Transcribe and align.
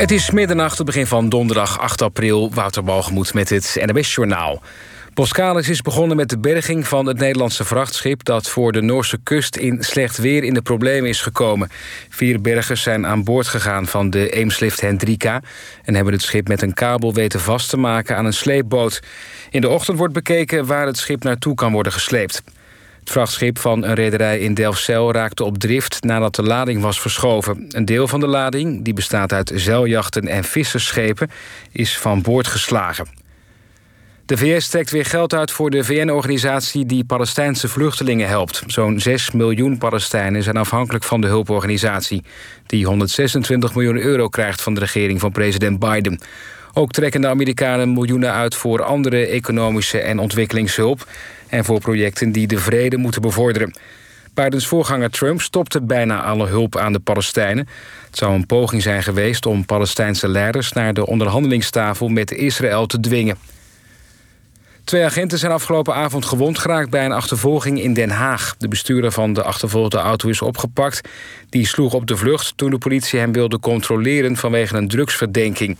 Het 0.00 0.10
is 0.10 0.30
middernacht, 0.30 0.76
het 0.76 0.86
begin 0.86 1.06
van 1.06 1.28
donderdag 1.28 1.78
8 1.78 2.02
april. 2.02 2.50
Wouter 2.54 2.84
Balgemoed 2.84 3.34
met 3.34 3.48
het 3.48 3.76
NWS-journaal. 3.86 4.62
Boskalis 5.14 5.68
is 5.68 5.82
begonnen 5.82 6.16
met 6.16 6.28
de 6.28 6.38
berging 6.38 6.88
van 6.88 7.06
het 7.06 7.18
Nederlandse 7.18 7.64
vrachtschip... 7.64 8.24
dat 8.24 8.48
voor 8.48 8.72
de 8.72 8.80
Noorse 8.80 9.18
kust 9.22 9.56
in 9.56 9.82
slecht 9.82 10.18
weer 10.18 10.44
in 10.44 10.54
de 10.54 10.62
problemen 10.62 11.08
is 11.08 11.20
gekomen. 11.20 11.68
Vier 12.08 12.40
bergers 12.40 12.82
zijn 12.82 13.06
aan 13.06 13.24
boord 13.24 13.46
gegaan 13.46 13.86
van 13.86 14.10
de 14.10 14.30
Eemslift 14.30 14.80
Hendrika... 14.80 15.42
en 15.84 15.94
hebben 15.94 16.12
het 16.12 16.22
schip 16.22 16.48
met 16.48 16.62
een 16.62 16.74
kabel 16.74 17.14
weten 17.14 17.40
vast 17.40 17.70
te 17.70 17.76
maken 17.76 18.16
aan 18.16 18.24
een 18.24 18.32
sleepboot. 18.32 19.00
In 19.50 19.60
de 19.60 19.68
ochtend 19.68 19.98
wordt 19.98 20.14
bekeken 20.14 20.66
waar 20.66 20.86
het 20.86 20.98
schip 20.98 21.22
naartoe 21.22 21.54
kan 21.54 21.72
worden 21.72 21.92
gesleept. 21.92 22.42
Het 23.00 23.10
vrachtschip 23.10 23.58
van 23.58 23.84
een 23.84 23.94
rederij 23.94 24.38
in 24.38 24.54
Delfzijl 24.54 25.12
raakte 25.12 25.44
op 25.44 25.58
drift 25.58 26.02
nadat 26.02 26.34
de 26.34 26.42
lading 26.42 26.82
was 26.82 27.00
verschoven. 27.00 27.66
Een 27.68 27.84
deel 27.84 28.08
van 28.08 28.20
de 28.20 28.26
lading, 28.26 28.84
die 28.84 28.94
bestaat 28.94 29.32
uit 29.32 29.52
zeiljachten 29.54 30.28
en 30.28 30.44
vissersschepen, 30.44 31.30
is 31.72 31.98
van 31.98 32.22
boord 32.22 32.46
geslagen. 32.46 33.06
De 34.30 34.36
VS 34.36 34.68
trekt 34.68 34.90
weer 34.90 35.04
geld 35.04 35.34
uit 35.34 35.50
voor 35.50 35.70
de 35.70 35.84
VN-organisatie 35.84 36.86
die 36.86 37.04
Palestijnse 37.04 37.68
vluchtelingen 37.68 38.28
helpt. 38.28 38.62
Zo'n 38.66 39.00
6 39.00 39.30
miljoen 39.30 39.78
Palestijnen 39.78 40.42
zijn 40.42 40.56
afhankelijk 40.56 41.04
van 41.04 41.20
de 41.20 41.26
hulporganisatie... 41.26 42.24
die 42.66 42.86
126 42.86 43.74
miljoen 43.74 43.98
euro 43.98 44.28
krijgt 44.28 44.62
van 44.62 44.74
de 44.74 44.80
regering 44.80 45.20
van 45.20 45.32
president 45.32 45.78
Biden. 45.78 46.20
Ook 46.72 46.92
trekken 46.92 47.20
de 47.20 47.28
Amerikanen 47.28 47.92
miljoenen 47.92 48.32
uit 48.32 48.54
voor 48.54 48.82
andere 48.82 49.26
economische 49.26 49.98
en 49.98 50.18
ontwikkelingshulp 50.18 51.06
en 51.48 51.64
voor 51.64 51.80
projecten 51.80 52.32
die 52.32 52.46
de 52.46 52.58
vrede 52.58 52.96
moeten 52.96 53.22
bevorderen. 53.22 53.74
Bidens 54.34 54.66
voorganger 54.66 55.10
Trump 55.10 55.40
stopte 55.40 55.82
bijna 55.82 56.22
alle 56.22 56.46
hulp 56.46 56.76
aan 56.76 56.92
de 56.92 56.98
Palestijnen. 56.98 57.68
Het 58.06 58.18
zou 58.18 58.34
een 58.34 58.46
poging 58.46 58.82
zijn 58.82 59.02
geweest 59.02 59.46
om 59.46 59.64
Palestijnse 59.64 60.28
leiders 60.28 60.72
naar 60.72 60.94
de 60.94 61.06
onderhandelingstafel 61.06 62.08
met 62.08 62.30
Israël 62.30 62.86
te 62.86 63.00
dwingen. 63.00 63.36
Twee 64.84 65.04
agenten 65.04 65.38
zijn 65.38 65.52
afgelopen 65.52 65.94
avond 65.94 66.24
gewond 66.24 66.58
geraakt 66.58 66.90
bij 66.90 67.04
een 67.04 67.12
achtervolging 67.12 67.80
in 67.82 67.94
Den 67.94 68.10
Haag. 68.10 68.54
De 68.58 68.68
bestuurder 68.68 69.12
van 69.12 69.32
de 69.32 69.42
achtervolgde 69.42 69.98
auto 69.98 70.28
is 70.28 70.42
opgepakt. 70.42 71.08
Die 71.48 71.66
sloeg 71.66 71.94
op 71.94 72.06
de 72.06 72.16
vlucht 72.16 72.52
toen 72.56 72.70
de 72.70 72.78
politie 72.78 73.18
hem 73.18 73.32
wilde 73.32 73.58
controleren 73.58 74.36
vanwege 74.36 74.76
een 74.76 74.88
drugsverdenking. 74.88 75.78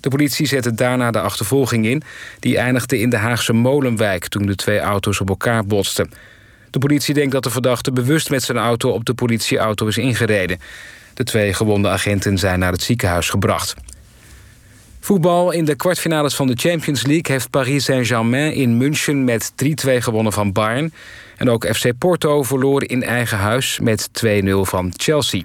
De 0.00 0.08
politie 0.08 0.46
zette 0.46 0.74
daarna 0.74 1.10
de 1.10 1.20
achtervolging 1.20 1.86
in. 1.86 2.02
Die 2.40 2.58
eindigde 2.58 2.98
in 2.98 3.10
de 3.10 3.16
Haagse 3.16 3.52
Molenwijk 3.52 4.28
toen 4.28 4.46
de 4.46 4.54
twee 4.54 4.78
auto's 4.78 5.20
op 5.20 5.28
elkaar 5.28 5.66
botsten. 5.66 6.10
De 6.70 6.78
politie 6.78 7.14
denkt 7.14 7.32
dat 7.32 7.42
de 7.42 7.50
verdachte 7.50 7.92
bewust 7.92 8.30
met 8.30 8.42
zijn 8.42 8.58
auto 8.58 8.90
op 8.90 9.04
de 9.04 9.14
politieauto 9.14 9.86
is 9.86 9.98
ingereden. 9.98 10.58
De 11.14 11.24
twee 11.24 11.54
gewonde 11.54 11.88
agenten 11.88 12.38
zijn 12.38 12.58
naar 12.58 12.72
het 12.72 12.82
ziekenhuis 12.82 13.28
gebracht. 13.28 13.74
Voetbal 15.00 15.50
in 15.50 15.64
de 15.64 15.74
kwartfinales 15.74 16.34
van 16.34 16.46
de 16.46 16.56
Champions 16.56 17.02
League 17.02 17.32
heeft 17.32 17.50
Paris 17.50 17.84
Saint-Germain 17.84 18.52
in 18.52 18.76
München 18.76 19.24
met 19.24 19.52
3-2 19.86 19.96
gewonnen 19.98 20.32
van 20.32 20.52
Bayern. 20.52 20.92
En 21.36 21.50
ook 21.50 21.66
FC 21.66 21.98
Porto 21.98 22.42
verloor 22.42 22.88
in 22.88 23.02
eigen 23.02 23.38
huis 23.38 23.78
met 23.82 24.08
2-0 24.24 24.28
van 24.60 24.92
Chelsea. 24.96 25.42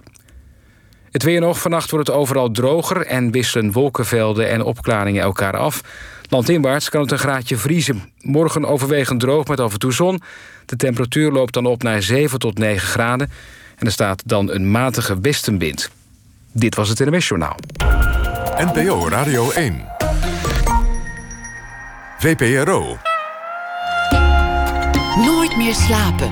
Het 1.12 1.23
weer 1.23 1.40
nog. 1.40 1.59
Vannacht 1.59 1.92
wordt 1.92 2.08
het 2.08 2.16
overal 2.16 2.52
droger 2.52 3.06
en 3.06 3.31
wisselen 3.31 3.72
wolkenvelden 3.72 4.50
en 4.50 4.64
opklaringen 4.64 5.23
elkaar 5.23 5.58
af. 5.58 5.81
Landinwaarts 6.30 6.90
kan 6.90 7.02
het 7.02 7.12
een 7.12 7.20
graadje 7.20 7.58
vriezen. 7.58 8.12
Morgen 8.22 8.66
overwegend 8.66 9.20
droog 9.20 9.48
met 9.48 9.59
af 9.59 9.73
en 9.73 9.80
toe 9.80 9.94
zon. 9.94 10.22
De 10.66 10.76
temperatuur 10.76 11.32
loopt 11.32 11.54
dan 11.54 11.66
op 11.66 11.84
naar 11.84 12.02
7 12.02 12.39
tot 12.39 12.58
9 12.58 12.88
graden. 12.88 13.32
En 13.78 13.86
er 13.86 13.92
staat 13.92 14.22
dan 14.26 14.52
een 14.52 14.72
matige 14.72 15.20
westenwind. 15.22 15.89
Dit 16.52 16.76
was 16.76 16.89
het 16.89 17.00
NMS 17.00 17.28
Journaal. 17.28 17.56
NPO 18.58 19.08
Radio 19.08 19.52
1. 19.52 19.86
VPRO. 22.17 22.98
Nooit 25.16 25.58
meer 25.58 25.73
slapen. 25.73 26.30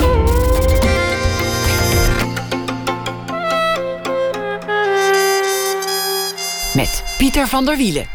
Met 6.73 7.03
Pieter 7.17 7.47
van 7.47 7.65
der 7.65 7.77
Wielen. 7.77 8.05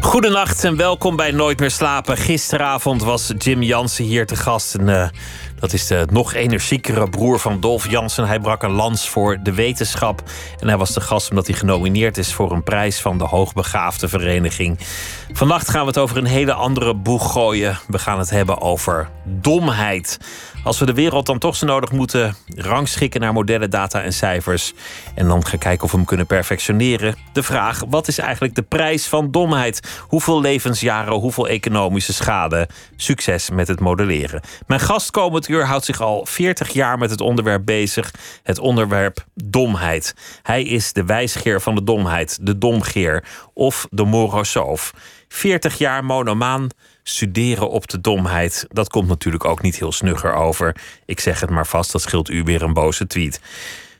Goedenacht 0.00 0.64
en 0.64 0.76
welkom 0.76 1.16
bij 1.16 1.30
Nooit 1.30 1.60
meer 1.60 1.70
slapen. 1.70 2.16
Gisteravond 2.16 3.02
was 3.02 3.32
Jim 3.38 3.62
Jansen 3.62 4.04
hier 4.04 4.26
te 4.26 4.36
gast. 4.36 4.74
En, 4.74 4.88
uh, 4.88 5.08
dat 5.60 5.72
is 5.72 5.86
de 5.86 6.06
nog 6.10 6.34
energiekere 6.34 7.08
broer 7.08 7.38
van 7.38 7.60
Dolf 7.60 7.90
Jansen. 7.90 8.26
Hij 8.26 8.40
brak 8.40 8.62
een 8.62 8.70
lans 8.70 9.08
voor 9.08 9.38
de 9.42 9.54
wetenschap. 9.54 10.22
En 10.60 10.68
hij 10.68 10.76
was 10.76 10.94
de 10.94 11.00
gast 11.00 11.30
omdat 11.30 11.46
hij 11.46 11.56
genomineerd 11.56 12.18
is 12.18 12.32
voor 12.32 12.52
een 12.52 12.62
prijs 12.62 13.00
van 13.00 13.18
de 13.18 13.24
Hoogbegaafde 13.24 14.08
Vereniging. 14.08 14.78
Vannacht 15.32 15.68
gaan 15.68 15.80
we 15.80 15.86
het 15.86 15.98
over 15.98 16.16
een 16.16 16.24
hele 16.24 16.52
andere 16.52 16.94
boeg 16.94 17.32
gooien. 17.32 17.78
We 17.88 17.98
gaan 17.98 18.18
het 18.18 18.30
hebben 18.30 18.60
over 18.60 19.08
domheid. 19.24 20.18
Als 20.64 20.78
we 20.78 20.86
de 20.86 20.94
wereld 20.94 21.26
dan 21.26 21.38
toch 21.38 21.56
zo 21.56 21.66
nodig 21.66 21.92
moeten 21.92 22.36
rangschikken 22.56 23.20
naar 23.20 23.32
modellen, 23.32 23.70
data 23.70 24.02
en 24.02 24.12
cijfers. 24.12 24.72
En 25.14 25.28
dan 25.28 25.46
gaan 25.46 25.58
kijken 25.58 25.84
of 25.84 25.90
we 25.90 25.96
hem 25.96 26.06
kunnen 26.06 26.26
perfectioneren. 26.26 27.14
De 27.32 27.42
vraag: 27.42 27.82
wat 27.88 28.08
is 28.08 28.18
eigenlijk 28.18 28.54
de 28.54 28.62
prijs 28.62 29.06
van 29.06 29.30
domheid? 29.30 29.80
Hoeveel 30.00 30.40
levensjaren, 30.40 31.12
hoeveel 31.12 31.48
economische 31.48 32.12
schade? 32.12 32.68
Succes 32.96 33.50
met 33.50 33.68
het 33.68 33.80
modelleren. 33.80 34.40
Mijn 34.66 34.80
gast 34.80 35.10
komend 35.10 35.46
houdt 35.62 35.84
zich 35.84 36.00
al 36.00 36.26
40 36.26 36.72
jaar 36.72 36.98
met 36.98 37.10
het 37.10 37.20
onderwerp 37.20 37.64
bezig. 37.64 38.14
Het 38.42 38.58
onderwerp 38.58 39.24
domheid. 39.34 40.14
Hij 40.42 40.62
is 40.62 40.92
de 40.92 41.04
wijsgeer 41.04 41.60
van 41.60 41.74
de 41.74 41.84
domheid, 41.84 42.38
de 42.40 42.58
domgeer 42.58 43.24
of 43.52 43.86
de 43.90 44.04
morosoof. 44.04 44.92
40 45.28 45.78
jaar 45.78 46.04
monomaan 46.04 46.68
studeren 47.02 47.70
op 47.70 47.88
de 47.88 48.00
domheid. 48.00 48.66
Dat 48.68 48.88
komt 48.88 49.08
natuurlijk 49.08 49.44
ook 49.44 49.62
niet 49.62 49.78
heel 49.78 49.92
snugger 49.92 50.34
over. 50.34 50.76
Ik 51.04 51.20
zeg 51.20 51.40
het 51.40 51.50
maar 51.50 51.66
vast, 51.66 51.92
dat 51.92 52.02
scheelt 52.02 52.30
u 52.30 52.42
weer 52.42 52.62
een 52.62 52.72
boze 52.72 53.06
tweet. 53.06 53.40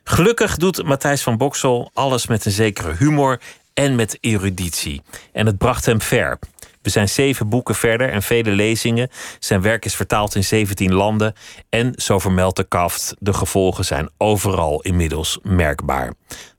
Gelukkig 0.04 0.56
doet 0.56 0.84
Matthijs 0.84 1.22
van 1.22 1.36
Boksel 1.36 1.90
alles 1.94 2.26
met 2.26 2.44
een 2.44 2.52
zekere 2.52 2.94
humor 2.94 3.40
en 3.74 3.94
met 3.94 4.18
eruditie. 4.20 5.02
En 5.32 5.46
het 5.46 5.58
bracht 5.58 5.86
hem 5.86 6.00
ver. 6.00 6.38
We 6.84 6.90
zijn 6.90 7.08
zeven 7.08 7.48
boeken 7.48 7.74
verder 7.74 8.10
en 8.10 8.22
vele 8.22 8.50
lezingen. 8.50 9.08
Zijn 9.38 9.62
werk 9.62 9.84
is 9.84 9.94
vertaald 9.94 10.34
in 10.34 10.44
17 10.44 10.94
landen. 10.94 11.32
En, 11.68 11.92
zo 11.96 12.18
vermeldt 12.18 12.56
de 12.56 12.64
kaft, 12.64 13.14
de 13.18 13.32
gevolgen 13.32 13.84
zijn 13.84 14.08
overal 14.16 14.80
inmiddels 14.80 15.38
merkbaar. 15.42 16.14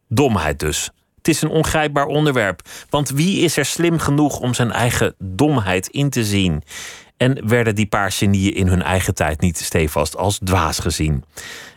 Domheid 0.08 0.60
dus. 0.60 0.90
Het 1.18 1.28
is 1.28 1.42
een 1.42 1.50
ongrijpbaar 1.50 2.06
onderwerp. 2.06 2.62
Want 2.90 3.10
wie 3.10 3.40
is 3.40 3.58
er 3.58 3.66
slim 3.66 4.00
genoeg 4.00 4.40
om 4.40 4.54
zijn 4.54 4.72
eigen 4.72 5.16
domheid 5.20 5.88
in 5.88 6.10
te 6.10 6.24
zien? 6.24 6.64
En 7.18 7.48
werden 7.48 7.76
die 7.76 7.88
paar 7.88 8.12
genieën 8.12 8.54
in 8.54 8.68
hun 8.68 8.82
eigen 8.82 9.14
tijd 9.14 9.42
niet 9.42 9.58
stevast 9.58 10.18
als 10.18 10.40
dwaas 10.44 10.80
gezien? 10.80 11.24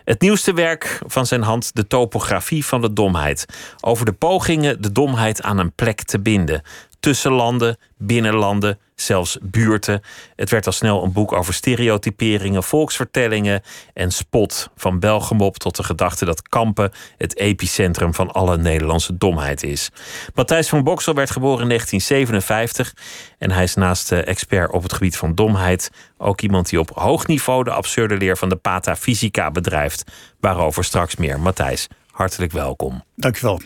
Het 0.05 0.21
nieuwste 0.21 0.53
werk 0.53 1.01
van 1.07 1.27
zijn 1.27 1.43
hand, 1.43 1.75
de 1.75 1.87
topografie 1.87 2.65
van 2.65 2.81
de 2.81 2.93
domheid. 2.93 3.47
Over 3.81 4.05
de 4.05 4.13
pogingen 4.13 4.83
de 4.83 4.93
domheid 4.93 5.43
aan 5.43 5.59
een 5.59 5.73
plek 5.73 6.03
te 6.03 6.21
binden 6.21 6.63
tussen 7.09 7.33
landen, 7.33 7.77
binnenlanden, 7.97 8.79
zelfs 8.95 9.39
buurten. 9.43 10.03
Het 10.37 10.51
werd 10.51 10.67
al 10.67 10.73
snel 10.73 11.05
een 11.05 11.13
boek 11.13 11.33
over 11.33 11.55
stereotyperingen, 11.55 12.63
volksvertellingen 12.63 13.63
en 13.95 14.11
spot. 14.11 14.71
Van 14.77 14.99
Belgemop 14.99 15.57
tot 15.59 15.77
de 15.77 15.83
gedachte 15.83 16.25
dat 16.25 16.49
Kampen 16.49 16.93
het 17.17 17.37
epicentrum 17.37 18.15
van 18.15 18.31
alle 18.31 18.57
Nederlandse 18.57 19.17
domheid 19.17 19.63
is. 19.63 19.91
Matthijs 20.35 20.69
van 20.69 20.85
Boksel 20.85 21.15
werd 21.15 21.31
geboren 21.31 21.63
in 21.63 21.69
1957 21.69 22.95
en 23.39 23.51
hij 23.51 23.63
is 23.63 23.75
naast 23.75 24.13
expert 24.13 24.71
op 24.71 24.83
het 24.83 24.93
gebied 24.93 25.17
van 25.17 25.35
domheid 25.35 25.91
ook 26.19 26.41
iemand 26.41 26.69
die 26.69 26.79
op 26.79 26.91
hoog 26.95 27.27
niveau 27.27 27.65
de 27.65 27.71
absurde 27.71 28.17
leer 28.17 28.37
van 28.37 28.49
de 28.49 28.57
patafysica 28.57 29.51
bedrijft. 29.51 30.05
Waarover 30.41 30.85
straks 30.85 31.17
meer. 31.17 31.41
Matthijs, 31.41 31.87
hartelijk 32.11 32.53
welkom. 32.53 33.03
Dankjewel. 33.15 33.61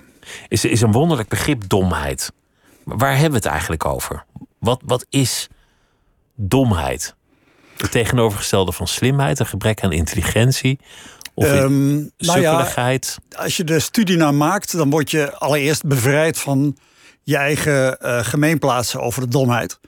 Is, 0.49 0.65
is 0.65 0.81
een 0.81 0.93
wonderlijk 0.93 1.29
begrip 1.29 1.69
domheid. 1.69 2.33
Waar 2.85 3.13
hebben 3.13 3.31
we 3.31 3.37
het 3.37 3.47
eigenlijk 3.47 3.85
over? 3.85 4.25
Wat, 4.59 4.81
wat 4.85 5.07
is 5.09 5.49
domheid? 6.35 7.15
Het 7.77 7.91
tegenovergestelde 7.91 8.73
van 8.73 8.87
slimheid, 8.87 9.39
een 9.39 9.47
gebrek 9.47 9.83
aan 9.83 9.93
intelligentie. 9.93 10.79
Of 11.35 11.53
um, 11.53 12.11
nou 12.17 12.41
ja, 12.41 12.99
als 13.37 13.57
je 13.57 13.65
de 13.65 13.81
studie 13.81 14.17
naar 14.17 14.35
maakt, 14.35 14.77
dan 14.77 14.91
word 14.91 15.11
je 15.11 15.37
allereerst 15.39 15.87
bevrijd 15.87 16.39
van 16.39 16.77
je 17.23 17.37
eigen 17.37 17.99
uh, 18.03 18.25
gemeenplaatsen 18.25 19.01
over 19.01 19.21
de 19.21 19.29
domheid. 19.29 19.81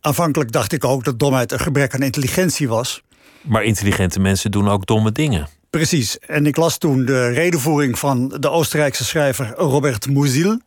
Aanvankelijk 0.00 0.52
dacht 0.52 0.72
ik 0.72 0.84
ook 0.84 1.04
dat 1.04 1.18
domheid 1.18 1.52
een 1.52 1.60
gebrek 1.60 1.94
aan 1.94 2.02
intelligentie 2.02 2.68
was. 2.68 3.02
Maar 3.42 3.64
intelligente 3.64 4.20
mensen 4.20 4.50
doen 4.50 4.68
ook 4.68 4.86
domme 4.86 5.12
dingen. 5.12 5.48
Precies. 5.78 6.18
En 6.18 6.46
ik 6.46 6.56
las 6.56 6.78
toen 6.78 7.04
de 7.04 7.28
redenvoering 7.28 7.98
van 7.98 8.28
de 8.28 8.50
Oostenrijkse 8.50 9.04
schrijver 9.04 9.50
Robert 9.56 10.08
Musil. 10.08 10.60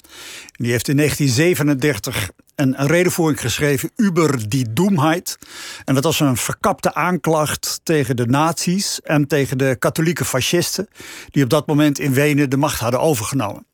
Die 0.52 0.72
heeft 0.72 0.88
in 0.88 0.98
1937 0.98 2.30
een 2.56 2.76
redenvoering 2.78 3.42
geschreven 3.42 3.92
über 3.96 4.50
die 4.50 4.74
Doemheid. 4.74 5.38
En 5.84 5.94
dat 5.94 6.04
was 6.04 6.20
een 6.20 6.38
verkapte 6.38 6.94
aanklacht 6.94 7.80
tegen 7.84 8.16
de 8.16 8.26
nazi's 8.26 9.00
en 9.04 9.28
tegen 9.28 9.58
de 9.58 9.76
katholieke 9.80 10.26
fascisten... 10.26 10.88
die 11.30 11.44
op 11.44 11.50
dat 11.50 11.68
moment 11.68 12.00
in 12.00 12.14
Wenen 12.14 12.50
de 12.50 12.58
macht 12.58 12.80
hadden 12.80 13.00
overgenomen. 13.00 13.66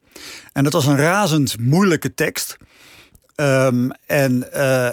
En 0.53 0.63
dat 0.63 0.73
was 0.73 0.85
een 0.85 0.97
razend 0.97 1.59
moeilijke 1.59 2.13
tekst. 2.13 2.57
Ehm, 3.35 3.89
en 4.05 4.47
uh, 4.53 4.91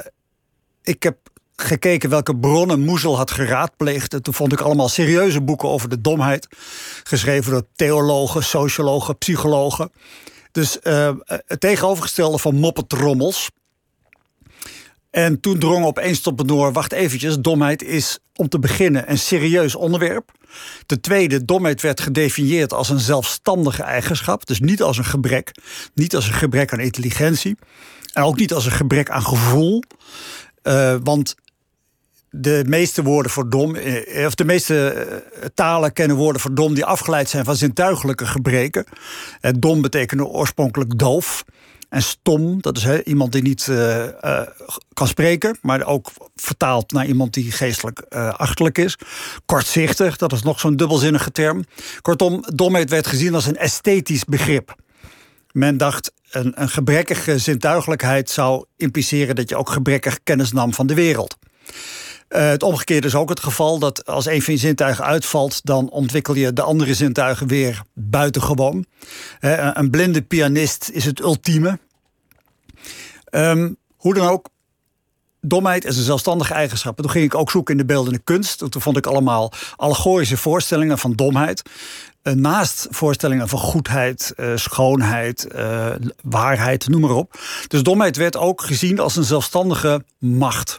ik 0.82 1.02
heb 1.02 1.16
gekeken 1.62 2.10
welke 2.10 2.36
bronnen 2.36 2.80
Moezel 2.80 3.16
had 3.16 3.30
geraadpleegd. 3.30 4.14
En 4.14 4.22
toen 4.22 4.34
vond 4.34 4.52
ik 4.52 4.60
allemaal 4.60 4.88
serieuze 4.88 5.40
boeken 5.40 5.68
over 5.68 5.88
de 5.88 6.00
domheid. 6.00 6.48
Geschreven 7.02 7.52
door 7.52 7.66
theologen, 7.74 8.44
sociologen, 8.44 9.18
psychologen. 9.18 9.90
Dus 10.52 10.78
uh, 10.82 11.10
het 11.26 11.60
tegenovergestelde 11.60 12.38
van 12.38 12.54
moppetrommels. 12.54 13.50
En 15.10 15.40
toen 15.40 15.58
drong 15.58 15.84
opeens 15.84 16.20
tot 16.20 16.36
me 16.36 16.44
door, 16.44 16.72
wacht 16.72 16.92
eventjes, 16.92 17.38
domheid 17.38 17.82
is 17.82 18.18
om 18.34 18.48
te 18.48 18.58
beginnen 18.58 19.10
een 19.10 19.18
serieus 19.18 19.74
onderwerp. 19.74 20.30
Ten 20.86 21.00
tweede, 21.00 21.44
domheid 21.44 21.82
werd 21.82 22.00
gedefinieerd 22.00 22.72
als 22.72 22.88
een 22.88 23.00
zelfstandige 23.00 23.82
eigenschap. 23.82 24.46
Dus 24.46 24.60
niet 24.60 24.82
als 24.82 24.98
een 24.98 25.04
gebrek. 25.04 25.52
Niet 25.94 26.14
als 26.14 26.26
een 26.26 26.34
gebrek 26.34 26.72
aan 26.72 26.80
intelligentie. 26.80 27.56
En 28.12 28.22
ook 28.22 28.36
niet 28.36 28.52
als 28.52 28.64
een 28.66 28.72
gebrek 28.72 29.10
aan 29.10 29.22
gevoel. 29.22 29.82
Uh, 30.62 30.96
want 31.02 31.34
de 32.30 32.64
meeste 32.66 33.02
woorden 33.02 33.32
voor 33.32 33.50
dom, 33.50 33.74
eh, 33.74 34.26
of 34.26 34.34
de 34.34 34.44
meeste 34.44 34.90
eh, 34.90 35.44
talen 35.54 35.92
kennen 35.92 36.16
woorden 36.16 36.40
voor 36.40 36.54
dom 36.54 36.74
die 36.74 36.84
afgeleid 36.84 37.28
zijn 37.28 37.44
van 37.44 37.56
zintuigelijke 37.56 38.26
gebreken. 38.26 38.84
Dom 39.58 39.80
betekende 39.80 40.24
oorspronkelijk 40.24 40.98
doof. 40.98 41.44
En 41.88 42.02
stom, 42.02 42.62
dat 42.62 42.76
is 42.76 43.02
iemand 43.02 43.32
die 43.32 43.42
niet 43.42 43.70
kan 44.92 45.06
spreken, 45.06 45.58
maar 45.62 45.86
ook 45.86 46.10
vertaald 46.36 46.92
naar 46.92 47.06
iemand 47.06 47.34
die 47.34 47.52
geestelijk 47.52 48.02
uh, 48.10 48.34
achterlijk 48.34 48.78
is. 48.78 48.98
Kortzichtig, 49.46 50.16
dat 50.16 50.32
is 50.32 50.42
nog 50.42 50.60
zo'n 50.60 50.76
dubbelzinnige 50.76 51.32
term. 51.32 51.64
Kortom, 52.02 52.44
domheid 52.54 52.90
werd 52.90 53.06
gezien 53.06 53.34
als 53.34 53.46
een 53.46 53.56
esthetisch 53.56 54.24
begrip. 54.24 54.74
Men 55.52 55.76
dacht, 55.76 56.12
een, 56.30 56.52
een 56.62 56.68
gebrekkige 56.68 57.38
zintuigelijkheid 57.38 58.30
zou 58.30 58.64
impliceren 58.76 59.34
dat 59.34 59.48
je 59.48 59.56
ook 59.56 59.70
gebrekkig 59.70 60.18
kennis 60.22 60.52
nam 60.52 60.74
van 60.74 60.86
de 60.86 60.94
wereld. 60.94 61.36
Uh, 62.28 62.48
het 62.48 62.62
omgekeerde 62.62 63.06
is 63.06 63.14
ook 63.14 63.28
het 63.28 63.40
geval 63.40 63.78
dat 63.78 64.06
als 64.06 64.26
een 64.26 64.42
van 64.42 64.54
je 64.54 64.60
zintuigen 64.60 65.04
uitvalt, 65.04 65.60
dan 65.64 65.90
ontwikkel 65.90 66.34
je 66.34 66.52
de 66.52 66.62
andere 66.62 66.94
zintuigen 66.94 67.46
weer 67.46 67.82
buitengewoon. 67.94 68.86
Uh, 69.40 69.70
een 69.72 69.90
blinde 69.90 70.22
pianist 70.22 70.90
is 70.92 71.04
het 71.04 71.20
ultieme. 71.20 71.78
Um, 73.30 73.76
hoe 73.96 74.14
dan 74.14 74.28
ook, 74.28 74.48
domheid 75.40 75.84
is 75.84 75.96
een 75.96 76.02
zelfstandige 76.02 76.54
eigenschap. 76.54 76.96
En 76.96 77.02
toen 77.02 77.12
ging 77.12 77.24
ik 77.24 77.34
ook 77.34 77.50
zoeken 77.50 77.72
in 77.74 77.80
de 77.80 77.92
beeldende 77.92 78.18
kunst. 78.18 78.58
Toen 78.58 78.82
vond 78.82 78.96
ik 78.96 79.06
allemaal 79.06 79.52
allegorische 79.76 80.36
voorstellingen 80.36 80.98
van 80.98 81.12
domheid. 81.12 81.62
Uh, 82.22 82.34
naast 82.34 82.86
voorstellingen 82.90 83.48
van 83.48 83.58
goedheid, 83.58 84.34
schoonheid, 84.54 85.46
waarheid, 86.22 86.88
noem 86.88 87.00
maar 87.00 87.10
op. 87.10 87.40
Dus 87.68 87.82
domheid 87.82 88.16
werd 88.16 88.36
ook 88.36 88.62
gezien 88.62 88.98
als 88.98 89.16
een 89.16 89.24
zelfstandige 89.24 90.04
macht. 90.18 90.78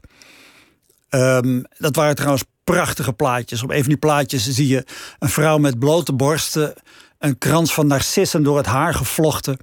Um, 1.09 1.63
dat 1.77 1.95
waren 1.95 2.15
trouwens 2.15 2.43
prachtige 2.63 3.13
plaatjes. 3.13 3.63
Op 3.63 3.69
een 3.69 3.79
van 3.79 3.89
die 3.89 3.97
plaatjes 3.97 4.47
zie 4.47 4.67
je 4.67 4.85
een 5.19 5.29
vrouw 5.29 5.57
met 5.57 5.79
blote 5.79 6.13
borsten, 6.13 6.73
een 7.17 7.37
krans 7.37 7.73
van 7.73 7.87
narcissen 7.87 8.43
door 8.43 8.57
het 8.57 8.65
haar 8.65 8.93
gevlochten. 8.93 9.57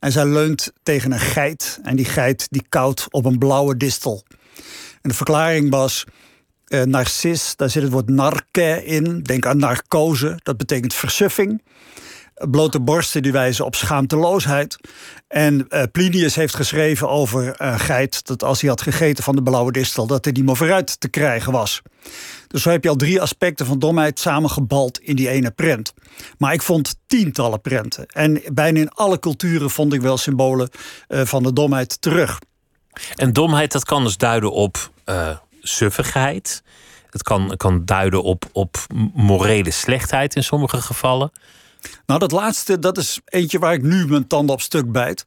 En 0.00 0.12
zij 0.12 0.26
leunt 0.26 0.72
tegen 0.82 1.12
een 1.12 1.20
geit. 1.20 1.80
En 1.82 1.96
die 1.96 2.04
geit 2.04 2.46
die 2.50 2.64
koudt 2.68 3.06
op 3.10 3.24
een 3.24 3.38
blauwe 3.38 3.76
distel. 3.76 4.24
En 5.02 5.08
de 5.08 5.14
verklaring 5.14 5.70
was. 5.70 6.04
Uh, 6.68 6.82
narcis, 6.82 7.56
daar 7.56 7.70
zit 7.70 7.82
het 7.82 7.92
woord 7.92 8.08
narke 8.08 8.84
in. 8.84 9.22
Denk 9.22 9.46
aan 9.46 9.58
narcose, 9.58 10.40
dat 10.42 10.56
betekent 10.56 10.94
versuffing 10.94 11.62
blote 12.50 12.80
borsten 12.80 13.22
die 13.22 13.32
wijzen 13.32 13.64
op 13.64 13.74
schaamteloosheid. 13.74 14.76
En 15.28 15.66
uh, 15.68 15.82
Plinius 15.92 16.34
heeft 16.34 16.54
geschreven 16.54 17.08
over 17.08 17.54
een 17.56 17.80
geit 17.80 18.26
dat 18.26 18.44
als 18.44 18.60
hij 18.60 18.70
had 18.70 18.82
gegeten 18.82 19.24
van 19.24 19.36
de 19.36 19.42
blauwe 19.42 19.72
distel, 19.72 20.06
dat 20.06 20.24
hij 20.24 20.32
niet 20.32 20.44
meer 20.44 20.56
vooruit 20.56 21.00
te 21.00 21.08
krijgen 21.08 21.52
was. 21.52 21.82
Dus 22.46 22.62
zo 22.62 22.70
heb 22.70 22.82
je 22.82 22.88
al 22.88 22.96
drie 22.96 23.20
aspecten 23.20 23.66
van 23.66 23.78
domheid 23.78 24.20
samengebald 24.20 24.98
in 24.98 25.16
die 25.16 25.28
ene 25.28 25.50
prent. 25.50 25.92
Maar 26.38 26.52
ik 26.52 26.62
vond 26.62 26.94
tientallen 27.06 27.60
prenten. 27.60 28.06
En 28.06 28.42
bijna 28.52 28.80
in 28.80 28.90
alle 28.90 29.18
culturen 29.18 29.70
vond 29.70 29.92
ik 29.92 30.00
wel 30.00 30.16
symbolen 30.16 30.68
uh, 31.08 31.20
van 31.24 31.42
de 31.42 31.52
domheid 31.52 32.00
terug. 32.00 32.38
En 33.14 33.32
domheid, 33.32 33.72
dat 33.72 33.84
kan 33.84 34.04
dus 34.04 34.16
duiden 34.16 34.52
op 34.52 34.90
suffigheid. 35.60 36.62
Het 37.10 37.22
kan, 37.22 37.54
kan 37.56 37.84
duiden 37.84 38.22
op, 38.22 38.44
op 38.52 38.76
morele 39.14 39.70
slechtheid 39.70 40.36
in 40.36 40.44
sommige 40.44 40.80
gevallen. 40.80 41.32
Nou, 42.06 42.20
dat 42.20 42.32
laatste, 42.32 42.78
dat 42.78 42.98
is 42.98 43.20
eentje 43.24 43.58
waar 43.58 43.74
ik 43.74 43.82
nu 43.82 44.06
mijn 44.06 44.26
tanden 44.26 44.54
op 44.54 44.60
stuk 44.60 44.92
bijt. 44.92 45.24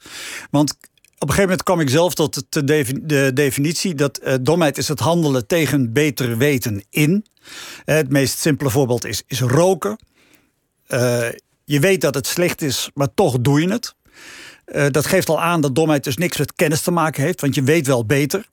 Want 0.52 0.78
op 1.26 1.32
een 1.32 1.36
gegeven 1.36 1.50
moment 1.50 1.64
kwam 1.64 1.80
ik 1.80 1.90
zelf 1.90 2.14
tot 2.14 2.46
de 2.50 3.32
definitie 3.34 3.96
dat 3.96 4.20
uh, 4.24 4.34
domheid 4.42 4.78
is 4.78 4.88
het 4.88 5.00
handelen 5.00 5.48
tegen 5.48 5.94
beter 5.94 6.38
weten 6.38 6.86
in. 6.90 7.26
Uh, 7.86 7.96
het 7.96 8.10
meest 8.10 8.40
simpele 8.40 8.70
voorbeeld 8.70 9.06
is, 9.06 9.24
is 9.28 9.40
roken. 9.40 9.98
Uh, 10.88 11.28
je 11.64 11.80
weet 11.80 12.02
dat 12.02 12.16
het 12.16 12.28
slecht 12.28 12.62
is, 12.62 12.90
maar 12.94 13.14
toch 13.14 13.40
doe 13.40 13.62
je 13.62 13.72
het. 13.72 13.96
dat 14.94 15.06
geeft 15.06 15.30
al 15.30 15.42
aan 15.42 15.62
dat 15.62 15.76
domheid 15.76 16.04
dus 16.04 16.18
niks 16.18 16.38
met 16.38 16.54
kennis 16.56 16.82
te 16.82 16.92
maken 16.92 17.24
heeft, 17.24 17.42
want 17.42 17.56
je 17.56 17.64
weet 17.64 17.88
wel 17.88 18.06
beter. 18.06 18.50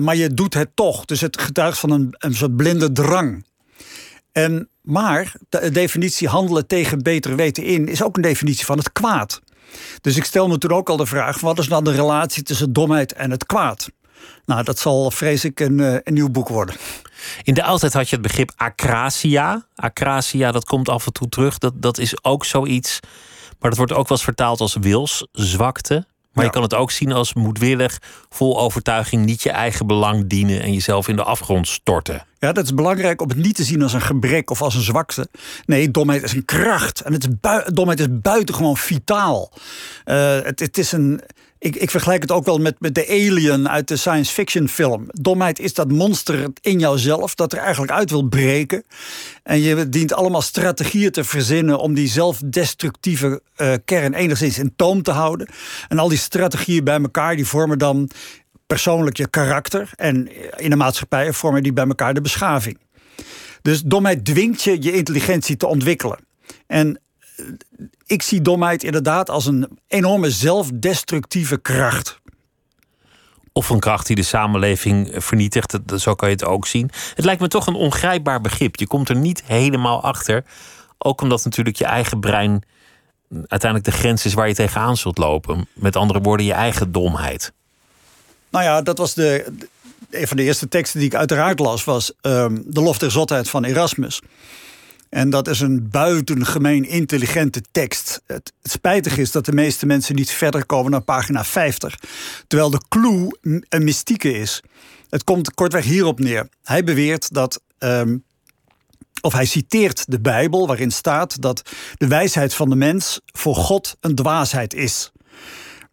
maar 0.00 0.16
je 0.16 0.34
doet 0.34 0.54
het 0.54 0.70
toch. 0.74 1.04
Dus 1.04 1.20
het 1.20 1.40
getuigt 1.40 1.78
van 1.78 1.90
een, 1.90 2.14
een 2.18 2.34
soort 2.34 2.56
blinde 2.56 2.92
drang. 2.92 3.44
Maar 4.82 5.32
de 5.48 5.70
definitie 5.70 6.28
handelen 6.28 6.66
tegen 6.66 7.02
beter 7.02 7.36
weten 7.36 7.64
in 7.64 7.88
is 7.88 8.02
ook 8.02 8.16
een 8.16 8.22
definitie 8.22 8.64
van 8.64 8.78
het 8.78 8.92
kwaad. 8.92 9.40
Dus 10.00 10.16
ik 10.16 10.24
stel 10.24 10.48
me 10.48 10.58
toen 10.58 10.72
ook 10.72 10.88
al 10.88 10.96
de 10.96 11.06
vraag: 11.06 11.40
wat 11.40 11.58
is 11.58 11.68
dan 11.68 11.84
de 11.84 11.92
relatie 11.92 12.42
tussen 12.42 12.72
domheid 12.72 13.12
en 13.12 13.30
het 13.30 13.46
kwaad? 13.46 13.90
Nou, 14.44 14.62
dat 14.62 14.78
zal 14.78 15.10
vrees 15.10 15.44
ik 15.44 15.60
een, 15.60 15.80
eh, 15.80 15.94
een 16.04 16.14
nieuw 16.14 16.30
boek 16.30 16.48
worden. 16.48 16.74
In 17.42 17.54
de 17.54 17.62
oudheid 17.62 17.92
had 17.92 18.08
je 18.08 18.16
het 18.16 18.24
begrip 18.24 18.52
acrasia. 18.56 19.66
Acrasia, 19.74 20.52
dat 20.52 20.64
komt 20.64 20.88
af 20.88 21.06
en 21.06 21.12
toe 21.12 21.28
terug. 21.28 21.58
Dat, 21.58 21.82
dat 21.82 21.98
is 21.98 22.24
ook 22.24 22.44
zoiets. 22.44 23.00
Maar 23.58 23.70
dat 23.70 23.78
wordt 23.78 23.92
ook 23.92 24.08
wel 24.08 24.16
eens 24.16 24.26
vertaald 24.26 24.60
als 24.60 24.76
wilszwakte. 24.80 26.06
Maar 26.32 26.44
je 26.44 26.50
kan 26.50 26.62
het 26.62 26.74
ook 26.74 26.90
zien 26.90 27.12
als 27.12 27.34
moedwillig, 27.34 27.98
vol 28.28 28.60
overtuiging, 28.60 29.24
niet 29.24 29.42
je 29.42 29.50
eigen 29.50 29.86
belang 29.86 30.26
dienen 30.26 30.62
en 30.62 30.72
jezelf 30.72 31.08
in 31.08 31.16
de 31.16 31.22
afgrond 31.22 31.68
storten. 31.68 32.26
Ja, 32.38 32.52
dat 32.52 32.64
is 32.64 32.74
belangrijk 32.74 33.22
om 33.22 33.28
het 33.28 33.38
niet 33.38 33.54
te 33.54 33.64
zien 33.64 33.82
als 33.82 33.92
een 33.92 34.00
gebrek 34.00 34.50
of 34.50 34.62
als 34.62 34.74
een 34.74 34.82
zwakte. 34.82 35.28
Nee, 35.66 35.90
domheid 35.90 36.22
is 36.22 36.32
een 36.32 36.44
kracht. 36.44 37.00
En 37.00 37.12
het 37.12 37.28
is 37.28 37.52
domheid 37.72 38.00
is 38.00 38.06
buitengewoon 38.10 38.76
vitaal. 38.76 39.52
Uh, 40.04 40.40
het, 40.42 40.60
het 40.60 40.78
is 40.78 40.92
een 40.92 41.20
ik, 41.60 41.76
ik 41.76 41.90
vergelijk 41.90 42.22
het 42.22 42.32
ook 42.32 42.44
wel 42.44 42.58
met, 42.58 42.80
met 42.80 42.94
de 42.94 43.08
alien 43.08 43.68
uit 43.68 43.88
de 43.88 43.96
science 43.96 44.32
fiction 44.32 44.68
film. 44.68 45.06
Domheid 45.06 45.58
is 45.58 45.74
dat 45.74 45.92
monster 45.92 46.48
in 46.60 46.78
jouzelf 46.78 47.34
dat 47.34 47.52
er 47.52 47.58
eigenlijk 47.58 47.92
uit 47.92 48.10
wil 48.10 48.28
breken. 48.28 48.84
En 49.42 49.60
je 49.60 49.88
dient 49.88 50.12
allemaal 50.12 50.42
strategieën 50.42 51.10
te 51.10 51.24
verzinnen 51.24 51.78
om 51.78 51.94
die 51.94 52.08
zelfdestructieve 52.08 53.42
uh, 53.56 53.72
kern 53.84 54.14
enigszins 54.14 54.58
in 54.58 54.72
toom 54.76 55.02
te 55.02 55.10
houden. 55.10 55.48
En 55.88 55.98
al 55.98 56.08
die 56.08 56.18
strategieën 56.18 56.84
bij 56.84 57.00
elkaar 57.00 57.36
die 57.36 57.46
vormen 57.46 57.78
dan 57.78 58.10
persoonlijk 58.66 59.16
je 59.16 59.28
karakter. 59.28 59.90
En 59.96 60.28
in 60.56 60.70
de 60.70 60.76
maatschappij 60.76 61.32
vormen 61.32 61.62
die 61.62 61.72
bij 61.72 61.86
elkaar 61.86 62.14
de 62.14 62.20
beschaving. 62.20 62.78
Dus 63.62 63.82
domheid 63.82 64.24
dwingt 64.24 64.62
je 64.62 64.82
je 64.82 64.92
intelligentie 64.92 65.56
te 65.56 65.66
ontwikkelen. 65.66 66.18
En 66.66 67.00
ik 68.06 68.22
zie 68.22 68.42
domheid 68.42 68.84
inderdaad 68.84 69.30
als 69.30 69.46
een 69.46 69.78
enorme 69.86 70.30
zelfdestructieve 70.30 71.58
kracht. 71.58 72.18
Of 73.52 73.68
een 73.68 73.80
kracht 73.80 74.06
die 74.06 74.16
de 74.16 74.22
samenleving 74.22 75.12
vernietigt, 75.16 75.78
zo 75.96 76.14
kan 76.14 76.28
je 76.28 76.34
het 76.34 76.44
ook 76.44 76.66
zien. 76.66 76.90
Het 77.14 77.24
lijkt 77.24 77.40
me 77.40 77.48
toch 77.48 77.66
een 77.66 77.74
ongrijpbaar 77.74 78.40
begrip. 78.40 78.76
Je 78.76 78.86
komt 78.86 79.08
er 79.08 79.16
niet 79.16 79.42
helemaal 79.44 80.02
achter. 80.02 80.44
Ook 80.98 81.20
omdat 81.20 81.44
natuurlijk 81.44 81.76
je 81.76 81.84
eigen 81.84 82.20
brein 82.20 82.64
uiteindelijk 83.46 83.84
de 83.90 83.98
grens 83.98 84.24
is 84.24 84.34
waar 84.34 84.48
je 84.48 84.54
tegenaan 84.54 84.96
zult 84.96 85.18
lopen. 85.18 85.68
Met 85.72 85.96
andere 85.96 86.20
woorden, 86.20 86.46
je 86.46 86.52
eigen 86.52 86.92
domheid. 86.92 87.52
Nou 88.50 88.64
ja, 88.64 88.82
dat 88.82 88.98
was 88.98 89.14
de, 89.14 89.52
een 90.10 90.28
van 90.28 90.36
de 90.36 90.42
eerste 90.42 90.68
teksten 90.68 90.98
die 90.98 91.08
ik 91.08 91.14
uiteraard 91.14 91.58
las, 91.58 91.84
was 91.84 92.12
um, 92.22 92.62
De 92.66 92.80
Lof 92.80 92.98
der 92.98 93.10
Zotheid 93.10 93.48
van 93.48 93.64
Erasmus. 93.64 94.20
En 95.10 95.30
dat 95.30 95.48
is 95.48 95.60
een 95.60 95.90
buitengemeen 95.90 96.84
intelligente 96.84 97.62
tekst. 97.70 98.22
Het, 98.26 98.52
het 98.62 99.18
is 99.18 99.30
dat 99.30 99.44
de 99.44 99.52
meeste 99.52 99.86
mensen 99.86 100.14
niet 100.14 100.30
verder 100.30 100.66
komen 100.66 100.90
naar 100.90 101.00
pagina 101.00 101.44
50. 101.44 101.98
Terwijl 102.46 102.70
de 102.70 102.82
clue 102.88 103.38
een 103.68 103.84
mystieke 103.84 104.32
is. 104.32 104.62
Het 105.08 105.24
komt 105.24 105.54
kortweg 105.54 105.84
hierop 105.84 106.18
neer. 106.18 106.48
Hij 106.62 106.84
beweert 106.84 107.34
dat. 107.34 107.62
Um, 107.78 108.24
of 109.20 109.32
hij 109.32 109.44
citeert 109.44 110.04
de 110.06 110.20
Bijbel, 110.20 110.66
waarin 110.66 110.90
staat 110.90 111.42
dat 111.42 111.70
de 111.94 112.06
wijsheid 112.06 112.54
van 112.54 112.68
de 112.68 112.76
mens 112.76 113.20
voor 113.26 113.56
God 113.56 113.96
een 114.00 114.14
dwaasheid 114.14 114.74
is. 114.74 115.12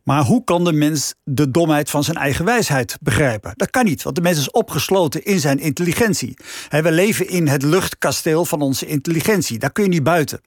Maar 0.08 0.24
hoe 0.24 0.44
kan 0.44 0.64
de 0.64 0.74
mens 0.74 1.14
de 1.24 1.52
domheid 1.52 1.90
van 1.90 2.04
zijn 2.04 2.18
eigen 2.18 2.46
wijsheid 2.46 2.98
begrijpen? 3.02 3.54
Dat 3.56 3.70
kan 3.70 3.86
niet, 3.86 4.04
want 4.04 4.16
de 4.16 4.22
mens 4.22 4.38
is 4.38 4.52
opgesloten 4.52 5.24
in 5.24 5.40
zijn 5.40 5.60
intelligentie. 5.60 6.38
We 6.70 6.92
leven 6.92 7.30
in 7.30 7.48
het 7.48 7.64
luchtkasteel 7.64 8.46
van 8.46 8.62
onze 8.62 8.86
intelligentie. 8.86 9.60
Daar 9.60 9.72
kun 9.72 9.84
je 9.84 9.90
niet 9.90 10.04
buiten. 10.04 10.42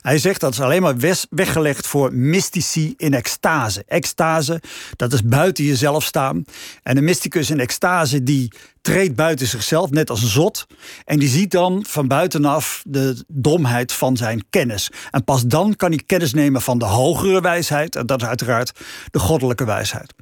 Hij 0.00 0.18
zegt 0.18 0.40
dat 0.40 0.52
is 0.52 0.60
alleen 0.60 0.82
maar 0.82 0.96
weggelegd 1.30 1.86
voor 1.86 2.14
mystici 2.14 2.94
in 2.96 3.14
extase. 3.14 3.84
Extase, 3.86 4.62
dat 4.96 5.12
is 5.12 5.22
buiten 5.22 5.64
jezelf 5.64 6.04
staan. 6.04 6.44
En 6.82 6.96
een 6.96 7.04
mysticus 7.04 7.50
in 7.50 7.60
extase 7.60 8.22
die 8.22 8.52
treedt 8.84 9.14
buiten 9.14 9.46
zichzelf, 9.46 9.90
net 9.90 10.10
als 10.10 10.22
een 10.22 10.28
zot. 10.28 10.66
En 11.04 11.18
die 11.18 11.28
ziet 11.28 11.50
dan 11.50 11.84
van 11.88 12.08
buitenaf 12.08 12.82
de 12.86 13.24
domheid 13.28 13.92
van 13.92 14.16
zijn 14.16 14.44
kennis. 14.50 14.90
En 15.10 15.24
pas 15.24 15.46
dan 15.46 15.76
kan 15.76 15.90
hij 15.90 16.02
kennis 16.06 16.32
nemen 16.32 16.62
van 16.62 16.78
de 16.78 16.84
hogere 16.84 17.40
wijsheid. 17.40 17.96
En 17.96 18.06
dat 18.06 18.22
is 18.22 18.28
uiteraard 18.28 18.72
de 19.10 19.18
goddelijke 19.18 19.64
wijsheid. 19.64 20.14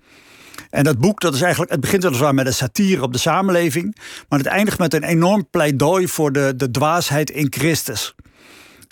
En 0.71 0.85
dat 0.85 0.99
boek, 0.99 1.21
dat 1.21 1.35
is 1.35 1.40
eigenlijk, 1.40 1.71
het 1.71 1.81
begint 1.81 2.02
weliswaar 2.02 2.35
met 2.35 2.47
een 2.47 2.54
satire 2.54 3.02
op 3.02 3.12
de 3.12 3.19
samenleving. 3.19 3.97
Maar 4.28 4.38
het 4.38 4.49
eindigt 4.49 4.78
met 4.78 4.95
een 4.95 5.04
enorm 5.04 5.49
pleidooi 5.50 6.09
voor 6.09 6.33
de, 6.33 6.52
de 6.57 6.71
dwaasheid 6.71 7.31
in 7.31 7.47
Christus. 7.50 8.14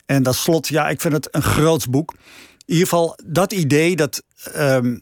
En 0.07 0.23
dat 0.23 0.35
slot, 0.35 0.69
ja, 0.69 0.89
ik 0.89 1.00
vind 1.00 1.15
het 1.15 1.29
een 1.31 1.43
groots 1.43 1.87
boek. 1.87 2.12
In 2.12 2.77
ieder 2.77 2.89
geval 2.89 3.19
dat 3.25 3.53
idee 3.53 3.97
dat 3.97 4.23
ehm, 4.53 4.97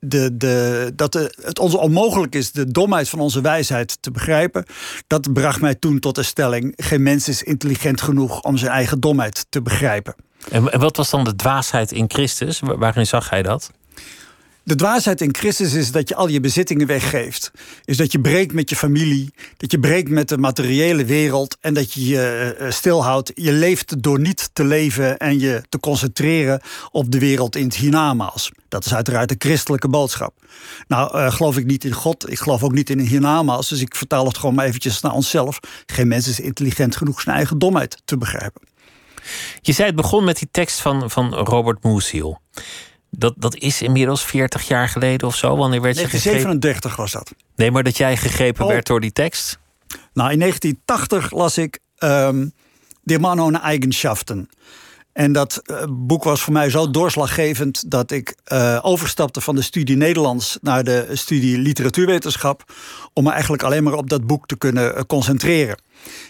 de, 0.00 0.36
de, 0.36 0.92
dat 0.94 1.14
het 1.42 1.58
ons 1.58 1.74
onmogelijk 1.74 2.34
is 2.34 2.52
de 2.52 2.70
domheid 2.70 3.08
van 3.08 3.18
onze 3.18 3.40
wijsheid 3.40 3.98
te 4.00 4.10
begrijpen. 4.10 4.64
Dat 5.06 5.32
bracht 5.32 5.60
mij 5.60 5.74
toen 5.74 5.98
tot 5.98 6.14
de 6.14 6.22
stelling: 6.22 6.72
geen 6.76 7.02
mens 7.02 7.28
is 7.28 7.42
intelligent 7.42 8.00
genoeg 8.00 8.40
om 8.40 8.56
zijn 8.56 8.70
eigen 8.70 9.00
domheid 9.00 9.46
te 9.48 9.62
begrijpen. 9.62 10.14
En 10.50 10.78
wat 10.78 10.96
was 10.96 11.10
dan 11.10 11.24
de 11.24 11.36
dwaasheid 11.36 11.92
in 11.92 12.04
Christus? 12.08 12.60
Waarin 12.60 13.06
zag 13.06 13.30
hij 13.30 13.42
dat? 13.42 13.70
De 14.66 14.74
dwaasheid 14.74 15.20
in 15.20 15.34
Christus 15.34 15.74
is 15.74 15.92
dat 15.92 16.08
je 16.08 16.14
al 16.14 16.28
je 16.28 16.40
bezittingen 16.40 16.86
weggeeft. 16.86 17.50
Is 17.84 17.96
dat 17.96 18.12
je 18.12 18.20
breekt 18.20 18.52
met 18.52 18.70
je 18.70 18.76
familie, 18.76 19.32
dat 19.56 19.70
je 19.70 19.78
breekt 19.78 20.08
met 20.08 20.28
de 20.28 20.38
materiële 20.38 21.04
wereld 21.04 21.56
en 21.60 21.74
dat 21.74 21.92
je 21.92 22.06
je 22.06 22.54
eh, 22.58 22.70
stilhoudt. 22.70 23.32
Je 23.34 23.52
leeft 23.52 24.02
door 24.02 24.20
niet 24.20 24.50
te 24.52 24.64
leven 24.64 25.16
en 25.16 25.38
je 25.38 25.62
te 25.68 25.80
concentreren 25.80 26.60
op 26.90 27.10
de 27.10 27.18
wereld 27.18 27.56
in 27.56 27.64
het 27.64 27.74
hiernamaals. 27.74 28.50
Dat 28.68 28.86
is 28.86 28.94
uiteraard 28.94 29.28
de 29.28 29.34
christelijke 29.38 29.88
boodschap. 29.88 30.34
Nou, 30.88 31.18
uh, 31.18 31.32
geloof 31.32 31.56
ik 31.56 31.66
niet 31.66 31.84
in 31.84 31.92
God, 31.92 32.30
ik 32.30 32.38
geloof 32.38 32.62
ook 32.62 32.72
niet 32.72 32.90
in 32.90 32.98
een 32.98 33.06
hiernamaals, 33.06 33.68
dus 33.68 33.80
ik 33.80 33.96
vertaal 33.96 34.26
het 34.26 34.38
gewoon 34.38 34.54
maar 34.54 34.66
eventjes 34.66 35.00
naar 35.00 35.12
onszelf. 35.12 35.58
Geen 35.86 36.08
mens 36.08 36.28
is 36.28 36.40
intelligent 36.40 36.96
genoeg 36.96 37.20
zijn 37.20 37.36
eigen 37.36 37.58
domheid 37.58 38.02
te 38.04 38.16
begrijpen. 38.16 38.62
Je 39.60 39.72
zei 39.72 39.86
het 39.86 39.96
begon 39.96 40.24
met 40.24 40.38
die 40.38 40.48
tekst 40.50 40.80
van, 40.80 41.10
van 41.10 41.34
Robert 41.34 41.82
Musil. 41.82 42.40
Dat, 43.10 43.34
dat 43.36 43.54
is 43.54 43.82
inmiddels 43.82 44.24
40 44.24 44.68
jaar 44.68 44.88
geleden 44.88 45.28
of 45.28 45.36
zo. 45.36 45.56
Wanneer 45.56 45.80
werd 45.80 45.94
1937 45.94 46.96
was 46.96 47.12
dat. 47.12 47.34
Nee, 47.56 47.70
maar 47.70 47.82
dat 47.82 47.96
jij 47.96 48.16
gegrepen 48.16 48.64
oh. 48.64 48.70
werd 48.70 48.86
door 48.86 49.00
die 49.00 49.12
tekst? 49.12 49.58
Nou, 50.12 50.32
in 50.32 50.38
1980 50.38 51.30
las 51.30 51.58
ik 51.58 51.78
um, 51.98 52.52
De 53.02 53.18
Man 53.18 53.40
ohne 53.40 53.58
Eigenschaften. 53.58 54.48
En 55.16 55.32
dat 55.32 55.62
uh, 55.64 55.82
boek 55.88 56.24
was 56.24 56.42
voor 56.42 56.52
mij 56.52 56.70
zo 56.70 56.90
doorslaggevend 56.90 57.90
dat 57.90 58.10
ik 58.10 58.36
uh, 58.52 58.78
overstapte 58.82 59.40
van 59.40 59.54
de 59.54 59.62
studie 59.62 59.96
Nederlands 59.96 60.58
naar 60.60 60.84
de 60.84 61.08
studie 61.12 61.58
literatuurwetenschap. 61.58 62.72
Om 63.12 63.24
me 63.24 63.30
eigenlijk 63.30 63.62
alleen 63.62 63.82
maar 63.82 63.92
op 63.92 64.10
dat 64.10 64.26
boek 64.26 64.46
te 64.46 64.56
kunnen 64.56 64.94
uh, 64.94 65.00
concentreren. 65.06 65.78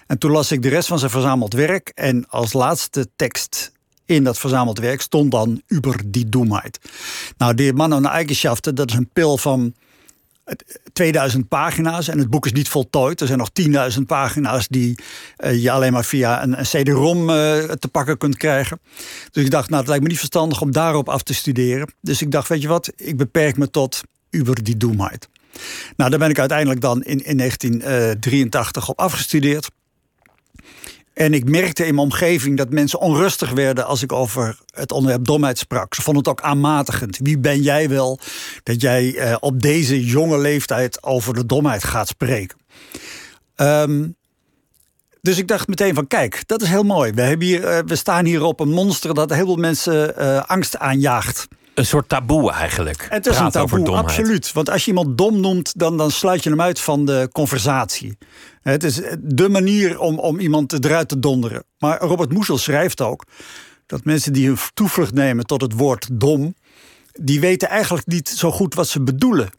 En 0.06 0.18
toen 0.18 0.30
las 0.30 0.52
ik 0.52 0.62
de 0.62 0.68
rest 0.68 0.88
van 0.88 0.98
zijn 0.98 1.10
verzameld 1.10 1.52
werk. 1.52 1.92
En 1.94 2.28
als 2.28 2.52
laatste 2.52 3.08
tekst 3.16 3.72
in 4.06 4.24
dat 4.24 4.38
verzameld 4.38 4.78
werk 4.78 5.00
stond 5.00 5.30
dan 5.30 5.62
Uber 5.66 6.00
die 6.06 6.28
Doemheid. 6.28 6.78
Nou, 7.36 7.54
de 7.54 7.72
Man 7.72 7.94
ohne 7.94 8.08
Eigenschaften, 8.08 8.74
dat 8.74 8.90
is 8.90 8.96
een 8.96 9.10
pil 9.12 9.38
van 9.38 9.74
2000 10.92 11.48
pagina's 11.48 12.08
en 12.08 12.18
het 12.18 12.30
boek 12.30 12.46
is 12.46 12.52
niet 12.52 12.68
voltooid. 12.68 13.20
Er 13.20 13.26
zijn 13.26 13.38
nog 13.38 13.50
10.000 13.96 14.02
pagina's 14.06 14.68
die 14.68 14.98
uh, 15.38 15.62
je 15.62 15.70
alleen 15.70 15.92
maar 15.92 16.04
via 16.04 16.42
een, 16.42 16.54
CD-ROM 16.54 17.20
uh, 17.20 17.34
te 17.62 17.88
pakken 17.90 18.18
kunt 18.18 18.36
krijgen. 18.36 18.80
Dus 19.30 19.44
ik 19.44 19.50
dacht, 19.50 19.68
nou, 19.68 19.78
het 19.78 19.88
lijkt 19.88 20.02
me 20.02 20.08
niet 20.08 20.18
verstandig 20.18 20.60
om 20.60 20.72
daarop 20.72 21.08
af 21.08 21.22
te 21.22 21.34
studeren. 21.34 21.92
Dus 22.00 22.22
ik 22.22 22.30
dacht, 22.30 22.48
weet 22.48 22.62
je 22.62 22.68
wat, 22.68 22.92
ik 22.96 23.16
beperk 23.16 23.56
me 23.56 23.70
tot 23.70 24.02
Uber 24.30 24.62
die 24.62 24.76
Doemheid. 24.76 25.28
Nou, 25.96 26.10
daar 26.10 26.18
ben 26.18 26.30
ik 26.30 26.38
uiteindelijk 26.38 26.80
dan 26.80 27.02
in, 27.02 27.24
in 27.24 27.36
1983 27.36 28.88
op 28.88 28.98
afgestudeerd. 28.98 29.70
En 31.16 31.34
ik 31.34 31.48
merkte 31.48 31.86
in 31.86 31.94
mijn 31.94 32.06
omgeving 32.06 32.56
dat 32.56 32.70
mensen 32.70 33.00
onrustig 33.00 33.50
werden 33.50 33.86
als 33.86 34.02
ik 34.02 34.12
over 34.12 34.58
het 34.70 34.92
onderwerp 34.92 35.24
domheid 35.24 35.58
sprak. 35.58 35.94
Ze 35.94 36.02
vonden 36.02 36.22
het 36.22 36.32
ook 36.32 36.40
aanmatigend. 36.40 37.18
Wie 37.22 37.38
ben 37.38 37.62
jij 37.62 37.88
wel 37.88 38.18
dat 38.62 38.80
jij 38.80 39.14
eh, 39.14 39.36
op 39.40 39.62
deze 39.62 40.04
jonge 40.04 40.38
leeftijd 40.38 41.02
over 41.02 41.34
de 41.34 41.46
domheid 41.46 41.84
gaat 41.84 42.08
spreken? 42.08 42.58
Um, 43.56 44.16
dus 45.20 45.38
ik 45.38 45.48
dacht 45.48 45.68
meteen 45.68 45.94
van 45.94 46.06
kijk, 46.06 46.42
dat 46.46 46.62
is 46.62 46.68
heel 46.68 46.82
mooi. 46.82 47.12
We, 47.12 47.22
hebben 47.22 47.46
hier, 47.46 47.62
uh, 47.62 47.78
we 47.86 47.96
staan 47.96 48.24
hier 48.24 48.42
op 48.42 48.60
een 48.60 48.72
monster 48.72 49.14
dat 49.14 49.34
heel 49.34 49.46
veel 49.46 49.56
mensen 49.56 50.14
uh, 50.18 50.42
angst 50.42 50.78
aanjaagt. 50.78 51.48
Een 51.76 51.86
soort 51.86 52.08
taboe 52.08 52.52
eigenlijk. 52.52 53.06
Het 53.10 53.26
is 53.26 53.38
een 53.38 53.50
taboe, 53.50 53.90
absoluut. 53.90 54.52
Want 54.52 54.70
als 54.70 54.84
je 54.84 54.90
iemand 54.90 55.18
dom 55.18 55.40
noemt, 55.40 55.78
dan, 55.78 55.96
dan 55.96 56.10
sluit 56.10 56.42
je 56.42 56.50
hem 56.50 56.60
uit 56.60 56.80
van 56.80 57.04
de 57.04 57.28
conversatie. 57.32 58.18
Het 58.62 58.84
is 58.84 59.00
de 59.20 59.48
manier 59.48 59.98
om, 59.98 60.18
om 60.18 60.38
iemand 60.38 60.84
eruit 60.84 61.08
te 61.08 61.18
donderen. 61.18 61.64
Maar 61.78 62.00
Robert 62.00 62.32
Moesel 62.32 62.58
schrijft 62.58 63.00
ook 63.00 63.24
dat 63.86 64.04
mensen 64.04 64.32
die 64.32 64.46
hun 64.46 64.58
toevlucht 64.74 65.14
nemen 65.14 65.46
tot 65.46 65.60
het 65.60 65.72
woord 65.72 66.08
dom, 66.12 66.54
die 67.12 67.40
weten 67.40 67.68
eigenlijk 67.68 68.06
niet 68.06 68.28
zo 68.28 68.50
goed 68.50 68.74
wat 68.74 68.88
ze 68.88 69.02
bedoelen. 69.02 69.50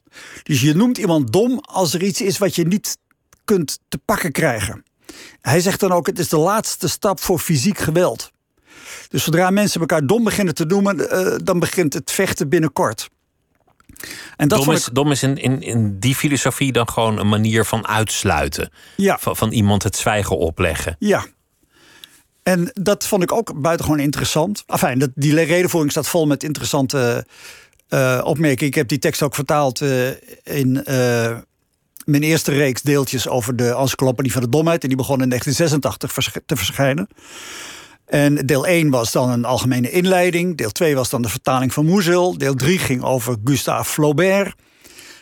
Dus 0.44 0.62
je 0.62 0.74
noemt 0.74 0.98
iemand 0.98 1.34
dom 1.34 1.60
als 1.60 1.94
er 1.94 2.04
iets 2.04 2.22
is 2.22 2.38
wat 2.38 2.56
je 2.56 2.68
niet 2.68 2.98
kunt 3.46 3.80
te 3.88 3.98
pakken 4.06 4.32
krijgen. 4.32 4.84
Hij 5.42 5.60
zegt 5.60 5.80
dan 5.80 5.92
ook: 5.92 6.08
het 6.08 6.20
is 6.20 6.30
de 6.30 6.38
laatste 6.38 6.88
stap 6.88 7.20
voor 7.20 7.40
fysiek 7.40 7.78
geweld. 7.78 8.32
Dus 9.10 9.24
zodra 9.24 9.50
mensen 9.50 9.80
elkaar 9.80 10.06
dom 10.06 10.24
beginnen 10.24 10.54
te 10.54 10.66
noemen, 10.66 11.00
uh, 11.00 11.36
dan 11.44 11.60
begint 11.60 11.94
het 11.94 12.12
vechten 12.12 12.50
binnenkort. 12.50 13.10
En 14.38 14.48
dat 14.48 14.64
dom, 14.64 14.74
is, 14.74 14.88
ik... 14.88 14.94
dom 14.94 15.12
is 15.12 15.24
in, 15.24 15.38
in, 15.38 15.62
in 15.62 16.00
die 16.00 16.16
filosofie 16.16 16.72
dan 16.72 16.90
gewoon 16.90 17.20
een 17.20 17.30
manier 17.30 17.66
van 17.66 17.88
uitsluiten. 17.88 18.72
Ja. 18.96 19.18
Van, 19.20 19.36
van 19.36 19.52
iemand 19.52 19.84
het 19.84 19.96
zwijgen 19.96 20.38
opleggen. 20.38 20.96
Ja. 21.00 21.26
En 22.44 22.72
dat 22.74 23.08
vond 23.08 23.24
ik 23.24 23.32
ook 23.32 23.62
buitengewoon 23.62 24.00
interessant. 24.00 24.64
Enfin, 24.68 25.00
dat, 25.00 25.10
die 25.16 25.36
redenvoering 25.44 25.92
staat 25.92 26.08
vol 26.08 26.26
met 26.26 26.44
interessante 26.44 27.26
uh, 27.90 28.22
opmerkingen. 28.24 28.68
Ik 28.68 28.76
heb 28.76 28.88
die 28.88 29.00
tekst 29.00 29.22
ook 29.22 29.36
vertaald 29.36 29.82
uh, 29.82 30.08
in 30.44 30.84
uh, 30.90 31.38
mijn 32.06 32.24
eerste 32.24 32.52
reeks 32.52 32.82
deeltjes 32.82 33.28
over 33.28 33.56
de 33.56 33.76
encyclopedie 33.76 34.32
van 34.32 34.42
de 34.42 34.50
domheid. 34.50 34.82
En 34.82 34.88
die 34.88 34.98
begon 34.98 35.22
in 35.22 35.30
1986 35.30 36.44
te 36.46 36.56
verschijnen. 36.56 37.08
En 38.08 38.36
deel 38.36 38.68
1 38.68 38.90
was 38.90 39.12
dan 39.12 39.30
een 39.30 39.46
algemene 39.46 39.92
inleiding. 39.92 40.58
Deel 40.58 40.72
2 40.72 40.96
was 40.96 41.10
dan 41.10 41.22
de 41.22 41.30
vertaling 41.30 41.74
van 41.74 41.86
Moezel. 41.86 42.38
Deel 42.38 42.56
3 42.56 42.80
ging 42.80 43.04
over 43.04 43.36
Gustave 43.44 43.92
Flaubert. 43.92 44.56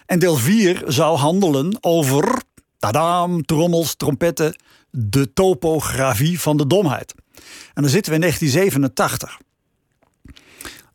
En 0.05 0.19
deel 0.19 0.35
4 0.35 0.83
zou 0.87 1.17
handelen 1.17 1.77
over, 1.81 2.41
tadaam, 2.79 3.45
trommels, 3.45 3.95
trompetten, 3.95 4.55
de 4.89 5.33
topografie 5.33 6.39
van 6.39 6.57
de 6.57 6.67
domheid. 6.67 7.13
En 7.73 7.81
dan 7.81 7.89
zitten 7.89 8.11
we 8.11 8.17
in 8.17 8.23
1987. 8.23 9.39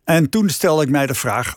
En 0.04 0.30
toen 0.30 0.48
stelde 0.48 0.82
ik 0.82 0.88
mij 0.88 1.06
de 1.06 1.14
vraag, 1.14 1.56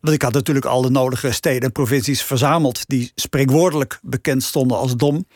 want 0.00 0.14
ik 0.14 0.22
had 0.22 0.32
natuurlijk 0.32 0.66
al 0.66 0.82
de 0.82 0.90
nodige 0.90 1.32
steden 1.32 1.62
en 1.62 1.72
provincies 1.72 2.22
verzameld 2.22 2.88
die 2.88 3.12
spreekwoordelijk 3.14 3.98
bekend 4.02 4.42
stonden 4.42 4.76
als 4.76 4.96
dom. 4.96 5.26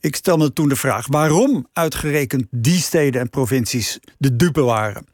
Ik 0.00 0.16
stel 0.16 0.36
me 0.36 0.52
toen 0.52 0.68
de 0.68 0.76
vraag 0.76 1.06
waarom 1.06 1.66
uitgerekend 1.72 2.46
die 2.50 2.80
steden 2.80 3.20
en 3.20 3.30
provincies 3.30 3.98
de 4.18 4.36
dupe 4.36 4.60
waren. 4.60 5.04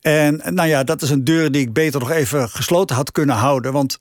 En 0.00 0.42
nou 0.44 0.68
ja, 0.68 0.84
dat 0.84 1.02
is 1.02 1.10
een 1.10 1.24
deur 1.24 1.50
die 1.50 1.60
ik 1.60 1.72
beter 1.72 2.00
nog 2.00 2.10
even 2.10 2.48
gesloten 2.48 2.96
had 2.96 3.12
kunnen 3.12 3.36
houden. 3.36 3.72
Want 3.72 3.96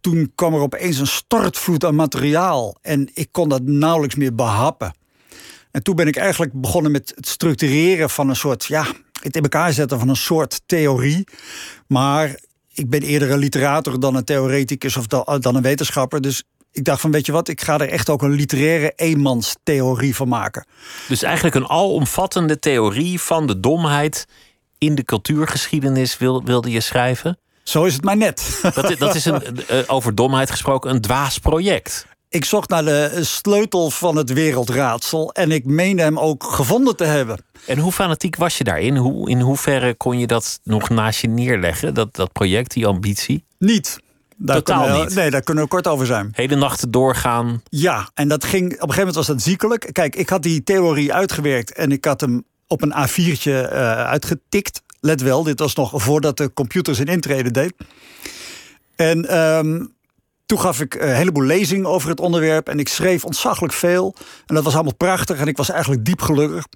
toen 0.00 0.32
kwam 0.34 0.54
er 0.54 0.60
opeens 0.60 0.98
een 0.98 1.06
stortvloed 1.06 1.84
aan 1.84 1.94
materiaal. 1.94 2.76
En 2.82 3.10
ik 3.14 3.28
kon 3.30 3.48
dat 3.48 3.62
nauwelijks 3.62 4.14
meer 4.14 4.34
behappen. 4.34 4.94
En 5.70 5.82
toen 5.82 5.96
ben 5.96 6.06
ik 6.06 6.16
eigenlijk 6.16 6.52
begonnen 6.52 6.92
met 6.92 7.12
het 7.14 7.28
structureren 7.28 8.10
van 8.10 8.28
een 8.28 8.36
soort, 8.36 8.64
ja, 8.64 8.86
het 9.22 9.36
in 9.36 9.42
elkaar 9.42 9.72
zetten 9.72 9.98
van 9.98 10.08
een 10.08 10.16
soort 10.16 10.60
theorie. 10.66 11.28
Maar 11.86 12.40
ik 12.72 12.90
ben 12.90 13.02
eerder 13.02 13.30
een 13.30 13.38
literator 13.38 14.00
dan 14.00 14.14
een 14.14 14.24
theoreticus 14.24 14.96
of 14.96 15.06
dan 15.06 15.56
een 15.56 15.62
wetenschapper. 15.62 16.20
Dus 16.20 16.44
ik 16.76 16.84
dacht 16.84 17.00
van, 17.00 17.10
weet 17.10 17.26
je 17.26 17.32
wat, 17.32 17.48
ik 17.48 17.60
ga 17.60 17.78
er 17.78 17.88
echt 17.88 18.10
ook 18.10 18.22
een 18.22 18.30
literaire 18.30 18.92
eenmanstheorie 18.96 20.16
van 20.16 20.28
maken. 20.28 20.66
Dus 21.08 21.22
eigenlijk 21.22 21.54
een 21.54 21.68
alomvattende 21.68 22.58
theorie 22.58 23.20
van 23.20 23.46
de 23.46 23.60
domheid 23.60 24.26
in 24.78 24.94
de 24.94 25.04
cultuurgeschiedenis 25.04 26.18
wil, 26.18 26.44
wilde 26.44 26.70
je 26.70 26.80
schrijven? 26.80 27.38
Zo 27.62 27.84
is 27.84 27.92
het 27.92 28.04
maar 28.04 28.16
net. 28.16 28.60
Dat, 28.74 28.98
dat 28.98 29.14
is 29.14 29.24
een, 29.24 29.42
eh, 29.66 29.78
over 29.86 30.14
domheid 30.14 30.50
gesproken 30.50 30.90
een 30.90 31.00
dwaas 31.00 31.38
project. 31.38 32.06
ik 32.28 32.44
zocht 32.44 32.68
naar 32.68 32.84
de 32.84 33.18
sleutel 33.24 33.90
van 33.90 34.16
het 34.16 34.32
wereldraadsel 34.32 35.32
en 35.32 35.50
ik 35.50 35.64
meende 35.64 36.02
hem 36.02 36.18
ook 36.18 36.44
gevonden 36.44 36.96
te 36.96 37.04
hebben. 37.04 37.44
En 37.66 37.78
hoe 37.78 37.92
fanatiek 37.92 38.36
was 38.36 38.58
je 38.58 38.64
daarin? 38.64 38.96
Hoe, 38.96 39.30
in 39.30 39.40
hoeverre 39.40 39.94
kon 39.94 40.18
je 40.18 40.26
dat 40.26 40.60
nog 40.62 40.88
naast 40.88 41.20
je 41.20 41.28
neerleggen, 41.28 41.94
dat, 41.94 42.14
dat 42.14 42.32
project, 42.32 42.72
die 42.72 42.86
ambitie? 42.86 43.44
Niet. 43.58 44.04
Daar 44.38 44.56
Totaal 44.56 44.92
we- 44.92 45.04
niet. 45.04 45.14
Nee, 45.14 45.30
daar 45.30 45.42
kunnen 45.42 45.64
we 45.64 45.70
kort 45.70 45.86
over 45.86 46.06
zijn. 46.06 46.28
Hele 46.32 46.56
nachten 46.56 46.90
doorgaan. 46.90 47.62
Ja, 47.68 48.10
en 48.14 48.28
dat 48.28 48.44
ging, 48.44 48.64
op 48.64 48.70
een 48.70 48.78
gegeven 48.78 48.96
moment 48.98 49.16
was 49.16 49.26
dat 49.26 49.42
ziekelijk. 49.42 49.88
Kijk, 49.92 50.16
ik 50.16 50.28
had 50.28 50.42
die 50.42 50.62
theorie 50.62 51.12
uitgewerkt 51.14 51.72
en 51.72 51.92
ik 51.92 52.04
had 52.04 52.20
hem 52.20 52.44
op 52.66 52.82
een 52.82 52.92
A4'tje 53.08 53.50
eh, 53.68 54.04
uitgetikt. 54.04 54.82
Let 55.00 55.20
wel, 55.20 55.42
dit 55.42 55.58
was 55.58 55.74
nog 55.74 55.92
voordat 55.94 56.36
de 56.36 56.52
computer 56.52 56.94
zijn 56.94 57.06
intrede 57.06 57.50
deed. 57.50 57.72
En 58.96 59.28
ehm, 59.28 59.84
toen 60.46 60.60
gaf 60.60 60.80
ik 60.80 60.94
een 60.94 61.14
heleboel 61.14 61.42
lezingen 61.42 61.86
over 61.86 62.08
het 62.08 62.20
onderwerp 62.20 62.68
en 62.68 62.78
ik 62.78 62.88
schreef 62.88 63.24
ontzaglijk 63.24 63.72
veel. 63.72 64.14
En 64.46 64.54
dat 64.54 64.64
was 64.64 64.74
allemaal 64.74 64.94
prachtig 64.94 65.38
en 65.38 65.46
ik 65.46 65.56
was 65.56 65.70
eigenlijk 65.70 66.04
diep 66.04 66.20
gelukkig. 66.20 66.66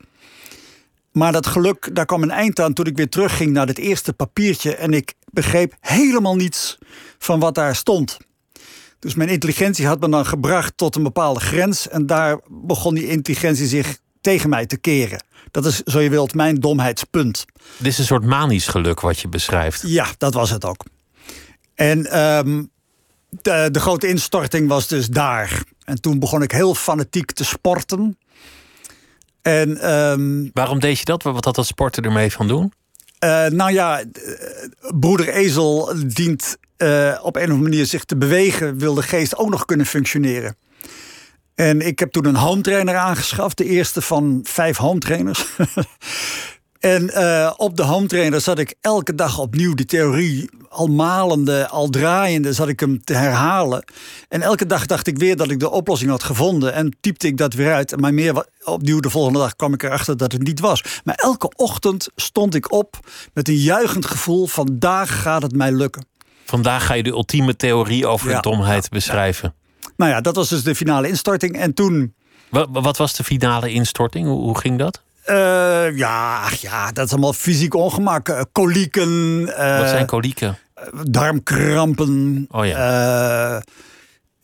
Maar 1.12 1.33
dat 1.33 1.47
geluk, 1.47 1.90
daar 1.93 2.07
kwam 2.07 2.23
een 2.23 2.31
eind 2.31 2.61
aan 2.61 2.73
toen 2.73 2.87
ik 2.87 2.97
weer 2.97 3.09
terugging 3.09 3.52
naar 3.52 3.67
het 3.67 3.79
eerste 3.79 4.12
papiertje. 4.12 4.75
En 4.75 4.93
ik 4.93 5.14
begreep 5.31 5.75
helemaal 5.81 6.37
niets 6.37 6.79
van 7.19 7.41
wat 7.41 7.55
daar 7.55 7.77
stond. 7.77 8.19
Dus 8.99 9.15
mijn 9.15 9.29
intelligentie 9.29 9.87
had 9.87 10.01
me 10.01 10.09
dan 10.09 10.27
gebracht 10.27 10.77
tot 10.77 10.97
een 10.97 11.03
bepaalde 11.03 11.41
grens. 11.41 11.89
En 11.89 12.07
daar 12.07 12.41
begon 12.49 12.95
die 12.95 13.09
intelligentie 13.09 13.67
zich 13.67 13.99
tegen 14.21 14.49
mij 14.49 14.67
te 14.67 14.77
keren. 14.77 15.25
Dat 15.51 15.67
is, 15.67 15.83
zo 15.83 16.01
je 16.01 16.11
wilt, 16.11 16.35
mijn 16.35 16.55
domheidspunt. 16.55 17.45
Dit 17.77 17.87
is 17.93 17.99
een 17.99 18.05
soort 18.05 18.25
manisch 18.25 18.67
geluk 18.67 19.01
wat 19.01 19.19
je 19.19 19.29
beschrijft. 19.29 19.83
Ja, 19.87 20.07
dat 20.19 20.35
was 20.35 20.51
het 20.51 20.65
ook. 20.65 20.85
En 21.75 22.07
ehm, 22.07 22.65
de, 23.29 23.69
de 23.73 23.81
grote 23.81 24.09
instorting 24.09 24.69
was 24.69 24.87
dus 24.87 25.07
daar. 25.07 25.63
En 25.85 26.01
toen 26.01 26.19
begon 26.19 26.43
ik 26.43 26.53
heel 26.53 26.75
fanatiek 26.75 27.33
te 27.33 27.45
sporten. 27.45 28.19
En 29.43 29.81
ehm, 29.81 30.49
Waarom 30.53 30.81
deed 30.81 30.99
je 30.99 31.05
dat? 31.05 31.23
Wat 31.23 31.45
had 31.45 31.55
dat 31.55 31.67
sporten 31.67 32.03
ermee 32.03 32.33
van 32.33 32.49
doen? 32.49 32.73
Eh, 33.21 33.47
nou 33.47 33.73
ja, 33.73 34.00
eh, 34.00 34.05
broeder 35.00 35.29
Ezel 35.29 35.93
dient 36.07 36.57
eh, 36.77 37.19
op 37.23 37.37
een 37.37 37.43
of 37.43 37.49
andere 37.49 37.69
manier 37.69 37.87
zich 37.87 38.05
te 38.05 38.17
bewegen, 38.17 38.79
wil 38.79 38.95
de 38.95 39.03
geest 39.03 39.37
ook 39.37 39.50
nog 39.50 39.65
kunnen 39.65 39.87
functioneren. 39.87 40.57
En 41.55 41.81
ik 41.81 41.99
heb 41.99 42.11
toen 42.12 42.25
een 42.25 42.37
home 42.37 42.61
trainer 42.61 42.97
aangeschaft, 42.97 43.57
de 43.57 43.65
eerste 43.65 44.03
van 44.03 44.41
vijf 44.43 44.77
home 44.77 44.99
trainers. 44.99 45.47
en 46.81 47.11
eh, 47.11 47.53
op 47.57 47.77
de 47.77 47.83
home 47.83 48.07
trainer 48.07 48.41
zat 48.41 48.59
ik 48.59 48.75
elke 48.81 49.15
dag 49.15 49.39
opnieuw 49.39 49.75
die 49.75 49.87
theorie, 49.87 50.51
al 50.69 50.87
malende, 50.87 51.69
al 51.69 51.89
draaiende, 51.89 52.53
zat 52.53 52.69
ik 52.69 52.81
hem 52.81 53.05
te 53.05 53.15
herhalen. 53.15 53.85
En 54.29 54.43
elke 54.43 54.67
dag 54.67 54.87
dacht 54.87 55.07
ik 55.07 55.19
weer 55.19 55.37
dat 55.37 55.51
ik 55.51 55.61
de 55.61 55.71
oplossing 55.71 56.11
had 56.11 56.23
gevonden 56.23 56.73
en 56.75 56.97
typte 57.01 57.27
ik 57.27 57.37
dat 57.37 57.53
weer 57.55 57.73
uit. 57.73 58.01
Maar 58.01 58.15
meer 58.15 58.47
opnieuw 58.65 59.01
de 59.01 59.11
volgende 59.11 59.39
dag 59.39 59.57
kwam 59.57 59.73
ik 59.75 59.83
erachter 59.83 60.17
dat 60.17 60.33
het 60.33 60.43
niet 60.43 60.61
was. 60.61 60.83
Maar 61.05 61.15
elke 61.15 61.53
ochtend 61.57 62.09
stond 62.17 62.55
ik 62.55 62.73
op 62.73 62.99
met 63.35 63.49
een 63.49 63.57
juichend 63.57 64.07
gevoel: 64.07 64.47
vandaag 64.47 65.23
gaat 65.23 65.43
het 65.43 65.53
mij 65.57 65.73
lukken. 65.73 66.07
Vandaag 66.45 66.87
ga 66.87 66.95
je 66.95 67.03
de 67.03 67.11
ultieme 67.11 67.57
theorie 67.57 68.07
over 68.07 68.29
Ja, 68.31 68.41
de 68.41 68.51
domheid 68.51 68.89
beschrijven. 68.89 69.55
Nou 69.97 70.11
ja, 70.11 70.21
dat 70.21 70.37
was 70.37 70.49
dus 70.49 70.63
de 70.63 70.75
finale 70.75 71.09
instorting. 71.09 71.57
En 71.59 71.75
toen, 71.75 72.15
Wa- 72.49 72.67
Wat, 72.71 72.97
was 72.97 73.15
de 73.17 73.25
finale 73.25 73.73
instorting? 73.73 74.27
Hoe, 74.27 74.41
hoe 74.41 74.59
ging 74.59 74.79
dat? 74.79 75.03
Eh, 75.31 75.97
ja, 75.97 76.49
ja, 76.61 76.93
dat 76.93 77.07
is 77.07 77.13
allemaal 77.13 77.33
fysiek 77.33 77.75
ongemak. 77.75 78.29
Eh, 78.29 78.41
Kolieken, 78.53 79.09
eh, 79.57 79.79
Wat 79.79 79.89
zijn 79.89 80.07
kolieken? 80.07 80.59
darmkrampen. 81.03 82.47
Oh 82.51 82.67
ja. 82.67 83.63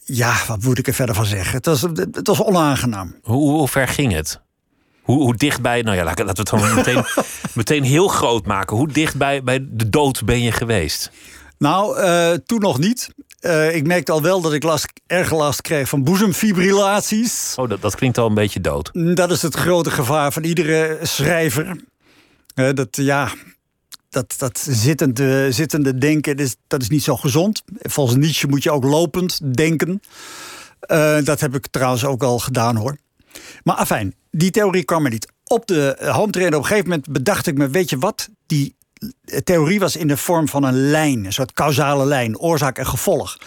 ja, 0.04 0.34
wat 0.46 0.62
moet 0.62 0.78
ik 0.78 0.86
er 0.86 0.94
verder 0.94 1.14
van 1.14 1.24
zeggen? 1.26 1.56
Het 1.56 1.66
was, 1.66 1.82
het 1.82 2.26
was 2.26 2.42
onaangenaam. 2.42 3.14
Hoe, 3.22 3.50
hoe 3.50 3.68
ver 3.68 3.88
ging 3.88 4.12
het? 4.12 4.40
Hoe, 5.02 5.22
hoe 5.22 5.34
dichtbij, 5.36 5.82
nou 5.82 5.96
ja, 5.96 6.04
laten 6.04 6.24
we 6.24 6.30
het 6.30 6.48
gewoon 6.48 6.74
meteen, 6.74 7.04
meteen 7.54 7.82
heel 7.84 8.08
groot 8.08 8.46
maken. 8.46 8.76
Hoe 8.76 8.88
dichtbij 8.88 9.42
bij 9.42 9.66
de 9.70 9.88
dood 9.90 10.24
ben 10.24 10.42
je 10.42 10.52
geweest? 10.52 11.10
Nou, 11.58 11.98
toen 12.46 12.60
nog 12.60 12.78
niet. 12.78 13.08
Eh, 13.46 13.74
ik 13.74 13.86
merkte 13.86 14.12
al 14.12 14.22
wel 14.22 14.40
dat 14.40 14.52
ik 14.52 14.62
last, 14.62 14.92
erg 15.06 15.32
last 15.32 15.60
kreeg 15.60 15.88
van 15.88 16.04
boezemfibrillaties. 16.04 17.52
Oh, 17.56 17.68
dat, 17.68 17.80
dat 17.80 17.94
klinkt 17.94 18.18
al 18.18 18.26
een 18.26 18.34
beetje 18.34 18.60
dood. 18.60 18.90
Dat 19.16 19.30
is 19.30 19.42
het 19.42 19.54
grote 19.54 19.90
gevaar 19.90 20.32
van 20.32 20.44
iedere 20.44 20.98
schrijver. 21.02 21.76
Eh, 22.54 22.68
dat, 22.74 22.96
ja, 22.96 23.32
dat, 24.10 24.34
dat 24.38 24.66
zittende, 24.68 25.52
zittende 25.52 25.98
denken, 25.98 26.36
dat 26.36 26.46
is, 26.46 26.56
dat 26.66 26.82
is 26.82 26.88
niet 26.88 27.02
zo 27.02 27.16
gezond. 27.16 27.62
Volgens 27.82 28.16
Nietzsche 28.16 28.46
moet 28.46 28.62
je 28.62 28.70
ook 28.70 28.84
lopend 28.84 29.54
denken. 29.56 30.00
Eh, 30.80 31.18
dat 31.24 31.40
heb 31.40 31.54
ik 31.54 31.66
trouwens 31.66 32.04
ook 32.04 32.22
al 32.22 32.38
gedaan 32.38 32.76
hoor. 32.76 32.96
Maar 33.62 33.76
afijn, 33.76 34.14
die 34.30 34.50
theorie 34.50 34.84
kwam 34.84 35.04
er 35.04 35.10
niet. 35.10 35.32
Op 35.44 35.66
de 35.66 35.94
eh, 35.94 36.14
home 36.14 36.32
trainer 36.32 36.56
op 36.56 36.62
een 36.62 36.68
gegeven 36.68 36.88
moment 36.88 37.08
bedacht 37.08 37.46
ik 37.46 37.58
me... 37.58 37.68
weet 37.68 37.90
je 37.90 37.98
wat, 37.98 38.28
die 38.46 38.66
eh, 38.66 38.85
theorie 39.44 39.78
was 39.78 39.96
in 39.96 40.08
de 40.08 40.16
vorm 40.16 40.48
van 40.48 40.64
een 40.64 40.90
lijn. 40.90 41.24
Een 41.24 41.32
soort 41.32 41.52
causale 41.52 42.04
lijn, 42.04 42.38
oorzaak 42.38 42.78
en 42.78 42.86
gevolg. 42.86 43.38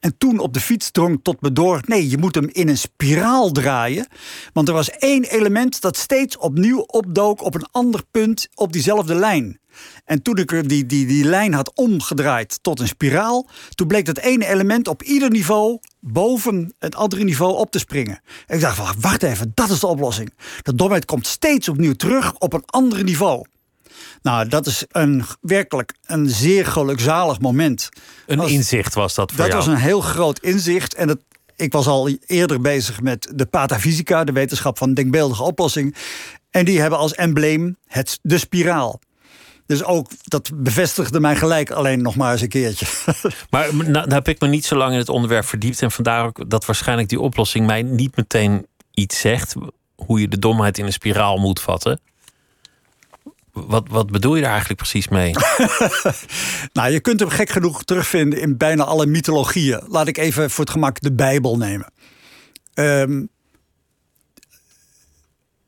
En 0.00 0.18
toen 0.18 0.38
op 0.38 0.52
de 0.52 0.60
fiets 0.60 0.90
drong 0.90 1.20
tot 1.22 1.40
me 1.40 1.52
door... 1.52 1.80
nee, 1.84 2.10
je 2.10 2.18
moet 2.18 2.34
hem 2.34 2.48
in 2.52 2.68
een 2.68 2.78
spiraal 2.78 3.50
draaien. 3.50 4.06
Want 4.52 4.68
er 4.68 4.74
was 4.74 4.90
één 4.90 5.24
element 5.24 5.80
dat 5.80 5.96
steeds 5.96 6.38
opnieuw 6.38 6.80
opdook... 6.80 7.42
op 7.42 7.54
een 7.54 7.66
ander 7.70 8.02
punt 8.10 8.48
op 8.54 8.72
diezelfde 8.72 9.14
lijn. 9.14 9.60
En 10.04 10.22
toen 10.22 10.36
ik 10.36 10.68
die, 10.68 10.86
die, 10.86 11.06
die 11.06 11.24
lijn 11.24 11.54
had 11.54 11.74
omgedraaid 11.74 12.58
tot 12.62 12.80
een 12.80 12.88
spiraal... 12.88 13.48
toen 13.74 13.86
bleek 13.86 14.04
dat 14.04 14.18
ene 14.18 14.46
element 14.46 14.88
op 14.88 15.02
ieder 15.02 15.30
niveau... 15.30 15.78
boven 16.00 16.74
het 16.78 16.94
andere 16.94 17.24
niveau 17.24 17.56
op 17.56 17.70
te 17.70 17.78
springen. 17.78 18.20
En 18.46 18.54
ik 18.54 18.60
dacht, 18.60 19.00
wacht 19.00 19.22
even, 19.22 19.52
dat 19.54 19.70
is 19.70 19.80
de 19.80 19.86
oplossing. 19.86 20.32
De 20.62 20.74
domheid 20.74 21.04
komt 21.04 21.26
steeds 21.26 21.68
opnieuw 21.68 21.94
terug 21.94 22.34
op 22.38 22.52
een 22.52 22.64
ander 22.66 23.04
niveau. 23.04 23.44
Nou, 24.22 24.48
dat 24.48 24.66
is 24.66 24.84
een, 24.88 25.24
werkelijk 25.40 25.94
een 26.06 26.28
zeer 26.30 26.66
gelukzalig 26.66 27.40
moment. 27.40 27.88
Een 28.26 28.38
Als- 28.40 28.50
inzicht 28.50 28.94
was 28.94 29.14
dat 29.14 29.30
voor 29.30 29.38
Dat 29.40 29.46
jou. 29.52 29.58
was 29.58 29.66
een 29.66 29.80
heel 29.80 30.00
groot 30.00 30.38
inzicht. 30.38 30.94
En 30.94 31.08
het, 31.08 31.20
ik 31.56 31.72
was 31.72 31.86
al 31.86 32.08
eerder 32.26 32.60
bezig 32.60 33.00
met 33.00 33.32
de 33.34 33.46
patafysica, 33.46 34.24
de 34.24 34.32
wetenschap 34.32 34.78
van 34.78 34.94
denkbeeldige 34.94 35.42
oplossing. 35.42 35.94
En 36.50 36.64
die 36.64 36.80
hebben 36.80 36.98
als 36.98 37.14
embleem 37.14 37.76
het, 37.86 38.18
de 38.22 38.38
spiraal. 38.38 39.00
Dus 39.66 39.84
ook 39.84 40.08
dat 40.24 40.50
bevestigde 40.54 41.20
mij 41.20 41.36
gelijk 41.36 41.70
alleen 41.70 42.02
nog 42.02 42.16
maar 42.16 42.32
eens 42.32 42.40
een 42.40 42.48
keertje. 42.48 42.86
Maar 43.50 43.74
nou, 43.74 43.90
nou 43.90 44.12
heb 44.12 44.28
ik 44.28 44.40
me 44.40 44.48
niet 44.48 44.64
zo 44.66 44.76
lang 44.76 44.92
in 44.92 44.98
het 44.98 45.08
onderwerp 45.08 45.44
verdiept. 45.44 45.82
En 45.82 45.90
vandaar 45.90 46.24
ook 46.24 46.50
dat 46.50 46.64
waarschijnlijk 46.64 47.08
die 47.08 47.20
oplossing 47.20 47.66
mij 47.66 47.82
niet 47.82 48.16
meteen 48.16 48.66
iets 48.94 49.20
zegt. 49.20 49.54
Hoe 49.96 50.20
je 50.20 50.28
de 50.28 50.38
domheid 50.38 50.78
in 50.78 50.84
een 50.86 50.92
spiraal 50.92 51.36
moet 51.36 51.60
vatten. 51.60 52.00
Wat, 53.56 53.88
wat 53.88 54.10
bedoel 54.10 54.34
je 54.34 54.40
daar 54.40 54.50
eigenlijk 54.50 54.80
precies 54.80 55.08
mee? 55.08 55.30
nou, 56.72 56.90
je 56.90 57.00
kunt 57.00 57.20
hem 57.20 57.28
gek 57.28 57.50
genoeg 57.50 57.84
terugvinden 57.84 58.40
in 58.40 58.56
bijna 58.56 58.84
alle 58.84 59.06
mythologieën. 59.06 59.80
Laat 59.88 60.08
ik 60.08 60.18
even 60.18 60.50
voor 60.50 60.64
het 60.64 60.72
gemak 60.72 61.00
de 61.00 61.12
Bijbel 61.12 61.56
nemen. 61.56 61.92
Ehm, 62.74 63.24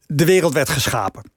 de 0.07 0.25
wereld 0.25 0.53
werd 0.53 0.69
geschapen. 0.69 1.31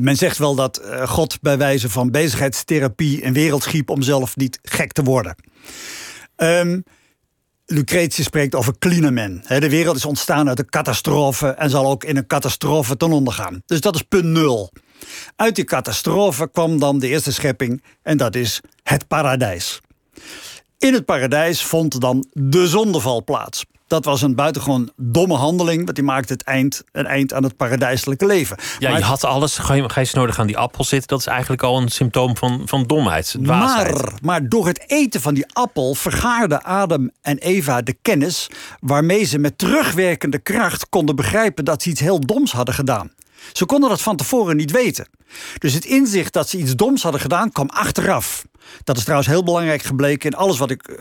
Men 0.00 0.16
zegt 0.16 0.38
wel 0.38 0.54
dat 0.54 0.76
eh, 0.76 1.08
God 1.08 1.40
bij 1.40 1.58
wijze 1.58 1.90
van 1.90 2.10
bezigheidstherapie 2.10 3.24
een 3.24 3.32
wereld 3.32 3.62
schiep 3.62 3.90
om 3.90 4.02
zelf 4.02 4.36
niet 4.36 4.58
gek 4.62 4.92
te 4.92 5.02
worden. 5.02 5.34
Ehm 6.36 6.78
Lucretius 7.66 8.24
spreekt 8.24 8.54
over 8.54 8.78
klinemen. 8.78 9.42
Hè, 9.44 9.60
De 9.60 9.70
wereld 9.70 9.96
is 9.96 10.04
ontstaan 10.04 10.48
uit 10.48 10.58
een 10.58 10.68
catastrofe 10.68 11.48
en 11.48 11.70
zal 11.70 11.90
ook 11.90 12.04
in 12.04 12.16
een 12.16 12.26
catastrofe 12.26 12.96
ten 12.96 13.12
onder 13.12 13.32
gaan. 13.32 13.62
Dus 13.66 13.80
dat 13.80 13.94
is 13.94 14.02
punt 14.02 14.24
nul. 14.24 14.72
Uit 15.36 15.54
die 15.54 15.64
catastrofe 15.64 16.48
kwam 16.52 16.78
dan 16.78 16.98
de 16.98 17.08
eerste 17.08 17.32
schepping 17.32 17.82
en 18.02 18.16
dat 18.16 18.34
is 18.34 18.60
het 18.82 19.08
paradijs. 19.08 19.80
In 20.78 20.94
het 20.94 21.04
paradijs 21.04 21.62
vond 21.64 22.00
dan 22.00 22.26
de 22.32 22.66
zondeval 22.68 23.24
plaats. 23.24 23.64
Dat 23.86 24.04
was 24.04 24.22
een 24.22 24.34
buitengewoon 24.34 24.90
domme 24.96 25.34
handeling, 25.34 25.84
want 25.84 25.94
die 25.94 26.04
maakte 26.04 26.32
het 26.32 26.42
eind, 26.42 26.82
een 26.92 27.06
eind 27.06 27.32
aan 27.32 27.42
het 27.42 27.56
paradijselijke 27.56 28.26
leven. 28.26 28.56
Ja, 28.78 28.90
Maar- 28.90 28.98
je 28.98 29.04
had 29.04 29.24
alles. 29.24 29.58
Ga 29.58 29.74
je, 29.74 29.88
ga 29.88 30.00
je 30.00 30.08
nodig 30.12 30.38
aan 30.38 30.46
die 30.46 30.58
appel 30.58 30.84
zitten? 30.84 31.08
Dat 31.08 31.18
is 31.20 31.26
eigenlijk 31.26 31.62
al 31.62 31.80
een 31.80 31.88
symptoom 31.88 32.36
van, 32.36 32.62
van 32.64 32.82
domheid. 32.86 33.36
dwaasheid. 33.42 33.92
Maar, 33.94 34.12
maar 34.22 34.48
door 34.48 34.66
het 34.66 34.84
eten 34.86 35.20
van 35.20 35.34
die 35.34 35.46
appel 35.52 35.94
vergaarden 35.94 36.62
Adam 36.62 37.10
en 37.22 37.38
Eva 37.38 37.82
de 37.82 37.96
kennis 38.02 38.50
waarmee 38.80 39.24
ze 39.24 39.38
met 39.38 39.58
terugwerkende 39.58 40.38
kracht 40.38 40.88
konden 40.88 41.16
begrijpen 41.16 41.64
dat 41.64 41.82
ze 41.82 41.90
iets 41.90 42.00
heel 42.00 42.20
doms 42.20 42.52
hadden 42.52 42.74
gedaan. 42.74 43.10
Ze 43.52 43.66
konden 43.66 43.88
dat 43.88 44.02
van 44.02 44.16
tevoren 44.16 44.56
niet 44.56 44.70
weten. 44.70 45.08
Dus 45.58 45.72
het 45.72 45.84
inzicht 45.84 46.32
dat 46.32 46.48
ze 46.48 46.58
iets 46.58 46.76
doms 46.76 47.02
hadden 47.02 47.20
gedaan 47.20 47.52
kwam 47.52 47.68
achteraf. 47.68 48.44
Dat 48.84 48.96
is 48.96 49.02
trouwens 49.02 49.28
heel 49.28 49.44
belangrijk 49.44 49.82
gebleken 49.82 50.30
in 50.30 50.36
alles 50.36 50.58
wat 50.58 50.70
ik 50.70 50.82
eh, 50.82 50.96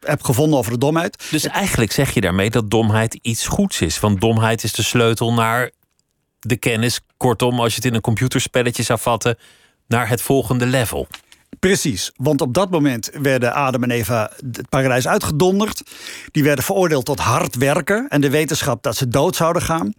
heb 0.00 0.22
gevonden 0.22 0.58
over 0.58 0.72
de 0.72 0.78
domheid. 0.78 1.24
Dus 1.30 1.44
eigenlijk 1.44 1.92
zeg 1.92 2.14
je 2.14 2.20
daarmee 2.20 2.50
dat 2.50 2.70
domheid 2.70 3.18
iets 3.22 3.46
goeds 3.46 3.80
is. 3.80 4.00
Want 4.00 4.20
domheid 4.20 4.64
is 4.64 4.72
de 4.72 4.82
sleutel 4.82 5.32
naar 5.32 5.70
de 6.40 6.56
kennis. 6.56 7.00
Kortom, 7.16 7.60
als 7.60 7.70
je 7.70 7.76
het 7.76 7.84
in 7.84 7.94
een 7.94 8.00
computerspelletje 8.00 8.82
zou 8.82 8.98
vatten, 8.98 9.38
naar 9.86 10.08
het 10.08 10.22
volgende 10.22 10.66
level. 10.66 11.06
Precies, 11.64 12.12
want 12.16 12.40
op 12.40 12.54
dat 12.54 12.70
moment 12.70 13.10
werden 13.12 13.54
Adam 13.54 13.82
en 13.82 13.90
Eva 13.90 14.30
het 14.52 14.68
paradijs 14.68 15.08
uitgedonderd. 15.08 15.82
Die 16.30 16.44
werden 16.44 16.64
veroordeeld 16.64 17.04
tot 17.04 17.20
hard 17.20 17.56
werken 17.56 18.06
en 18.08 18.20
de 18.20 18.30
wetenschap 18.30 18.82
dat 18.82 18.96
ze 18.96 19.08
dood 19.08 19.36
zouden 19.36 19.62
gaan. 19.62 19.92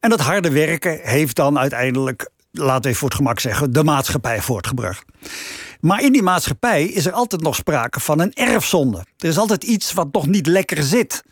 En 0.00 0.10
dat 0.10 0.20
harde 0.20 0.50
werken 0.50 1.00
heeft 1.02 1.36
dan 1.36 1.58
uiteindelijk, 1.58 2.30
laten 2.50 2.82
we 2.82 2.88
even 2.88 3.00
voor 3.00 3.08
het 3.08 3.16
gemak 3.16 3.40
zeggen, 3.40 3.72
de 3.72 3.84
maatschappij 3.84 4.40
voortgebracht. 4.40 5.04
Maar 5.80 6.02
in 6.02 6.12
die 6.12 6.22
maatschappij 6.22 6.84
is 6.84 7.06
er 7.06 7.12
altijd 7.12 7.42
nog 7.42 7.54
sprake 7.54 8.00
van 8.00 8.20
een 8.20 8.32
erfzonde. 8.32 9.04
Er 9.18 9.28
is 9.28 9.38
altijd 9.38 9.64
iets 9.64 9.92
wat 9.92 10.12
nog 10.12 10.26
niet 10.26 10.46
lekker 10.46 10.82
zit. 10.82 11.24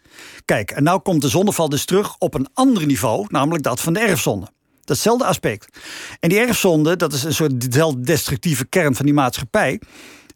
Kijk, 0.45 0.71
en 0.71 0.83
nou 0.83 1.01
komt 1.01 1.23
de 1.23 1.29
zondeval 1.29 1.69
dus 1.69 1.85
terug 1.85 2.17
op 2.19 2.35
een 2.35 2.49
ander 2.55 2.87
niveau, 2.87 3.27
namelijk 3.29 3.63
dat 3.63 3.81
van 3.81 3.93
de 3.93 4.01
erfzonde. 4.01 4.47
Datzelfde 4.87 5.25
aspect. 5.25 5.79
En 6.21 6.29
die 6.29 6.39
erfzonde, 6.39 6.97
dat 6.97 7.13
is 7.13 7.23
een 7.23 7.35
soort 7.35 8.07
destructieve 8.07 8.67
kern 8.67 8.95
van 8.95 9.05
die 9.05 9.15
maatschappij, 9.15 9.81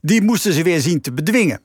die 0.00 0.22
moesten 0.22 0.52
ze 0.52 0.62
weer 0.62 0.80
zien 0.80 1.00
te 1.00 1.12
bedwingen. 1.12 1.60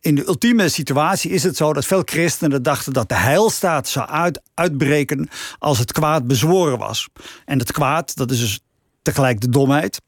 In 0.00 0.14
de 0.14 0.26
ultieme 0.26 0.68
situatie 0.68 1.30
is 1.30 1.42
het 1.42 1.56
zo 1.56 1.72
dat 1.72 1.86
veel 1.86 2.02
christenen 2.04 2.62
dachten 2.62 2.92
dat 2.92 3.08
de 3.08 3.14
heilstaat 3.14 3.88
zou 3.88 4.08
uit, 4.08 4.40
uitbreken 4.54 5.28
als 5.58 5.78
het 5.78 5.92
kwaad 5.92 6.26
bezworen 6.26 6.78
was. 6.78 7.08
En 7.44 7.58
het 7.58 7.72
kwaad, 7.72 8.16
dat 8.16 8.30
is 8.30 8.40
dus 8.40 8.60
tegelijk 9.02 9.40
de 9.40 9.48
domheid, 9.48 10.00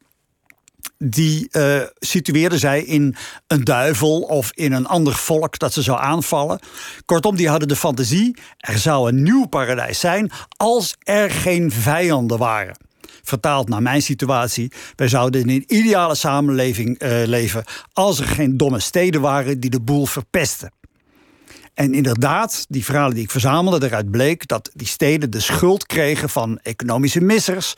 die 0.99 1.49
uh, 1.53 1.83
zij 2.59 2.83
in 2.83 3.17
een 3.47 3.65
duivel 3.65 4.21
of 4.21 4.51
in 4.55 4.73
een 4.73 4.87
ander 4.87 5.15
volk 5.15 5.59
dat 5.59 5.73
ze 5.73 5.83
zou 5.83 6.01
aanvallen. 6.01 6.59
Kortom, 7.05 7.37
die 7.37 7.49
hadden 7.49 7.69
de 7.69 7.77
fantasie: 7.77 8.37
er 8.57 8.79
zou 8.79 9.09
een 9.09 9.23
nieuw 9.23 9.47
paradijs 9.47 10.01
zijn 10.01 10.31
als 10.57 10.97
er 10.99 11.31
geen 11.31 11.71
vijanden 11.71 12.39
waren. 12.39 12.77
Vertaald 13.23 13.69
naar 13.69 13.83
mijn 13.83 14.03
situatie, 14.03 14.73
wij 14.97 15.09
zouden 15.09 15.41
in 15.41 15.49
een 15.49 15.65
ideale 15.67 16.15
samenleving 16.15 17.03
uh, 17.03 17.23
leven 17.25 17.65
als 17.93 18.21
er 18.21 18.27
geen 18.27 18.57
domme 18.57 18.81
steden 18.81 19.21
waren 19.21 19.61
die 19.61 19.71
de 19.71 19.81
boel 19.81 20.07
verpesten. 20.07 20.73
En 21.75 21.95
inderdaad, 21.95 22.65
die 22.69 22.85
verhalen 22.85 23.15
die 23.15 23.23
ik 23.23 23.31
verzamelde, 23.31 23.79
daaruit 23.79 24.11
bleek 24.11 24.47
dat 24.47 24.71
die 24.75 24.87
steden 24.87 25.31
de 25.31 25.41
schuld 25.41 25.87
kregen 25.87 26.29
van 26.29 26.59
economische 26.63 27.21
missers, 27.21 27.75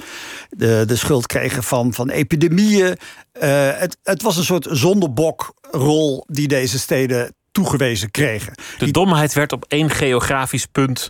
de, 0.50 0.84
de 0.86 0.96
schuld 0.96 1.26
kregen 1.26 1.62
van, 1.62 1.94
van 1.94 2.08
epidemieën. 2.08 2.96
Uh, 3.42 3.70
het, 3.74 3.96
het 4.02 4.22
was 4.22 4.36
een 4.36 4.44
soort 4.44 4.66
zondebokrol 4.70 6.24
die 6.26 6.48
deze 6.48 6.78
steden 6.78 7.34
toegewezen 7.52 8.10
kregen. 8.10 8.54
De 8.78 8.90
domheid 8.90 9.32
werd 9.32 9.52
op 9.52 9.64
één 9.68 9.90
geografisch 9.90 10.66
punt 10.66 11.08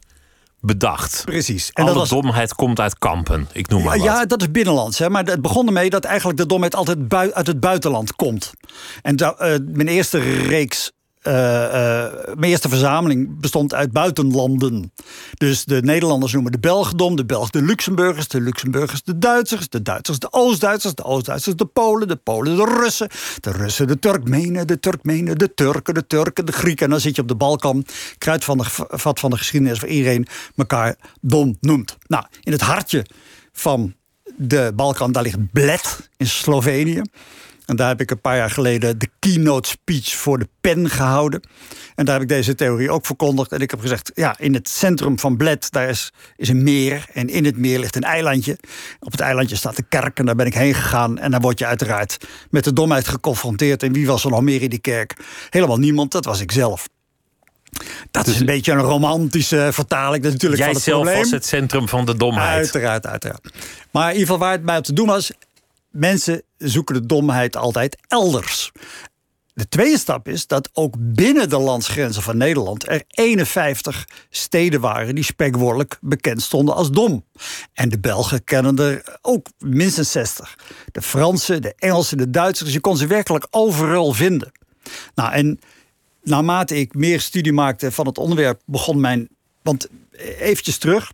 bedacht. 0.60 1.22
Precies. 1.24 1.70
En 1.72 1.82
Alle 1.82 1.92
dat 1.92 2.08
was... 2.08 2.22
domheid 2.22 2.54
komt 2.54 2.80
uit 2.80 2.98
kampen, 2.98 3.48
ik 3.52 3.68
noem 3.68 3.82
maar 3.82 3.96
wat. 3.96 4.06
Ja, 4.06 4.24
dat 4.26 4.40
is 4.40 4.50
binnenlands. 4.50 4.98
Hè? 4.98 5.10
Maar 5.10 5.24
het 5.24 5.42
begon 5.42 5.66
ermee 5.66 5.90
dat 5.90 6.04
eigenlijk 6.04 6.38
de 6.38 6.46
domheid 6.46 6.74
altijd 6.74 6.98
uit 7.32 7.46
het 7.46 7.60
buitenland 7.60 8.14
komt. 8.16 8.52
En 9.02 9.20
uh, 9.20 9.36
mijn 9.72 9.88
eerste 9.88 10.18
reeks 10.18 10.92
uh, 11.22 11.32
mijn 11.32 12.50
eerste 12.50 12.68
verzameling 12.68 13.40
bestond 13.40 13.74
uit 13.74 13.92
buitenlanden. 13.92 14.92
Dus 15.34 15.64
de 15.64 15.82
Nederlanders 15.82 16.32
noemen 16.32 16.52
de 16.52 16.58
Belgedom, 16.58 17.16
de 17.16 17.24
Belgen 17.24 17.52
de 17.52 17.62
Luxemburgers, 17.62 18.28
de 18.28 18.40
Luxemburgers 18.40 19.02
de 19.02 19.18
Duitsers, 19.18 19.68
de 19.68 19.82
Duitsers 19.82 20.18
de 20.18 20.32
Oost-Duitsers, 20.32 20.94
de 20.94 21.04
Oost-Duitsers 21.04 21.56
de 21.56 21.64
Polen, 21.64 22.08
de 22.08 22.16
Polen 22.16 22.56
de 22.56 22.64
Russen, 22.64 23.08
de 23.40 23.50
Russen 23.50 23.86
de 23.86 23.98
Turkmenen, 23.98 24.66
de 24.66 24.80
Turkmenen 24.80 25.38
de 25.38 25.54
Turken, 25.54 25.94
de 25.94 26.06
Turken 26.06 26.46
de 26.46 26.52
Grieken. 26.52 26.84
En 26.84 26.90
dan 26.90 27.00
zit 27.00 27.16
je 27.16 27.22
op 27.22 27.28
de 27.28 27.34
Balkan, 27.34 27.84
kruid 28.18 28.44
van 28.44 28.58
de 28.58 28.64
vat 28.88 29.20
van 29.20 29.30
de 29.30 29.36
geschiedenis, 29.36 29.80
waar 29.80 29.90
iedereen 29.90 30.26
elkaar 30.56 30.96
dom 31.20 31.56
noemt. 31.60 31.96
Nou, 32.06 32.24
in 32.42 32.52
het 32.52 32.60
hartje 32.60 33.06
van 33.52 33.94
de 34.36 34.72
Balkan, 34.74 35.12
daar 35.12 35.22
ligt 35.22 35.52
Bled 35.52 36.08
in 36.16 36.26
Slovenië. 36.26 37.02
En 37.72 37.78
daar 37.78 37.88
heb 37.88 38.00
ik 38.00 38.10
een 38.10 38.20
paar 38.20 38.36
jaar 38.36 38.50
geleden 38.50 38.98
de 38.98 39.08
keynote 39.18 39.68
speech 39.68 40.14
voor 40.14 40.38
de 40.38 40.48
pen 40.60 40.90
gehouden. 40.90 41.42
En 41.94 42.04
daar 42.04 42.14
heb 42.14 42.22
ik 42.22 42.28
deze 42.28 42.54
theorie 42.54 42.90
ook 42.90 43.06
verkondigd. 43.06 43.52
En 43.52 43.60
ik 43.60 43.70
heb 43.70 43.80
gezegd, 43.80 44.10
ja, 44.14 44.38
in 44.38 44.54
het 44.54 44.68
centrum 44.68 45.18
van 45.18 45.36
Bled, 45.36 45.70
daar 45.70 45.88
is, 45.88 46.12
is 46.36 46.48
een 46.48 46.62
meer. 46.62 47.06
En 47.12 47.28
in 47.28 47.44
het 47.44 47.56
meer 47.56 47.78
ligt 47.78 47.96
een 47.96 48.02
eilandje. 48.02 48.58
Op 49.00 49.12
het 49.12 49.20
eilandje 49.20 49.56
staat 49.56 49.76
de 49.76 49.84
kerk 49.88 50.18
en 50.18 50.26
daar 50.26 50.34
ben 50.34 50.46
ik 50.46 50.54
heen 50.54 50.74
gegaan. 50.74 51.18
En 51.18 51.30
dan 51.30 51.40
word 51.40 51.58
je 51.58 51.66
uiteraard 51.66 52.16
met 52.50 52.64
de 52.64 52.72
domheid 52.72 53.08
geconfronteerd. 53.08 53.82
En 53.82 53.92
wie 53.92 54.06
was 54.06 54.24
er 54.24 54.30
nog 54.30 54.42
meer 54.42 54.62
in 54.62 54.70
die 54.70 54.80
kerk? 54.80 55.16
Helemaal 55.50 55.78
niemand, 55.78 56.12
dat 56.12 56.24
was 56.24 56.40
ik 56.40 56.52
zelf. 56.52 56.88
Dat 58.10 58.26
is 58.26 58.32
dus 58.32 58.40
een 58.40 58.46
beetje 58.46 58.72
een 58.72 58.78
romantische 58.78 59.68
vertaling 59.72 60.22
dat 60.22 60.32
natuurlijk 60.32 60.60
Jij 60.60 60.66
van 60.66 60.76
het 60.76 60.84
zelf 60.84 61.02
probleem. 61.02 61.22
was 61.22 61.30
het 61.30 61.46
centrum 61.46 61.88
van 61.88 62.04
de 62.04 62.16
domheid. 62.16 62.56
Uiteraard, 62.56 63.06
uiteraard. 63.06 63.48
Maar 63.90 64.06
in 64.06 64.12
ieder 64.18 64.26
geval 64.26 64.38
waar 64.38 64.52
het 64.52 64.64
mij 64.64 64.76
op 64.76 64.84
te 64.84 64.92
doen 64.92 65.06
was... 65.06 65.32
mensen 65.92 66.42
zoeken 66.56 66.94
de 66.94 67.06
domheid 67.06 67.56
altijd 67.56 67.96
elders. 68.08 68.72
De 69.54 69.68
tweede 69.68 69.98
stap 69.98 70.28
is 70.28 70.46
dat 70.46 70.70
ook 70.72 70.94
binnen 70.98 71.48
de 71.48 71.58
landsgrenzen 71.58 72.22
van 72.22 72.36
Nederland 72.36 72.88
er 72.88 73.02
51 73.06 74.08
steden 74.30 74.80
waren 74.80 75.14
die 75.14 75.24
spekwoordelijk 75.24 75.98
bekend 76.00 76.42
stonden 76.42 76.74
als 76.74 76.90
dom. 76.90 77.24
En 77.72 77.88
de 77.88 77.98
Belgen 78.00 78.44
kennen 78.44 78.78
er 78.78 79.18
ook 79.20 79.46
minstens 79.58 80.10
60. 80.10 80.58
De 80.92 81.02
Fransen, 81.02 81.62
de 81.62 81.74
Engelsen, 81.78 82.18
de 82.18 82.30
Duitsers. 82.30 82.72
Je 82.72 82.80
kon 82.80 82.96
ze 82.96 83.06
werkelijk 83.06 83.46
overal 83.50 84.12
vinden. 84.12 84.52
Nou, 85.14 85.32
en 85.32 85.60
naarmate 86.22 86.76
ik 86.76 86.94
meer 86.94 87.20
studie 87.20 87.52
maakte 87.52 87.92
van 87.92 88.06
het 88.06 88.18
onderwerp, 88.18 88.62
begon 88.66 89.00
mijn. 89.00 89.28
Want 89.62 89.88
eventjes 90.38 90.78
terug. 90.78 91.12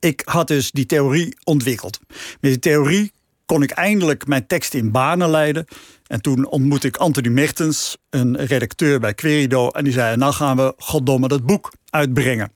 Ik 0.00 0.22
had 0.24 0.48
dus 0.48 0.70
die 0.70 0.86
theorie 0.86 1.36
ontwikkeld. 1.44 1.98
Met 2.08 2.50
die 2.50 2.58
theorie 2.58 3.12
kon 3.46 3.62
ik 3.62 3.70
eindelijk 3.70 4.26
mijn 4.26 4.46
tekst 4.46 4.74
in 4.74 4.90
banen 4.90 5.30
leiden. 5.30 5.66
En 6.06 6.20
toen 6.20 6.46
ontmoette 6.46 6.86
ik 6.86 6.96
Anthony 6.96 7.28
Mertens, 7.28 7.96
een 8.10 8.36
redacteur 8.36 9.00
bij 9.00 9.14
Querido. 9.14 9.68
En 9.68 9.84
die 9.84 9.92
zei, 9.92 10.16
nou 10.16 10.32
gaan 10.32 10.56
we 10.56 10.74
goddomme 10.76 11.28
dat 11.28 11.46
boek 11.46 11.72
uitbrengen. 11.90 12.52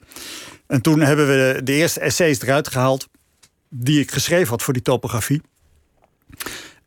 En 0.66 0.80
toen 0.80 1.00
hebben 1.00 1.26
we 1.26 1.60
de 1.64 1.72
eerste 1.72 2.00
essays 2.00 2.40
eruit 2.40 2.68
gehaald... 2.68 3.08
die 3.68 4.00
ik 4.00 4.10
geschreven 4.10 4.48
had 4.48 4.62
voor 4.62 4.72
die 4.72 4.82
topografie. 4.82 5.42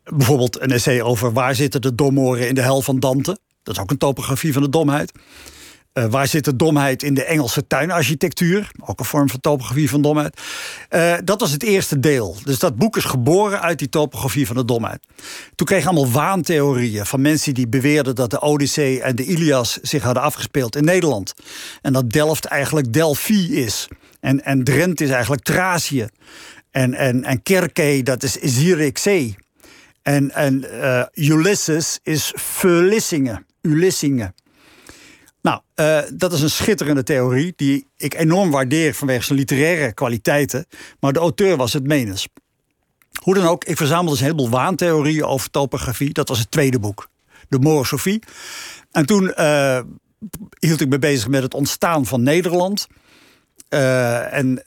Bijvoorbeeld 0.03 0.61
een 0.61 0.71
essay 0.71 1.01
over 1.01 1.33
waar 1.33 1.55
zitten 1.55 1.81
de 1.81 1.95
domoren 1.95 2.47
in 2.47 2.55
de 2.55 2.61
hel 2.61 2.81
van 2.81 2.99
Dante. 2.99 3.37
Dat 3.63 3.75
is 3.75 3.81
ook 3.81 3.91
een 3.91 3.97
topografie 3.97 4.53
van 4.53 4.61
de 4.61 4.69
domheid. 4.69 5.11
Uh, 5.93 6.05
waar 6.05 6.27
zit 6.27 6.45
de 6.45 6.55
domheid 6.55 7.03
in 7.03 7.13
de 7.13 7.23
Engelse 7.23 7.67
tuinarchitectuur? 7.67 8.71
Ook 8.85 8.99
een 8.99 9.05
vorm 9.05 9.29
van 9.29 9.39
topografie 9.39 9.89
van 9.89 10.01
domheid. 10.01 10.41
Uh, 10.89 11.15
dat 11.23 11.39
was 11.39 11.51
het 11.51 11.63
eerste 11.63 11.99
deel. 11.99 12.37
Dus 12.43 12.59
dat 12.59 12.75
boek 12.75 12.97
is 12.97 13.03
geboren 13.03 13.61
uit 13.61 13.79
die 13.79 13.89
topografie 13.89 14.47
van 14.47 14.55
de 14.55 14.65
domheid. 14.65 15.07
Toen 15.55 15.67
kreeg 15.67 15.85
allemaal 15.85 16.11
waantheorieën 16.11 17.05
van 17.05 17.21
mensen 17.21 17.53
die 17.53 17.67
beweerden 17.67 18.15
dat 18.15 18.29
de 18.29 18.41
Odyssee 18.41 19.01
en 19.01 19.15
de 19.15 19.23
Ilias 19.23 19.79
zich 19.81 20.03
hadden 20.03 20.23
afgespeeld 20.23 20.75
in 20.75 20.83
Nederland. 20.83 21.33
En 21.81 21.93
dat 21.93 22.11
Delft 22.11 22.45
eigenlijk 22.45 22.93
Delphi 22.93 23.55
is. 23.55 23.87
En, 24.19 24.43
en 24.43 24.63
Drenthe 24.63 25.03
is 25.03 25.09
eigenlijk 25.09 25.43
Thracië. 25.43 26.07
En, 26.71 26.93
en, 26.93 27.23
en 27.23 27.43
Kerke, 27.43 28.01
dat 28.03 28.23
is 28.23 28.33
Zierikzee. 28.33 29.35
En, 30.01 30.31
en 30.31 30.65
uh, 30.71 31.03
Ulysses 31.13 31.99
is 32.03 32.31
Verlissingen. 32.35 33.45
Ulissingen. 33.61 34.33
Nou, 35.41 35.61
uh, 35.75 35.99
dat 36.13 36.33
is 36.33 36.41
een 36.41 36.49
schitterende 36.49 37.03
theorie 37.03 37.53
die 37.55 37.87
ik 37.97 38.13
enorm 38.13 38.51
waardeer 38.51 38.93
vanwege 38.93 39.23
zijn 39.23 39.39
literaire 39.39 39.93
kwaliteiten. 39.93 40.65
Maar 40.99 41.13
de 41.13 41.19
auteur 41.19 41.57
was 41.57 41.73
het 41.73 41.87
menens. 41.87 42.27
Hoe 43.21 43.33
dan 43.33 43.45
ook, 43.45 43.63
ik 43.63 43.77
verzamelde 43.77 44.09
dus 44.09 44.19
een 44.19 44.25
heleboel 44.25 44.49
waantheorieën 44.49 45.23
over 45.23 45.49
topografie. 45.49 46.13
Dat 46.13 46.29
was 46.29 46.39
het 46.39 46.51
tweede 46.51 46.79
boek, 46.79 47.09
de 47.49 47.59
Morosofie. 47.59 48.23
En 48.91 49.05
toen 49.05 49.33
uh, 49.37 49.79
hield 50.59 50.81
ik 50.81 50.89
me 50.89 50.99
bezig 50.99 51.27
met 51.27 51.43
het 51.43 51.53
ontstaan 51.53 52.05
van 52.05 52.23
Nederland. 52.23 52.87
Uh, 53.69 54.33
en 54.33 54.63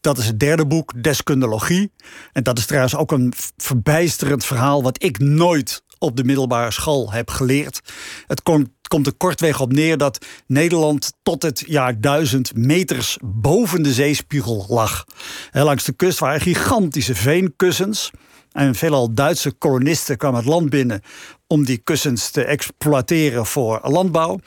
dat 0.00 0.18
is 0.18 0.26
het 0.26 0.40
derde 0.40 0.66
boek, 0.66 1.02
Deskundologie. 1.02 1.92
En 2.32 2.42
dat 2.42 2.58
is 2.58 2.66
trouwens 2.66 2.96
ook 2.96 3.12
een 3.12 3.32
verbijsterend 3.56 4.44
verhaal... 4.44 4.82
wat 4.82 5.02
ik 5.02 5.18
nooit 5.18 5.82
op 6.02 6.16
de 6.16 6.24
middelbare 6.24 6.70
school 6.70 7.12
heb 7.12 7.30
geleerd. 7.30 7.80
Het 8.26 8.42
komt, 8.42 9.06
er 9.06 9.14
kortweg 9.16 9.60
op 9.60 9.72
neer 9.72 9.98
dat 9.98 10.26
Nederland 10.46 11.12
tot 11.22 11.42
het 11.42 11.62
jaar 11.66 12.00
1000 12.00 12.56
meters 12.56 13.18
boven 13.24 13.82
de 13.82 13.92
zeespiegel 13.92 14.66
lag. 14.68 15.04
En 15.50 15.64
langs 15.64 15.84
de 15.84 15.92
kust 15.92 16.18
waren 16.18 16.40
gigantische 16.40 17.14
veenkussens. 17.14 18.10
En 18.52 18.74
veelal 18.74 19.14
Duitse 19.14 19.52
kolonisten 19.52 20.16
kwamen 20.16 20.38
het 20.38 20.48
land 20.48 20.70
binnen 20.70 21.02
om 21.46 21.64
die 21.64 21.78
kussens 21.78 22.30
te 22.30 22.44
exploiteren 22.44 23.46
voor 23.46 23.80
landbouw. 23.82 24.38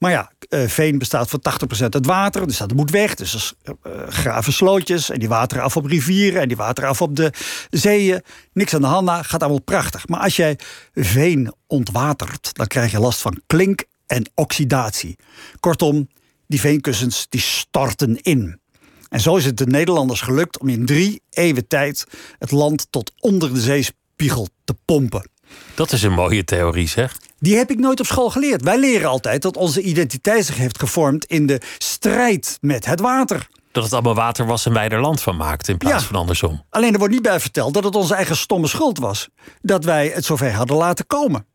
Maar 0.00 0.10
ja, 0.10 0.30
uh, 0.48 0.68
veen 0.68 0.98
bestaat 0.98 1.28
voor 1.28 1.40
80% 1.78 1.88
uit 1.88 2.06
water, 2.06 2.46
dus 2.46 2.56
dat 2.56 2.74
moet 2.74 2.90
weg. 2.90 3.14
Dus 3.14 3.54
uh, 3.64 3.74
graven 4.08 4.52
slootjes 4.52 5.10
en 5.10 5.18
die 5.18 5.28
wateren 5.28 5.64
af 5.64 5.76
op 5.76 5.84
rivieren 5.84 6.40
en 6.40 6.48
die 6.48 6.56
wateren 6.56 6.90
af 6.90 7.02
op 7.02 7.16
de 7.16 7.32
zeeën. 7.70 8.22
Niks 8.52 8.74
aan 8.74 8.80
de 8.80 8.86
hand, 8.86 9.26
gaat 9.26 9.40
allemaal 9.40 9.62
prachtig. 9.62 10.08
Maar 10.08 10.20
als 10.20 10.36
jij 10.36 10.58
veen 10.94 11.54
ontwatert, 11.66 12.50
dan 12.52 12.66
krijg 12.66 12.90
je 12.90 13.00
last 13.00 13.20
van 13.20 13.40
klink 13.46 13.84
en 14.06 14.30
oxidatie. 14.34 15.16
Kortom, 15.60 16.08
die 16.46 16.60
veenkussens 16.60 17.26
die 17.28 17.40
storten 17.40 18.20
in. 18.22 18.60
En 19.08 19.20
zo 19.20 19.36
is 19.36 19.44
het 19.44 19.56
de 19.56 19.66
Nederlanders 19.66 20.20
gelukt 20.20 20.58
om 20.58 20.68
in 20.68 20.86
drie 20.86 21.22
eeuwen 21.30 21.66
tijd 21.66 22.06
het 22.38 22.50
land 22.50 22.86
tot 22.90 23.12
onder 23.18 23.54
de 23.54 23.60
zeespiegel 23.60 24.48
te 24.64 24.74
pompen. 24.84 25.30
Dat 25.74 25.92
is 25.92 26.02
een 26.02 26.12
mooie 26.12 26.44
theorie, 26.44 26.88
zeg. 26.88 27.16
Die 27.38 27.56
heb 27.56 27.70
ik 27.70 27.78
nooit 27.78 28.00
op 28.00 28.06
school 28.06 28.30
geleerd. 28.30 28.62
Wij 28.62 28.78
leren 28.78 29.08
altijd 29.08 29.42
dat 29.42 29.56
onze 29.56 29.80
identiteit 29.82 30.46
zich 30.46 30.56
heeft 30.56 30.78
gevormd 30.78 31.24
in 31.24 31.46
de 31.46 31.60
strijd 31.78 32.58
met 32.60 32.86
het 32.86 33.00
water. 33.00 33.48
Dat 33.72 33.84
het 33.84 33.92
allemaal 33.92 34.14
water 34.14 34.46
was 34.46 34.66
en 34.66 34.72
wij 34.72 34.88
er 34.88 35.00
land 35.00 35.22
van 35.22 35.36
maakten 35.36 35.72
in 35.72 35.78
plaats 35.78 36.02
Ja. 36.02 36.08
van 36.08 36.16
andersom. 36.20 36.62
Alleen 36.70 36.92
er 36.92 36.98
wordt 36.98 37.14
niet 37.14 37.22
bij 37.22 37.40
verteld 37.40 37.74
dat 37.74 37.84
het 37.84 37.94
onze 37.96 38.14
eigen 38.14 38.36
stomme 38.36 38.66
schuld 38.66 38.98
was. 38.98 39.28
Dat 39.62 39.84
wij 39.84 40.08
het 40.14 40.24
zover 40.24 40.52
hadden 40.52 40.76
laten 40.76 41.06
komen. 41.06 41.46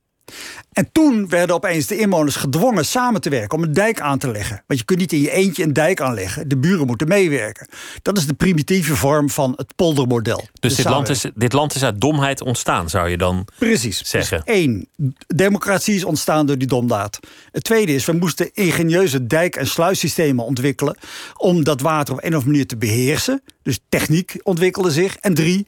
En 0.71 0.89
toen 0.91 1.29
werden 1.29 1.55
opeens 1.55 1.87
de 1.87 1.97
inwoners 1.97 2.35
gedwongen 2.35 2.85
samen 2.85 3.21
te 3.21 3.29
werken 3.29 3.57
om 3.57 3.63
een 3.63 3.73
dijk 3.73 4.01
aan 4.01 4.17
te 4.17 4.31
leggen. 4.31 4.63
Want 4.67 4.79
je 4.79 4.85
kunt 4.85 4.99
niet 4.99 5.13
in 5.13 5.21
je 5.21 5.31
eentje 5.31 5.63
een 5.63 5.73
dijk 5.73 6.01
aanleggen. 6.01 6.47
De 6.47 6.57
buren 6.57 6.87
moeten 6.87 7.07
meewerken. 7.07 7.67
Dat 8.01 8.17
is 8.17 8.27
de 8.27 8.33
primitieve 8.33 8.95
vorm 8.95 9.29
van 9.29 9.53
het 9.55 9.75
poldermodel. 9.75 10.47
Dus 10.59 10.75
dit 10.75 10.85
land, 10.85 11.09
is, 11.09 11.25
dit 11.35 11.53
land 11.53 11.75
is 11.75 11.83
uit 11.83 12.01
domheid 12.01 12.41
ontstaan, 12.41 12.89
zou 12.89 13.09
je 13.09 13.17
dan 13.17 13.47
Precies. 13.57 14.01
zeggen. 14.03 14.41
Dus 14.45 14.55
één, 14.55 14.87
democratie 15.27 15.95
is 15.95 16.03
ontstaan 16.03 16.45
door 16.45 16.57
die 16.57 16.67
domdaad. 16.67 17.19
Het 17.51 17.63
tweede 17.63 17.93
is, 17.93 18.05
we 18.05 18.13
moesten 18.13 18.53
ingenieuze 18.53 19.27
dijk- 19.27 19.55
en 19.55 19.67
sluissystemen 19.67 20.45
ontwikkelen... 20.45 20.97
om 21.37 21.63
dat 21.63 21.81
water 21.81 22.13
op 22.13 22.19
een 22.19 22.27
of 22.27 22.33
andere 22.33 22.51
manier 22.51 22.67
te 22.67 22.77
beheersen. 22.77 23.41
Dus 23.63 23.79
techniek 23.89 24.39
ontwikkelde 24.43 24.91
zich. 24.91 25.15
En 25.15 25.33
drie, 25.33 25.67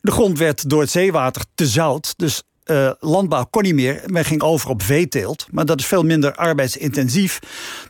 de 0.00 0.10
grond 0.10 0.38
werd 0.38 0.70
door 0.70 0.80
het 0.80 0.90
zeewater 0.90 1.44
te 1.54 1.66
zout. 1.66 2.14
Dus 2.16 2.42
eh, 2.66 2.90
landbouw 3.00 3.44
kon 3.44 3.62
niet 3.62 3.74
meer. 3.74 4.02
Men 4.06 4.24
ging 4.24 4.42
over 4.42 4.70
op 4.70 4.82
veeteelt. 4.82 5.46
Maar 5.50 5.66
dat 5.66 5.80
is 5.80 5.86
veel 5.86 6.02
minder 6.02 6.34
arbeidsintensief. 6.34 7.38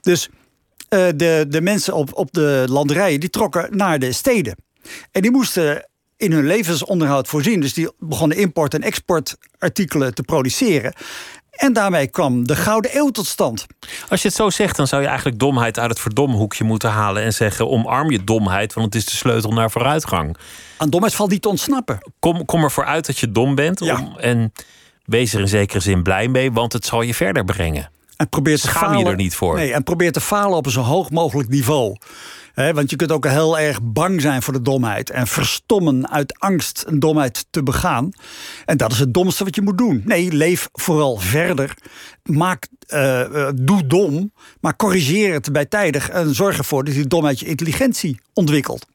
Dus 0.00 0.28
eh, 0.88 1.06
de, 1.16 1.46
de 1.48 1.60
mensen 1.60 1.94
op, 1.94 2.14
op 2.14 2.32
de 2.32 2.64
landerijen 2.68 3.20
die 3.20 3.30
trokken 3.30 3.76
naar 3.76 3.98
de 3.98 4.12
steden. 4.12 4.56
En 5.10 5.22
die 5.22 5.30
moesten 5.30 5.88
in 6.16 6.32
hun 6.32 6.46
levensonderhoud 6.46 7.28
voorzien. 7.28 7.60
Dus 7.60 7.74
die 7.74 7.90
begonnen 7.98 8.36
import- 8.36 8.74
en 8.74 8.82
exportartikelen 8.82 10.14
te 10.14 10.22
produceren. 10.22 10.92
En 11.56 11.72
daarmee 11.72 12.06
kwam 12.06 12.46
de 12.46 12.56
Gouden 12.56 12.96
Eeuw 12.96 13.10
tot 13.10 13.26
stand. 13.26 13.66
Als 14.08 14.22
je 14.22 14.28
het 14.28 14.36
zo 14.36 14.50
zegt, 14.50 14.76
dan 14.76 14.86
zou 14.86 15.02
je 15.02 15.08
eigenlijk 15.08 15.38
domheid 15.38 15.78
uit 15.78 15.90
het 15.90 16.00
verdomhoekje 16.00 16.64
moeten 16.64 16.90
halen 16.90 17.22
en 17.22 17.32
zeggen: 17.32 17.68
omarm 17.68 18.10
je 18.10 18.24
domheid, 18.24 18.72
want 18.74 18.86
het 18.86 18.94
is 19.02 19.10
de 19.10 19.16
sleutel 19.16 19.50
naar 19.52 19.70
vooruitgang. 19.70 20.36
Aan 20.76 20.90
domheid 20.90 21.14
valt 21.14 21.30
niet 21.30 21.42
te 21.42 21.48
ontsnappen. 21.48 21.98
Kom, 22.18 22.44
kom 22.44 22.62
ervoor 22.62 22.84
uit 22.84 23.06
dat 23.06 23.18
je 23.18 23.32
dom 23.32 23.54
bent 23.54 23.80
Ja. 23.80 23.98
om, 23.98 24.16
en 24.18 24.52
wees 25.04 25.34
er 25.34 25.40
in 25.40 25.48
zekere 25.48 25.80
zin 25.80 26.02
blij 26.02 26.28
mee, 26.28 26.52
want 26.52 26.72
het 26.72 26.84
zal 26.86 27.02
je 27.02 27.14
verder 27.14 27.44
brengen. 27.44 27.90
En 28.16 28.28
probeer 28.28 28.60
te 28.60 28.66
Schaam 28.66 28.96
je 28.96 29.04
er 29.04 29.16
niet 29.16 29.34
voor? 29.34 29.54
Nee, 29.54 29.72
en 29.72 29.82
probeer 29.82 30.12
te 30.12 30.20
falen 30.20 30.56
op 30.56 30.66
een 30.66 30.72
zo 30.72 30.80
hoog 30.80 31.10
mogelijk 31.10 31.48
niveau. 31.48 31.96
Want 32.56 32.90
je 32.90 32.96
kunt 32.96 33.12
ook 33.12 33.26
heel 33.26 33.58
erg 33.58 33.78
bang 33.82 34.20
zijn 34.20 34.42
voor 34.42 34.52
de 34.52 34.62
domheid. 34.62 35.10
En 35.10 35.26
verstommen 35.26 36.10
uit 36.10 36.38
angst 36.38 36.84
een 36.86 36.98
domheid 36.98 37.46
te 37.50 37.62
begaan. 37.62 38.10
En 38.64 38.76
dat 38.76 38.92
is 38.92 38.98
het 38.98 39.14
domste 39.14 39.44
wat 39.44 39.54
je 39.54 39.62
moet 39.62 39.78
doen. 39.78 40.02
Nee, 40.04 40.32
leef 40.32 40.68
vooral 40.72 41.16
verder. 41.16 41.74
Maak, 42.22 42.68
eh, 42.86 43.20
eh, 43.20 43.52
doe 43.54 43.86
dom, 43.86 44.32
maar 44.60 44.76
corrigeer 44.76 45.32
het 45.32 45.52
bijtijdig. 45.52 46.08
En 46.08 46.34
zorg 46.34 46.58
ervoor 46.58 46.84
dat 46.84 46.94
die 46.94 47.06
domheid 47.06 47.40
je 47.40 47.46
intelligentie 47.46 48.20
ontwikkelt. 48.32 48.86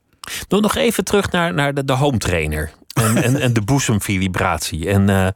Doe 0.47 0.62
nog 0.62 0.76
even 0.76 1.04
terug 1.04 1.32
naar, 1.32 1.54
naar 1.54 1.74
de, 1.74 1.86
de 1.86 1.93
home 1.93 2.17
trainer. 2.17 2.71
En, 2.93 3.24
en, 3.24 3.36
en 3.36 3.54
de 3.54 3.62
boezemvibratie 3.62 4.89
en 4.89 5.10
eh, 5.10 5.28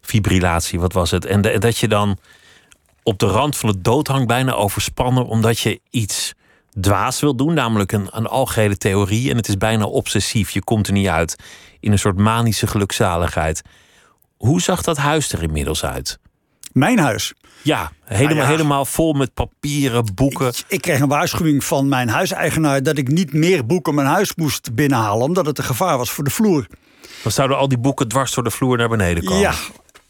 fibrillatie, 0.00 0.80
wat 0.80 0.92
was 0.92 1.10
het? 1.10 1.24
En 1.24 1.40
dat 1.40 1.78
je 1.78 1.88
dan 1.88 2.18
op 3.02 3.18
de 3.18 3.26
rand 3.26 3.56
van 3.56 3.70
de 3.70 3.80
dood 3.80 4.06
hangt, 4.06 4.26
bijna 4.26 4.52
overspannen, 4.52 5.26
omdat 5.26 5.58
je 5.58 5.80
iets 5.90 6.34
dwaas 6.80 7.20
wil 7.20 7.36
doen, 7.36 7.54
namelijk 7.54 7.92
een, 7.92 8.08
een 8.10 8.26
algehele 8.26 8.76
theorie. 8.76 9.30
En 9.30 9.36
het 9.36 9.48
is 9.48 9.56
bijna 9.56 9.84
obsessief. 9.84 10.50
Je 10.50 10.64
komt 10.64 10.86
er 10.86 10.92
niet 10.92 11.08
uit 11.08 11.36
in 11.80 11.92
een 11.92 11.98
soort 11.98 12.18
manische 12.18 12.66
gelukzaligheid. 12.66 13.62
Hoe 14.36 14.60
zag 14.60 14.82
dat 14.82 14.96
huis 14.96 15.32
er 15.32 15.42
inmiddels 15.42 15.84
uit? 15.84 16.18
Mijn 16.72 16.98
huis. 16.98 17.34
Ja, 17.62 17.92
helemaal, 18.04 18.34
Nou 18.34 18.46
ja. 18.46 18.50
helemaal 18.50 18.84
vol 18.84 19.12
met 19.12 19.34
papieren, 19.34 20.14
boeken. 20.14 20.48
Ik, 20.48 20.64
ik 20.68 20.80
kreeg 20.80 21.00
een 21.00 21.08
waarschuwing 21.08 21.64
van 21.64 21.88
mijn 21.88 22.08
huiseigenaar 22.08 22.82
dat 22.82 22.98
ik 22.98 23.08
niet 23.08 23.32
meer 23.32 23.66
boeken 23.66 23.94
mijn 23.94 24.06
huis 24.06 24.34
moest 24.34 24.74
binnenhalen, 24.74 25.22
omdat 25.26 25.46
het 25.46 25.58
een 25.58 25.64
gevaar 25.64 25.98
was 25.98 26.10
voor 26.10 26.24
de 26.24 26.30
vloer. 26.30 26.66
Dan 27.22 27.32
zouden 27.32 27.56
al 27.56 27.68
die 27.68 27.78
boeken 27.78 28.08
dwars 28.08 28.34
door 28.34 28.44
de 28.44 28.50
vloer 28.50 28.76
naar 28.76 28.88
beneden 28.88 29.24
komen. 29.24 29.40
Ja. 29.40 29.54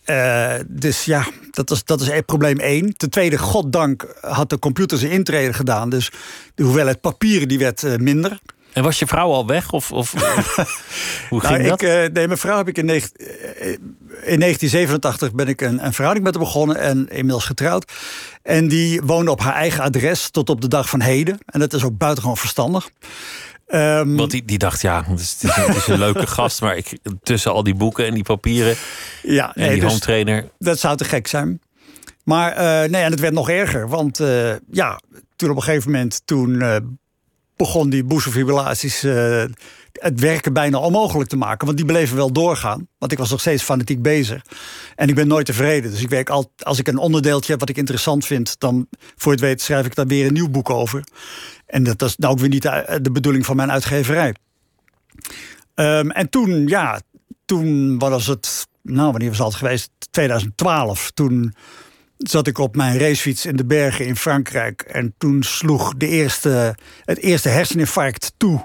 Eh, 0.04 0.52
dus 0.66 1.04
ja, 1.04 1.26
dat 1.50 1.70
is, 1.70 1.84
dat 1.84 2.00
is 2.00 2.08
e- 2.08 2.22
probleem 2.22 2.58
één. 2.58 2.96
Ten 2.96 3.10
tweede, 3.10 3.38
goddank 3.38 4.06
had 4.20 4.50
de 4.50 4.58
computer 4.58 4.98
zijn 4.98 5.10
intrede 5.12 5.52
gedaan. 5.52 5.88
Dus 5.90 6.10
de 6.54 6.62
hoeveelheid 6.62 7.00
papieren 7.00 7.48
die 7.48 7.58
werd 7.58 7.82
eh, 7.82 7.96
minder. 7.96 8.38
En 8.72 8.82
was 8.82 8.98
je 8.98 9.06
vrouw 9.06 9.30
al 9.32 9.46
weg? 9.46 9.72
Of, 9.72 9.92
of 9.92 10.12
hoe 11.30 11.40
ging 11.40 11.52
Nou, 11.52 11.62
dat? 11.62 11.82
ik, 11.82 11.88
eh, 11.88 11.94
nee, 12.12 12.26
mijn 12.26 12.38
vrouw 12.38 12.56
heb 12.56 12.68
ik 12.68 12.78
in, 12.78 12.84
negen- 12.84 13.10
in 14.22 14.38
1987 14.40 15.32
ben 15.32 15.48
ik 15.48 15.60
een, 15.60 15.84
een 15.84 15.92
verhouding 15.92 16.24
met 16.26 16.34
haar 16.34 16.44
begonnen 16.44 16.76
en 16.76 17.08
inmiddels 17.08 17.44
getrouwd. 17.44 17.92
En 18.42 18.68
die 18.68 19.02
woonde 19.02 19.30
op 19.30 19.40
haar 19.40 19.54
eigen 19.54 19.82
adres 19.82 20.30
tot 20.30 20.50
op 20.50 20.60
de 20.60 20.68
dag 20.68 20.88
van 20.88 21.00
heden. 21.00 21.38
En 21.46 21.60
dat 21.60 21.72
is 21.72 21.84
ook 21.84 21.98
buitengewoon 21.98 22.36
verstandig. 22.36 22.90
Ehm, 23.74 24.14
Want 24.14 24.30
die, 24.30 24.44
die 24.44 24.58
dacht, 24.58 24.80
ja, 24.80 25.04
het 25.06 25.20
is, 25.20 25.36
het 25.40 25.76
is 25.76 25.86
een, 25.86 25.98
leuke 25.98 26.26
gast, 26.36 26.60
maar 26.60 26.76
ik, 26.76 26.98
tussen 27.22 27.52
al 27.52 27.62
die 27.62 27.74
boeken 27.74 28.06
en 28.06 28.14
die 28.14 28.22
papieren 28.22 28.76
ja, 29.22 29.54
en 29.54 29.70
die 29.70 29.80
dus- 29.80 29.88
home 29.88 30.00
trainer. 30.00 30.48
Dat 30.58 30.78
zou 30.78 30.96
te 30.96 31.04
gek 31.04 31.26
zijn. 31.26 31.60
Maar 32.24 32.52
eh, 32.52 32.90
nee, 32.90 33.02
en 33.02 33.10
het 33.10 33.20
werd 33.20 33.32
nog 33.32 33.50
erger. 33.50 33.88
Want 33.88 34.20
eh, 34.20 34.52
ja, 34.70 35.00
toen 35.36 35.50
op 35.50 35.56
een 35.56 35.62
gegeven 35.62 35.90
moment 35.90 36.22
toen, 36.24 36.60
eh, 36.60 36.76
begon 37.56 37.90
die 37.90 38.04
boezemfibrillaties 38.04 39.04
het 40.00 40.20
werken 40.20 40.52
bijna 40.52 40.78
onmogelijk 40.78 41.28
te 41.28 41.36
maken. 41.36 41.66
Want 41.66 41.78
die 41.78 41.86
bleven 41.86 42.16
wel 42.16 42.32
doorgaan. 42.32 42.88
Want 42.98 43.12
ik 43.12 43.18
was 43.18 43.30
nog 43.30 43.40
steeds 43.40 43.62
fanatiek 43.62 44.02
bezig. 44.02 44.42
En 44.96 45.08
ik 45.08 45.14
ben 45.14 45.26
nooit 45.26 45.46
tevreden. 45.46 45.90
Dus 45.90 46.02
ik 46.02 46.08
werk 46.08 46.30
al, 46.30 46.52
als 46.58 46.78
ik 46.78 46.88
een 46.88 46.98
onderdeeltje 46.98 47.50
heb 47.50 47.60
wat 47.60 47.68
ik 47.68 47.76
interessant 47.76 48.26
vind, 48.26 48.60
dan 48.60 48.86
voor 49.16 49.32
het 49.32 49.40
weet 49.40 49.60
schrijf 49.60 49.86
ik 49.86 49.94
daar 49.94 50.06
weer 50.06 50.26
een 50.26 50.32
nieuw 50.32 50.48
boek 50.48 50.70
over. 50.70 51.04
En 51.74 51.82
dat 51.82 52.02
is 52.02 52.16
nou 52.16 52.32
ook 52.32 52.38
weer 52.38 52.48
niet 52.48 52.62
de, 52.62 53.10
bedoeling 53.12 53.46
van 53.46 53.56
mijn 53.56 53.70
uitgeverij. 53.70 54.34
Ehm, 55.74 56.10
en 56.10 56.30
toen, 56.30 56.66
ja, 56.66 57.00
toen 57.44 57.98
was 57.98 58.26
het, 58.26 58.66
nou, 58.82 59.10
wanneer 59.10 59.28
was 59.28 59.38
het 59.38 59.54
geweest? 59.54 59.90
2012. 60.10 61.10
Toen 61.10 61.54
zat 62.18 62.46
ik 62.46 62.58
op 62.58 62.76
mijn 62.76 62.98
racefiets 62.98 63.46
in 63.46 63.56
de 63.56 63.64
bergen 63.64 64.06
in 64.06 64.16
Frankrijk. 64.16 64.82
En 64.82 65.14
toen 65.18 65.42
sloeg 65.42 65.94
de 65.96 66.08
eerste, 66.08 66.76
het 67.04 67.18
eerste 67.18 67.48
herseninfarct 67.48 68.32
toe. 68.36 68.64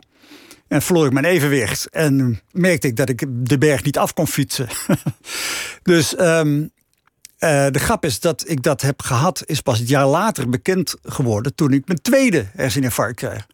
En 0.68 0.82
verloor 0.82 1.06
ik 1.06 1.14
mijn 1.14 1.26
evenwicht. 1.26 1.90
En 1.90 2.42
merkte 2.52 2.88
ik 2.88 2.96
dat 2.96 3.10
ik 3.10 3.26
de 3.30 3.58
berg 3.58 3.84
niet 3.84 3.98
af 3.98 4.14
kon 4.14 4.28
fietsen. 4.28 4.68
dus 5.84 6.16
ehm, 6.16 6.68
eh, 7.40 7.66
de 7.72 7.80
grap 7.80 8.06
is 8.06 8.20
dat 8.20 8.44
ik 8.48 8.64
dat 8.64 8.82
heb 8.82 9.02
gehad, 9.02 9.44
is 9.46 9.62
pas 9.62 9.80
het 9.80 9.90
jaar 9.90 10.08
later 10.08 10.50
bekend 10.50 10.96
geworden. 11.04 11.56
toen 11.56 11.74
ik 11.74 11.88
mijn 11.88 12.02
tweede 12.02 12.46
herseninfarct 12.56 13.16
kreeg. 13.16 13.48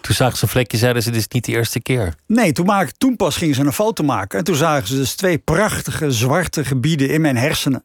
Toen 0.00 0.14
zagen 0.14 0.36
ze 0.36 0.44
een 0.44 0.50
vlekje, 0.50 0.78
zeiden 0.78 1.02
ze, 1.02 1.10
dit 1.10 1.20
is 1.20 1.28
niet 1.28 1.44
de 1.44 1.52
eerste 1.52 1.80
keer. 1.80 2.14
Nee, 2.26 2.52
toen, 2.52 2.66
maak, 2.66 2.90
toen 2.90 3.16
pas 3.16 3.36
gingen 3.36 3.54
ze 3.54 3.60
een 3.60 3.72
foto 3.72 4.04
maken. 4.04 4.38
En 4.38 4.44
toen 4.44 4.54
zagen 4.54 4.88
ze 4.88 4.96
dus 4.96 5.14
twee 5.14 5.38
prachtige 5.38 6.10
zwarte 6.10 6.64
gebieden 6.64 7.10
in 7.10 7.20
mijn 7.20 7.36
hersenen. 7.36 7.84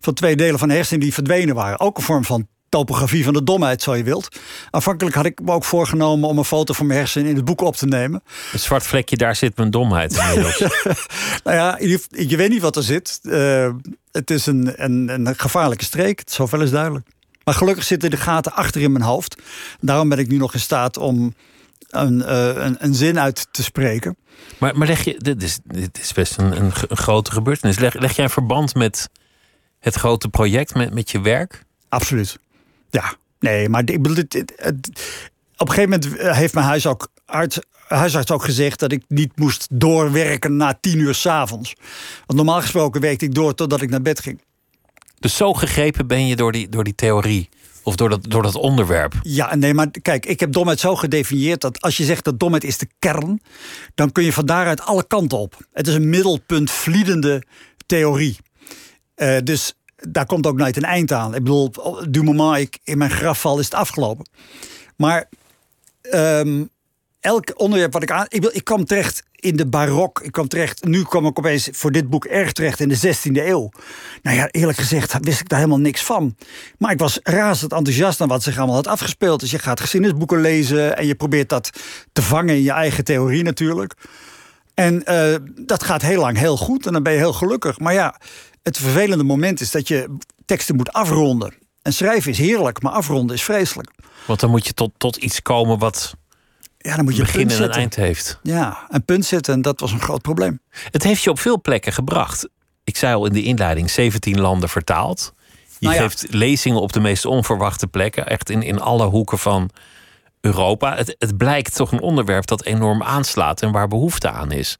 Van 0.00 0.14
twee 0.14 0.36
delen 0.36 0.58
van 0.58 0.68
de 0.68 0.74
hersenen 0.74 1.00
die 1.00 1.14
verdwenen 1.14 1.54
waren. 1.54 1.80
Ook 1.80 1.96
een 1.96 2.02
vorm 2.02 2.24
van 2.24 2.48
topografie 2.74 3.24
van 3.24 3.32
de 3.32 3.42
domheid, 3.42 3.82
zo 3.82 3.94
je 3.94 4.02
wilt. 4.02 4.28
Aanvankelijk 4.70 5.16
had 5.16 5.24
ik 5.24 5.40
me 5.40 5.52
ook 5.52 5.64
voorgenomen 5.64 6.28
om 6.28 6.38
een 6.38 6.44
foto 6.44 6.72
van 6.72 6.86
mijn 6.86 6.98
hersenen 6.98 7.28
in 7.28 7.36
het 7.36 7.44
boek 7.44 7.60
op 7.60 7.76
te 7.76 7.86
nemen. 7.86 8.22
Een 8.52 8.58
zwart 8.58 8.86
vlekje, 8.86 9.16
daar 9.16 9.36
zit 9.36 9.56
mijn 9.56 9.70
domheid 9.70 10.16
inmiddels. 10.16 10.62
Nou 11.44 11.56
ja, 11.56 11.76
je, 11.80 12.00
je 12.10 12.36
weet 12.36 12.48
niet 12.50 12.60
wat 12.60 12.76
er 12.76 12.82
zit. 12.82 13.20
Eh, 13.22 13.70
het 14.12 14.30
is 14.30 14.46
een, 14.46 14.72
een, 14.84 15.08
een 15.08 15.38
gevaarlijke 15.38 15.84
streek, 15.84 16.22
zoveel 16.26 16.60
is 16.60 16.70
duidelijk. 16.70 17.06
Maar 17.44 17.54
gelukkig 17.54 17.84
zitten 17.84 18.10
de 18.10 18.16
gaten 18.16 18.52
achter 18.52 18.80
in 18.80 18.92
mijn 18.92 19.04
hoofd. 19.04 19.36
Daarom 19.80 20.08
ben 20.08 20.18
ik 20.18 20.28
nu 20.28 20.36
nog 20.36 20.54
in 20.54 20.60
staat 20.60 20.96
om 20.96 21.34
een, 21.88 22.22
eh, 22.22 22.64
een, 22.64 22.76
een 22.78 22.94
zin 22.94 23.20
uit 23.20 23.46
te 23.50 23.62
spreken. 23.62 24.16
Maar, 24.58 24.76
maar 24.76 24.86
leg 24.86 25.04
je, 25.04 25.14
dit 25.18 25.42
is, 25.42 25.58
dit 25.64 25.98
is 26.00 26.12
best 26.12 26.38
een, 26.38 26.56
een, 26.56 26.72
een 26.88 26.96
grote 26.96 27.30
gebeurtenis. 27.30 27.78
Leg, 27.78 27.94
leg 27.94 28.16
jij 28.16 28.24
een 28.24 28.30
verband 28.30 28.74
met 28.74 29.08
het 29.78 29.94
grote 29.94 30.28
project, 30.28 30.74
met, 30.74 30.94
met 30.94 31.10
je 31.10 31.20
werk? 31.20 31.64
Absoluut. 31.88 32.38
Ja, 32.94 33.14
nee, 33.38 33.68
maar 33.68 33.80
ik 33.90 34.02
bedoel, 34.02 34.16
het, 34.16 34.32
het- 34.32 34.52
het- 34.56 34.88
op 35.56 35.68
een 35.68 35.74
gegeven 35.74 35.90
moment 36.00 36.16
eh, 36.18 36.36
heeft 36.36 36.54
mijn 36.54 36.66
huis 36.66 36.86
ook, 36.86 37.08
arts, 37.26 37.58
huisarts 37.88 38.30
ook 38.30 38.44
gezegd 38.44 38.78
dat 38.78 38.92
ik 38.92 39.04
niet 39.08 39.38
moest 39.38 39.66
doorwerken 39.70 40.56
na 40.56 40.78
tien 40.80 40.98
uur 40.98 41.14
s'avonds. 41.14 41.74
Want 42.26 42.38
normaal 42.38 42.60
gesproken 42.60 43.00
werkte 43.00 43.24
ik 43.24 43.34
door 43.34 43.54
totdat 43.54 43.80
ik 43.82 43.90
naar 43.90 44.02
bed 44.02 44.20
ging. 44.20 44.42
Dus 45.18 45.36
zo 45.36 45.52
gegrepen 45.54 46.06
ben 46.06 46.26
je 46.26 46.36
door 46.36 46.52
die, 46.52 46.68
door 46.68 46.84
die 46.84 46.94
theorie. 46.94 47.48
Of 47.82 47.96
door 47.96 48.08
dat, 48.08 48.24
door 48.30 48.42
dat 48.42 48.54
onderwerp. 48.54 49.14
Ja, 49.22 49.54
nee, 49.54 49.74
maar 49.74 49.90
kijk, 50.02 50.26
ik 50.26 50.40
heb 50.40 50.52
domheid 50.52 50.80
zo 50.80 50.96
gedefinieerd 50.96 51.60
dat 51.60 51.80
als 51.80 51.96
je 51.96 52.04
zegt 52.04 52.24
dat 52.24 52.40
domheid 52.40 52.64
is 52.64 52.78
de 52.78 52.88
kern, 52.98 53.40
dan 53.94 54.12
kun 54.12 54.24
je 54.24 54.32
van 54.32 54.46
daaruit 54.46 54.80
alle 54.80 55.06
kanten 55.06 55.38
op. 55.38 55.56
Het 55.72 55.86
is 55.86 55.94
een 55.94 56.08
middelpuntvliedende 56.08 57.42
theorie. 57.86 58.36
Eh, 59.14 59.36
dus 59.44 59.74
daar 60.08 60.26
komt 60.26 60.46
ook 60.46 60.56
nooit 60.56 60.76
een 60.76 60.84
eind 60.84 61.12
aan. 61.12 61.34
Ik 61.34 61.42
bedoel, 61.42 61.70
du 62.08 62.22
moment 62.22 62.58
ik 62.58 62.78
in 62.84 62.98
mijn 62.98 63.10
graf 63.10 63.40
val, 63.40 63.58
is 63.58 63.64
het 63.64 63.74
afgelopen. 63.74 64.26
Maar 64.96 65.28
ehm, 66.00 66.64
elk 67.20 67.52
onderwerp 67.56 67.92
wat 67.92 68.02
ik 68.02 68.10
aan. 68.10 68.26
Ik, 68.28 68.44
ik 68.44 68.64
kwam 68.64 68.84
terecht 68.84 69.22
in 69.44 69.56
de 69.56 69.66
barok. 69.66 70.20
Ik 70.20 70.32
kwam 70.32 70.48
terecht, 70.48 70.84
nu 70.84 71.02
kwam 71.02 71.26
ik 71.26 71.38
opeens 71.38 71.68
voor 71.72 71.92
dit 71.92 72.10
boek 72.10 72.24
erg 72.24 72.52
terecht 72.52 72.80
in 72.80 72.88
de 72.88 72.96
16e 72.96 73.32
eeuw. 73.32 73.70
Nou 74.22 74.36
ja, 74.36 74.48
eerlijk 74.50 74.78
gezegd 74.78 75.16
wist 75.20 75.40
ik 75.40 75.48
daar 75.48 75.58
helemaal 75.58 75.80
niks 75.80 76.02
van. 76.02 76.36
Maar 76.78 76.92
ik 76.92 76.98
was 76.98 77.18
razend 77.22 77.72
enthousiast 77.72 78.20
aan 78.20 78.28
wat 78.28 78.42
zich 78.42 78.56
allemaal 78.56 78.74
had 78.74 78.86
afgespeeld. 78.86 79.40
Dus 79.40 79.50
je 79.50 79.58
gaat 79.58 79.80
geschiedenisboeken 79.80 80.40
lezen 80.40 80.96
en 80.96 81.06
je 81.06 81.14
probeert 81.14 81.48
dat 81.48 81.70
te 82.12 82.22
vangen 82.22 82.54
in 82.54 82.62
je 82.62 82.72
eigen 82.72 83.04
theorie 83.04 83.42
natuurlijk. 83.42 83.94
En 84.74 85.04
eh, 85.04 85.34
dat 85.60 85.82
gaat 85.82 86.02
heel 86.02 86.20
lang 86.20 86.38
heel 86.38 86.56
goed 86.56 86.86
en 86.86 86.92
dan 86.92 87.02
ben 87.02 87.12
je 87.12 87.18
heel 87.18 87.32
gelukkig. 87.32 87.78
Maar 87.78 87.94
ja, 87.94 88.20
het 88.64 88.78
vervelende 88.78 89.24
moment 89.24 89.60
is 89.60 89.70
dat 89.70 89.88
je 89.88 90.16
teksten 90.44 90.76
moet 90.76 90.92
afronden. 90.92 91.54
En 91.82 91.92
schrijven 91.92 92.30
is 92.30 92.38
heerlijk, 92.38 92.82
maar 92.82 92.92
afronden 92.92 93.36
is 93.36 93.42
vreselijk. 93.42 93.90
Want 94.26 94.40
dan 94.40 94.50
moet 94.50 94.66
je 94.66 94.74
tot, 94.74 94.90
tot 94.96 95.16
iets 95.16 95.42
komen 95.42 95.78
wat 95.78 96.14
ja, 96.78 96.96
dan 96.96 97.04
moet 97.04 97.16
je 97.16 97.22
begin 97.22 97.50
een 97.50 97.56
en 97.56 97.62
een 97.62 97.70
eind 97.70 97.96
heeft. 97.96 98.38
Ja, 98.42 98.86
een 98.88 99.04
punt 99.04 99.24
zetten 99.24 99.54
en 99.54 99.62
dat 99.62 99.80
was 99.80 99.92
een 99.92 100.00
groot 100.00 100.22
probleem. 100.22 100.60
Het 100.90 101.02
heeft 101.02 101.22
je 101.22 101.30
op 101.30 101.38
veel 101.38 101.60
plekken 101.60 101.92
gebracht. 101.92 102.48
Ik 102.84 102.96
zei 102.96 103.14
al 103.14 103.26
in 103.26 103.32
de 103.32 103.42
inleiding, 103.42 103.90
17 103.90 104.40
landen 104.40 104.68
vertaald. 104.68 105.32
Je 105.78 105.86
Nou 105.86 105.94
ja. 105.94 106.02
geeft 106.02 106.26
lezingen 106.30 106.80
op 106.80 106.92
de 106.92 107.00
meest 107.00 107.24
onverwachte 107.24 107.86
plekken. 107.86 108.26
Echt 108.26 108.50
in, 108.50 108.62
in 108.62 108.80
alle 108.80 109.06
hoeken 109.06 109.38
van 109.38 109.70
Europa. 110.44 110.96
Het, 110.96 111.14
het 111.18 111.36
blijkt 111.36 111.74
toch 111.74 111.92
een 111.92 112.00
onderwerp 112.00 112.46
dat 112.46 112.64
enorm 112.64 113.02
aanslaat 113.02 113.62
en 113.62 113.72
waar 113.72 113.88
behoefte 113.88 114.30
aan 114.30 114.52
is. 114.52 114.76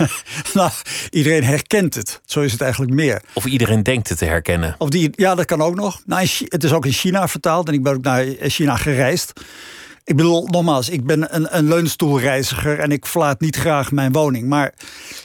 nou, 0.54 0.70
iedereen 1.10 1.44
herkent 1.44 1.94
het. 1.94 2.20
Zo 2.24 2.40
is 2.40 2.52
het 2.52 2.60
eigenlijk 2.60 2.92
meer. 2.92 3.22
Of 3.32 3.44
iedereen 3.44 3.82
denkt 3.82 4.08
het 4.08 4.18
te 4.18 4.24
herkennen. 4.24 4.74
Of 4.78 4.88
die, 4.88 5.10
ja, 5.12 5.34
dat 5.34 5.44
kan 5.44 5.62
ook 5.62 5.74
nog. 5.74 6.00
Nou, 6.06 6.28
het 6.44 6.64
is 6.64 6.72
ook 6.72 6.86
in 6.86 6.92
China 6.92 7.28
vertaald 7.28 7.68
en 7.68 7.74
ik 7.74 7.82
ben 7.82 7.94
ook 7.94 8.02
naar 8.02 8.24
China 8.38 8.76
gereisd. 8.76 9.32
Ik 10.04 10.16
bedoel, 10.16 10.46
nogmaals, 10.46 10.88
ik 10.88 11.06
ben 11.06 11.34
een, 11.34 11.56
een 11.56 11.68
leunstoelreiziger 11.68 12.78
en 12.78 12.92
ik 12.92 13.06
verlaat 13.06 13.40
niet 13.40 13.56
graag 13.56 13.92
mijn 13.92 14.12
woning. 14.12 14.48
Maar 14.48 14.74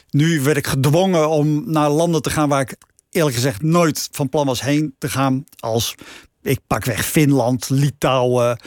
nu 0.10 0.42
werd 0.42 0.58
ik 0.58 0.68
gedwongen 0.68 1.30
om 1.30 1.64
naar 1.72 1.90
landen 1.90 2.22
te 2.22 2.30
gaan 2.30 2.50
waar 2.50 2.62
ik 2.62 2.76
eerlijk 3.12 3.36
gezegd 3.36 3.62
nooit 3.62 4.10
van 4.12 4.30
plan 4.30 4.46
was 4.46 4.62
heen 4.62 4.96
te 4.98 5.10
gaan. 5.10 5.44
Als 5.60 5.96
ik 6.42 6.60
pak 6.68 6.86
weg 6.86 7.06
Finland, 7.06 7.70
Litouwen, 7.70 8.60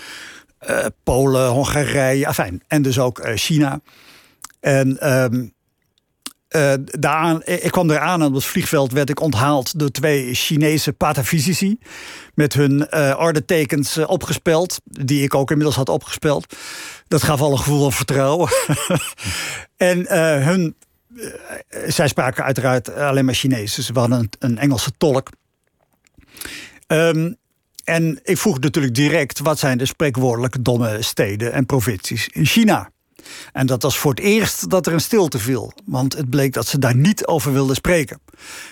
Polen, 1.03 1.49
Hongarije, 1.49 2.27
afijn. 2.27 2.63
En 2.67 2.83
dus 2.83 2.99
ook 2.99 3.19
eh, 3.19 3.37
China. 3.37 3.81
En 4.61 4.99
eh, 6.49 6.73
daaraan, 6.85 7.41
ik 7.45 7.71
kwam 7.71 7.91
eraan 7.91 8.23
aan 8.23 8.29
op 8.29 8.35
het 8.35 8.45
vliegveld 8.45 8.93
werd 8.93 9.11
ik 9.11 9.21
onthaald 9.21 9.79
door 9.79 9.91
twee 9.91 10.35
Chinese 10.35 10.93
patafysici. 10.93 11.79
Met 12.35 12.53
hun 12.53 12.89
eh 12.89 13.17
ordetekens 13.19 13.97
eh, 13.97 14.09
opgespeld, 14.09 14.81
die 14.85 15.23
ik 15.23 15.35
ook 15.35 15.51
inmiddels 15.51 15.77
had 15.77 15.89
opgespeld. 15.89 16.57
Dat 17.09 17.23
gaf 17.23 17.41
al 17.41 17.53
een 17.53 17.59
gevoel 17.59 17.83
van 17.83 17.93
vertrouwen. 17.93 18.49
en 19.77 20.07
eh, 20.07 20.47
hun, 20.47 20.77
eh, 21.17 21.81
zij 21.87 22.09
spraken 22.09 22.45
uiteraard 22.45 22.95
alleen 22.95 23.25
maar 23.25 23.35
Chinees. 23.35 23.75
Dus 23.75 23.91
we 23.91 23.99
hadden 23.99 24.29
een, 24.39 24.59
Engelse 24.59 24.91
tolk. 24.99 25.29
Ehm, 26.87 27.33
en 27.87 28.21
ik 28.23 28.39
vroeg 28.39 28.61
natuurlijk 28.61 28.95
direct: 28.95 29.39
wat 29.39 29.59
zijn 29.59 29.79
de 29.79 29.87
spreekwoordelijke 29.87 30.63
domme 30.63 31.03
steden 31.03 31.53
en 31.53 31.67
provincies 31.67 32.29
in 32.29 32.47
China? 32.47 32.91
En 33.53 33.67
dat 33.67 33.83
was 33.83 33.99
voor 33.99 34.11
het 34.11 34.21
eerst 34.21 34.71
dat 34.71 34.87
er 34.87 34.93
een 34.93 35.01
stilte 35.01 35.39
viel. 35.39 35.73
Want 35.85 36.17
het 36.17 36.31
bleek 36.31 36.53
dat 36.53 36.67
ze 36.67 36.79
daar 36.79 36.97
niet 36.97 37.27
over 37.27 37.53
wilden 37.53 37.77
spreken. 37.77 38.21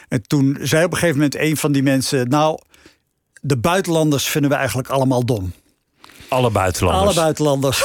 En 0.08 0.22
toen 0.22 0.58
zei 0.60 0.84
op 0.84 0.90
een 0.92 0.98
gegeven 0.98 1.16
moment 1.16 1.36
een 1.36 1.56
van 1.56 1.72
die 1.72 1.82
mensen... 1.82 2.28
nou, 2.28 2.58
de 3.40 3.56
buitenlanders 3.56 4.24
vinden 4.24 4.50
we 4.50 4.56
eigenlijk 4.56 4.88
allemaal 4.88 5.24
dom. 5.24 5.52
Alle 6.28 6.50
buitenlanders. 6.50 7.04
Alle 7.04 7.14
buitenlanders. 7.14 7.78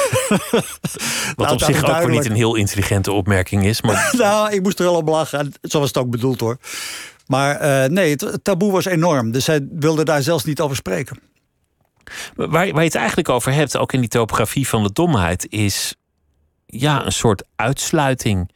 Wat 1.36 1.48
Nou, 1.48 1.54
op 1.54 1.62
zich 1.62 1.84
ook 1.84 1.98
weer 1.98 2.10
niet 2.10 2.26
een 2.26 2.36
heel 2.36 2.56
intelligente 2.56 3.12
opmerking 3.12 3.65
is. 3.65 3.82
Maar 3.82 4.13
nou, 4.18 4.54
ik 4.54 4.62
moest 4.62 4.80
er 4.80 4.86
wel 4.86 4.96
om 4.96 5.10
lachen. 5.10 5.39
En 5.39 5.54
Zo 5.62 5.80
was 5.80 5.88
het 5.88 5.98
ook 5.98 6.10
bedoeld 6.10 6.39
hoor. 6.39 6.58
Maar 7.30 7.56
eh, 7.56 7.89
nee, 7.89 8.12
het, 8.12 8.39
taboe 8.44 8.72
was 8.72 8.86
enorm. 8.86 9.32
Dus 9.32 9.46
zij 9.46 9.68
wilde 9.72 10.04
daar 10.04 10.22
zelfs 10.22 10.44
niet 10.44 10.62
over 10.62 10.76
spreken. 10.76 11.20
waar, 12.36 12.50
waar 12.50 12.65
je 12.65 12.80
het 12.80 12.96
eigenlijk 12.96 13.30
over 13.30 13.54
hebt, 13.54 13.78
ook 13.78 13.94
in 13.94 14.00
die 14.00 14.10
topografie 14.10 14.68
van 14.68 14.84
de 14.84 14.92
domheid, 14.94 15.48
is 15.50 15.96
ja, 16.65 17.06
een 17.06 17.12
soort 17.12 17.44
uitsluiting, 17.56 18.52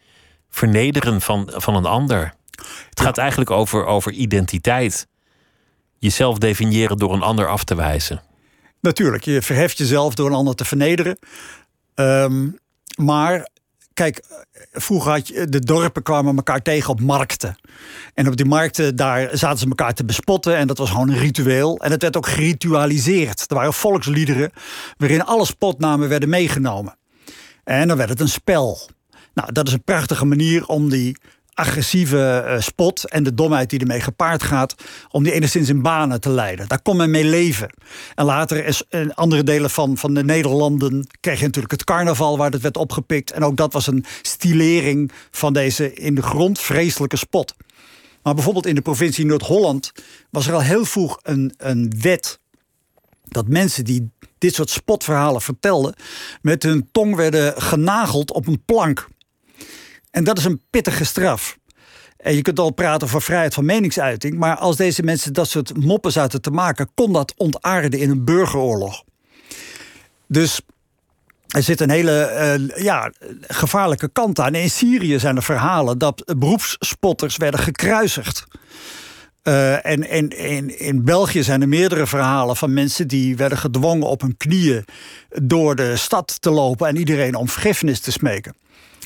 vernederen 0.50 1.22
van, 1.22 1.50
van 1.56 1.76
een 1.76 1.86
ander. 1.86 2.34
Het 2.90 3.00
gaat 3.00 3.18
eigenlijk 3.18 3.52
over, 3.52 3.86
over 3.86 4.12
identiteit. 4.12 5.08
Jezelf 6.00 6.38
definiëren 6.38 6.98
door 6.98 7.14
een 7.14 7.22
ander 7.22 7.48
af 7.48 7.64
te 7.64 7.76
wijzen. 7.76 8.22
Natuurlijk, 8.82 9.24
je 9.24 9.42
verheft 9.42 9.78
jezelf 9.78 10.16
door 10.16 10.28
een 10.28 10.36
ander 10.36 10.56
te 10.56 10.66
vernederen. 10.66 11.18
Ehm, 11.94 12.50
maar 12.96 13.50
kijk, 13.94 14.24
vroeger 14.72 15.12
had 15.12 15.28
je, 15.28 15.50
de 15.50 15.60
dorpen 15.60 16.04
kwamen 16.04 16.36
elkaar 16.36 16.62
tegen 16.62 16.90
op 16.90 17.00
markten. 17.00 17.56
En 18.14 18.28
op 18.28 18.36
die 18.36 18.46
markten, 18.46 18.96
daar 18.96 19.30
zaten 19.38 19.60
ze 19.60 19.66
elkaar 19.66 19.94
te 19.94 20.06
bespotten. 20.06 20.56
En 20.56 20.68
dat 20.68 20.78
was 20.78 20.90
gewoon 20.90 21.10
een 21.10 21.18
ritueel. 21.18 21.78
En 21.78 21.92
het 21.92 22.02
werd 22.02 22.18
ook 22.18 22.28
geritualiseerd. 22.28 23.46
Er 23.48 23.56
waren 23.56 23.74
volksliederen 23.74 24.52
waarin 24.98 25.24
alle 25.24 25.46
spotnamen 25.46 26.10
werden 26.10 26.30
meegenomen. 26.30 26.98
En 27.64 27.88
dan 27.88 27.98
werd 27.98 28.10
het 28.10 28.20
een 28.20 28.30
spel. 28.30 28.80
Nou, 29.34 29.52
dat 29.52 29.68
is 29.68 29.74
een 29.74 29.84
prachtige 29.84 30.26
manier 30.26 30.66
om 30.66 30.90
die 30.90 31.18
agressieve 31.54 32.44
eh, 32.48 32.62
spot 32.62 33.10
en 33.10 33.24
de 33.24 33.34
domheid 33.34 33.70
die 33.70 33.80
ermee 33.80 34.02
gepaard 34.02 34.44
gaat, 34.44 34.76
om 35.10 35.24
die 35.24 35.34
enigszins 35.34 35.70
in 35.70 35.82
banen 35.82 36.22
te 36.22 36.30
leiden. 36.30 36.68
Daar 36.68 36.82
kon 36.82 36.98
men 36.98 37.12
mee 37.12 37.24
leven. 37.24 37.74
En 38.16 38.26
later 38.26 38.66
is 38.66 38.84
in 38.90 39.14
andere 39.14 39.44
delen 39.44 39.70
van, 39.70 39.98
van 39.98 40.14
de 40.14 40.24
Nederlanden 40.24 41.08
kreeg 41.20 41.40
je 41.40 41.46
natuurlijk 41.46 41.74
het 41.74 41.84
carnaval 41.84 42.38
waar 42.38 42.52
het 42.52 42.62
werd 42.62 42.78
opgepikt. 42.78 43.32
En 43.32 43.44
ook 43.44 43.58
dat 43.58 43.74
was 43.74 43.88
een 43.88 44.06
stilering 44.22 45.12
van 45.32 45.54
deze 45.54 45.94
in 45.94 46.16
de 46.16 46.22
grond 46.22 46.60
vreselijke 46.60 47.18
spot. 47.18 47.56
Maar 48.24 48.34
bijvoorbeeld 48.34 48.66
in 48.66 48.76
de 48.76 48.82
provincie 48.82 49.26
Noord-Holland 49.26 49.92
was 50.30 50.48
er 50.48 50.54
al 50.54 50.62
heel 50.62 50.86
vroeg 50.86 51.20
een, 51.22 51.54
een 51.58 51.94
wet 52.00 52.40
dat 53.24 53.48
mensen 53.48 53.86
die 53.86 54.12
dit 54.38 54.54
soort 54.54 54.70
spotverhalen 54.70 55.42
vertelden, 55.42 55.94
met 56.42 56.64
hun 56.64 56.90
tong 56.92 57.16
werden 57.16 57.62
genageld 57.62 58.32
op 58.32 58.48
een 58.48 58.64
plank. 58.66 59.08
En 60.14 60.24
dat 60.24 60.38
is 60.38 60.46
een 60.46 60.62
pittige 60.70 61.04
straf. 61.04 61.58
En 62.18 62.36
je 62.36 62.42
kunt 62.42 62.60
al 62.60 62.72
praten 62.72 63.08
over 63.08 63.22
vrijheid 63.22 63.54
van 63.54 63.66
meningsuiting, 63.66 64.38
maar 64.38 64.56
als 64.56 64.76
deze 64.76 65.04
mensen 65.04 65.34
dat 65.34 65.50
soort 65.50 65.78
moppen 65.78 66.12
zaten 66.12 66.42
te 66.42 66.52
maken, 66.52 66.90
kon 66.94 67.14
dat 67.14 67.34
ontaarden 67.38 68.00
in 68.00 68.10
een 68.10 68.26
burgeroorlog. 68.26 69.04
Dus 70.28 70.62
er 71.48 71.64
zit 71.64 71.82
een 71.82 71.90
hele 71.90 72.22
eh, 72.22 72.84
ja, 72.84 73.12
gevaarlijke 73.42 74.10
kant 74.10 74.40
aan. 74.40 74.56
In 74.56 74.70
Syrië 74.70 75.20
zijn 75.20 75.36
er 75.36 75.44
verhalen 75.44 75.98
dat 75.98 76.34
beroepsspotters 76.38 77.38
werden 77.38 77.60
gekruisigd. 77.60 78.44
Uh, 79.44 79.86
en 79.86 80.10
in, 80.10 80.30
in, 80.30 80.80
in 80.80 81.04
België 81.04 81.44
zijn 81.44 81.62
er 81.62 81.68
meerdere 81.68 82.08
verhalen 82.08 82.56
van 82.56 82.74
mensen 82.74 83.08
die 83.08 83.38
werden 83.38 83.58
gedwongen 83.58 84.08
op 84.08 84.22
hun 84.22 84.38
knieën 84.38 84.86
door 85.30 85.76
de 85.76 85.96
stad 85.96 86.42
te 86.42 86.50
lopen 86.52 86.88
en 86.88 86.98
iedereen 86.98 87.36
om 87.36 87.50
vergiffenis 87.50 88.00
te 88.00 88.12
smeken. 88.12 88.56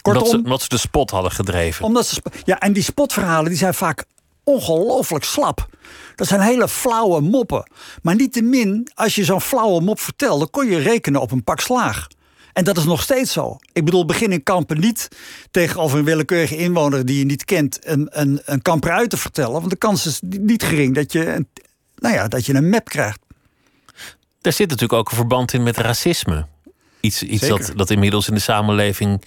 Kortom, 0.02 0.24
omdat, 0.24 0.36
ze, 0.40 0.44
omdat 0.44 0.62
ze 0.62 0.70
de 0.70 0.78
spot 0.78 1.12
hadden 1.12 1.32
gedreven. 1.32 1.86
Omdat 1.86 2.08
ze, 2.08 2.22
ja, 2.44 2.60
en 2.60 2.74
die 2.74 2.84
spotverhalen 2.84 3.50
die 3.50 3.58
zijn 3.58 3.74
vaak 3.74 4.06
ongelooflijk 4.44 5.24
slap. 5.24 5.68
Dat 6.16 6.28
zijn 6.28 6.42
hele 6.42 6.68
flauwe 6.68 7.22
moppen. 7.22 7.72
Maar 8.02 8.16
niettemin, 8.16 8.88
als 8.94 9.16
je 9.16 9.24
zo'n 9.24 9.42
flauwe 9.42 9.82
mop 9.82 10.00
vertelt, 10.00 10.40
dan 10.40 10.50
kon 10.50 10.68
je 10.68 10.78
rekenen 10.78 11.22
op 11.22 11.32
een 11.32 11.44
pak 11.44 11.60
slaag. 11.60 12.08
En 12.54 12.64
dat 12.64 12.78
is 12.78 12.84
nog 12.84 13.02
steeds 13.02 13.32
zo. 13.32 13.58
Ik 13.74 13.86
bedoel, 13.86 14.06
begin 14.06 14.32
in 14.32 14.44
kampen 14.44 14.80
niet 14.80 15.08
tegenover 15.52 16.00
een 16.00 16.06
willekeurige 16.06 16.58
inwoner 16.58 17.06
die 17.06 17.20
je 17.20 17.26
niet 17.26 17.46
kent, 17.46 17.80
een, 17.82 18.08
een, 18.10 18.42
een 18.46 18.62
kamper 18.62 18.92
uit 18.92 19.10
te 19.10 19.18
vertellen. 19.18 19.52
Want 19.52 19.70
de 19.70 19.76
kans 19.76 20.06
is 20.06 20.20
niet 20.22 20.64
gering 20.64 20.96
dat 20.96 21.12
je 21.12 21.34
een, 21.34 21.48
nou 21.96 22.16
ja, 22.16 22.28
dat 22.28 22.46
je 22.46 22.54
een 22.54 22.70
map 22.70 22.90
krijgt. 22.90 23.20
Daar 24.42 24.54
zit 24.54 24.70
natuurlijk 24.70 25.00
ook 25.00 25.10
een 25.10 25.16
verband 25.16 25.54
in 25.54 25.64
met 25.64 25.78
racisme. 25.78 26.46
Iets, 27.00 27.24
iets 27.24 27.48
dat, 27.48 27.72
dat 27.76 27.90
inmiddels 27.90 28.28
in 28.28 28.34
de 28.34 28.40
samenleving 28.40 29.22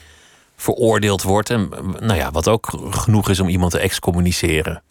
veroordeeld 0.61 1.23
wordt. 1.23 1.51
En 1.51 1.69
nou 1.99 2.15
ja, 2.15 2.31
wat 2.31 2.49
ook 2.49 2.75
genoeg 2.91 3.31
is 3.31 3.41
om 3.41 3.49
iemand 3.49 3.73
te 3.73 3.79
excommuniceren. 3.79 4.83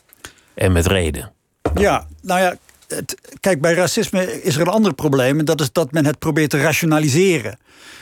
En 0.53 0.71
met 0.71 0.85
reden. 0.85 1.31
Ja, 1.75 2.07
nou 2.21 2.39
ja, 2.39 2.55
kijk, 3.39 3.61
bij 3.61 3.73
racisme 3.73 4.41
is 4.41 4.55
er 4.55 4.61
een 4.61 4.67
ander 4.67 4.93
probleem. 4.93 5.39
En 5.39 5.45
dat 5.45 5.61
is 5.61 5.71
dat 5.71 5.91
men 5.91 6.05
het 6.05 6.19
probeert 6.19 6.49
te 6.49 6.61
rationaliseren. 6.61 7.59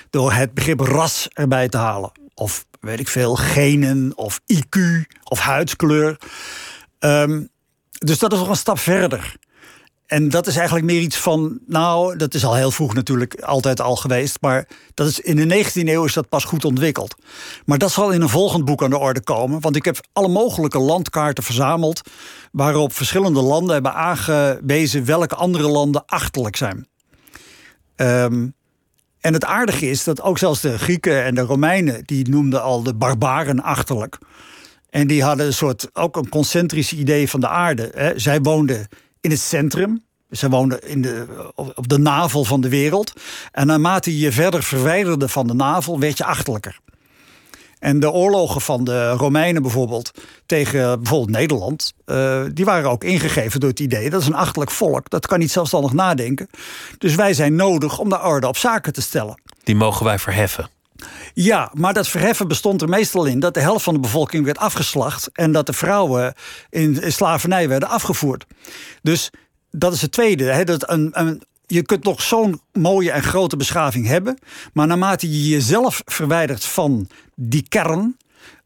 Door 0.09 0.31
het 0.31 0.53
begrip 0.53 0.79
ras 0.79 1.27
erbij 1.33 1.69
te 1.69 1.77
halen. 1.77 2.11
Of 2.33 2.65
weet 2.79 2.99
ik 2.99 3.07
veel, 3.07 3.35
genen, 3.35 4.11
of 4.15 4.39
IQ, 4.53 4.79
of 5.23 5.39
huidskleur. 5.39 6.19
Um, 6.99 7.49
dus 7.97 8.19
dat 8.19 8.33
is 8.33 8.39
nog 8.39 8.49
een 8.49 8.55
stap 8.55 8.79
verder. 8.79 9.35
En 10.07 10.29
dat 10.29 10.47
is 10.47 10.55
eigenlijk 10.55 10.85
meer 10.85 11.01
iets 11.01 11.17
van, 11.17 11.59
nou, 11.65 12.17
dat 12.17 12.33
is 12.33 12.45
al 12.45 12.55
heel 12.55 12.71
vroeg 12.71 12.93
natuurlijk 12.93 13.41
altijd 13.41 13.81
al 13.81 13.95
geweest. 13.95 14.37
Maar 14.41 14.67
dat 14.93 15.07
is, 15.07 15.19
in 15.19 15.35
de 15.35 15.63
19e 15.65 15.87
eeuw 15.87 16.05
is 16.05 16.13
dat 16.13 16.29
pas 16.29 16.43
goed 16.43 16.65
ontwikkeld. 16.65 17.15
Maar 17.65 17.77
dat 17.77 17.91
zal 17.91 18.11
in 18.11 18.21
een 18.21 18.29
volgend 18.29 18.65
boek 18.65 18.83
aan 18.83 18.89
de 18.89 18.97
orde 18.97 19.21
komen. 19.21 19.61
Want 19.61 19.75
ik 19.75 19.85
heb 19.85 20.07
alle 20.13 20.27
mogelijke 20.27 20.79
landkaarten 20.79 21.43
verzameld. 21.43 22.01
Waarop 22.51 22.93
verschillende 22.93 23.41
landen 23.41 23.73
hebben 23.73 23.93
aangewezen 23.93 25.05
welke 25.05 25.35
andere 25.35 25.67
landen 25.67 26.05
achterlijk 26.05 26.55
zijn. 26.55 26.87
Um, 27.95 28.55
En 29.19 29.33
het 29.33 29.45
aardige 29.45 29.89
is 29.89 30.03
dat 30.03 30.21
ook 30.21 30.37
zelfs 30.37 30.61
de 30.61 30.77
Grieken 30.77 31.23
en 31.23 31.35
de 31.35 31.41
Romeinen... 31.41 32.03
die 32.05 32.29
noemden 32.29 32.61
al 32.61 32.83
de 32.83 32.93
barbaren 32.93 33.63
achterlijk. 33.63 34.17
En 34.89 35.07
die 35.07 35.23
hadden 35.23 35.45
een 35.45 35.53
soort, 35.53 35.89
ook 35.93 36.15
een 36.15 36.29
concentrisch 36.29 36.93
idee 36.93 37.29
van 37.29 37.39
de 37.39 37.47
aarde. 37.47 37.91
Hè. 37.93 38.19
Zij 38.19 38.41
woonden 38.41 38.87
in 39.27 39.33
het 39.33 39.41
centrum. 39.41 40.03
Ze 40.31 40.49
woonden 40.49 40.87
in 40.87 41.01
de, 41.01 41.25
op 41.55 41.87
de 41.87 41.97
navel 41.97 42.43
van 42.43 42.61
de 42.61 42.69
wereld. 42.69 43.13
En 43.51 43.67
naarmate 43.67 44.17
je 44.17 44.31
verder 44.31 44.63
verwijderde 44.63 45.27
van 45.27 45.47
de 45.47 45.53
navel, 45.53 45.99
werd 45.99 46.17
je 46.17 46.25
achterlijker. 46.25 46.79
En 47.79 47.99
de 47.99 48.11
oorlogen 48.11 48.61
van 48.61 48.83
de 48.83 49.09
Romeinen 49.09 49.61
bijvoorbeeld 49.61 50.11
tegen 50.45 50.99
bijvoorbeeld 51.01 51.37
Nederland, 51.37 51.93
uh, 52.05 52.41
die 52.53 52.65
waren 52.65 52.89
ook 52.89 53.03
ingegeven 53.03 53.59
door 53.59 53.69
het 53.69 53.79
idee 53.79 54.09
dat 54.09 54.21
is 54.21 54.27
een 54.27 54.33
achterlijk 54.33 54.71
volk, 54.71 55.09
dat 55.09 55.27
kan 55.27 55.39
niet 55.39 55.51
zelfstandig 55.51 55.93
nadenken. 55.93 56.49
Dus 56.97 57.15
wij 57.15 57.33
zijn 57.33 57.55
nodig 57.55 57.99
om 57.99 58.09
de 58.09 58.21
orde 58.21 58.47
op 58.47 58.57
zaken 58.57 58.93
te 58.93 59.01
stellen. 59.01 59.41
Die 59.63 59.75
mogen 59.75 60.05
wij 60.05 60.19
verheffen. 60.19 60.69
Ja, 61.33 61.71
maar 61.73 61.93
dat 61.93 62.07
verheffen 62.07 62.47
bestond 62.47 62.81
er 62.81 62.89
meestal 62.89 63.25
in 63.25 63.39
dat 63.39 63.53
de 63.53 63.59
helft 63.59 63.83
van 63.83 63.93
de 63.93 63.99
bevolking 63.99 64.45
werd 64.45 64.57
afgeslacht 64.57 65.29
en 65.33 65.51
dat 65.51 65.65
de 65.65 65.73
vrouwen 65.73 66.33
in 66.69 67.11
slavernij 67.11 67.69
werden 67.69 67.89
afgevoerd. 67.89 68.45
Dus 69.01 69.29
dat 69.71 69.93
is 69.93 70.01
het 70.01 70.11
tweede. 70.11 70.43
Hè, 70.43 70.63
dat 70.63 70.89
een, 70.89 71.09
een, 71.11 71.41
je 71.65 71.81
kunt 71.81 72.03
nog 72.03 72.21
zo'n 72.21 72.61
mooie 72.73 73.11
en 73.11 73.23
grote 73.23 73.57
beschaving 73.57 74.07
hebben, 74.07 74.37
maar 74.73 74.87
naarmate 74.87 75.31
je 75.31 75.47
jezelf 75.49 76.01
verwijdert 76.05 76.65
van 76.65 77.09
die 77.35 77.65
kern, 77.69 78.17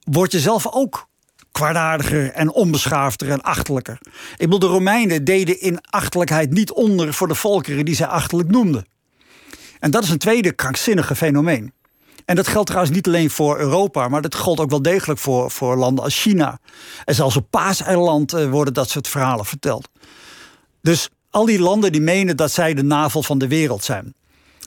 word 0.03 0.31
je 0.31 0.39
zelf 0.39 0.67
ook 0.67 1.09
kwaadaardiger 1.51 2.31
en 2.31 2.51
onbeschaafder 2.51 3.29
en 3.29 3.41
achterlijker. 3.41 3.97
Ik 4.37 4.49
bedoel, 4.49 4.59
de 4.59 4.65
Romeinen 4.65 5.23
deden 5.23 5.61
in 5.61 5.79
achterlijkheid 5.89 6.51
niet 6.51 6.71
onder 6.71 7.13
voor 7.13 7.27
de 7.27 7.35
volkeren 7.35 7.85
die 7.85 7.95
zij 7.95 8.07
achterlijk 8.07 8.49
noemden. 8.49 8.85
En 9.79 9.91
dat 9.91 10.03
is 10.03 10.09
een 10.09 10.17
tweede 10.17 10.51
krankzinnige 10.51 11.15
fenomeen. 11.15 11.73
En 12.25 12.35
dat 12.35 12.47
geldt 12.47 12.67
trouwens 12.67 12.95
niet 12.95 13.07
alleen 13.07 13.29
voor 13.29 13.59
Europa, 13.59 14.07
maar 14.07 14.21
dat 14.21 14.35
geldt 14.35 14.59
ook 14.59 14.69
wel 14.69 14.81
degelijk 14.81 15.19
voor, 15.19 15.51
voor 15.51 15.77
landen 15.77 16.03
als 16.03 16.21
China. 16.21 16.59
En 17.05 17.15
zelfs 17.15 17.35
op 17.35 17.47
Paaseiland 17.49 18.33
eh, 18.33 18.49
worden 18.49 18.73
dat 18.73 18.89
soort 18.89 19.07
verhalen 19.07 19.45
verteld. 19.45 19.89
Dus 20.81 21.09
al 21.29 21.45
die 21.45 21.59
landen 21.59 21.91
die 21.91 22.01
menen 22.01 22.37
dat 22.37 22.51
zij 22.51 22.73
de 22.73 22.83
navel 22.83 23.23
van 23.23 23.37
de 23.37 23.47
wereld 23.47 23.83
zijn. 23.83 24.13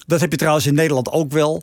Dat 0.07 0.21
heb 0.21 0.31
je 0.31 0.37
trouwens 0.37 0.67
in 0.67 0.75
Nederland 0.75 1.11
ook 1.11 1.33
wel. 1.33 1.63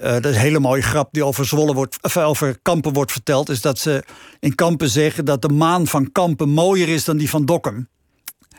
Uh, 0.00 0.12
dat 0.12 0.24
is 0.24 0.34
een 0.34 0.40
hele 0.40 0.58
mooie 0.58 0.82
grap 0.82 1.08
die 1.12 1.24
over, 1.24 1.46
Zwolle 1.46 1.74
wordt, 1.74 1.98
of 2.00 2.16
over 2.16 2.58
Kampen 2.62 2.92
wordt 2.92 3.12
verteld. 3.12 3.48
Is 3.48 3.60
dat 3.60 3.78
ze 3.78 4.04
in 4.40 4.54
Kampen 4.54 4.88
zeggen 4.88 5.24
dat 5.24 5.42
de 5.42 5.48
maan 5.48 5.86
van 5.86 6.12
Kampen 6.12 6.48
mooier 6.48 6.88
is 6.88 7.04
dan 7.04 7.16
die 7.16 7.30
van 7.30 7.44
Dokkum. 7.44 7.88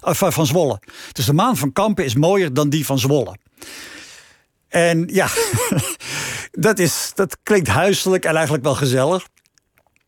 Of 0.01 0.21
eh, 0.21 0.31
van 0.31 0.45
Zwolle. 0.45 0.79
Dus 1.11 1.25
de 1.25 1.33
maan 1.33 1.57
van 1.57 1.71
Kampen 1.71 2.05
is 2.05 2.15
mooier 2.15 2.53
dan 2.53 2.69
die 2.69 2.85
van 2.85 2.99
Zwolle. 2.99 3.37
En 4.67 5.07
ja, 5.11 5.27
dat, 6.59 6.79
is, 6.79 7.11
dat 7.15 7.37
klinkt 7.43 7.67
huiselijk 7.67 8.25
en 8.25 8.33
eigenlijk 8.33 8.63
wel 8.63 8.75
gezellig. 8.75 9.27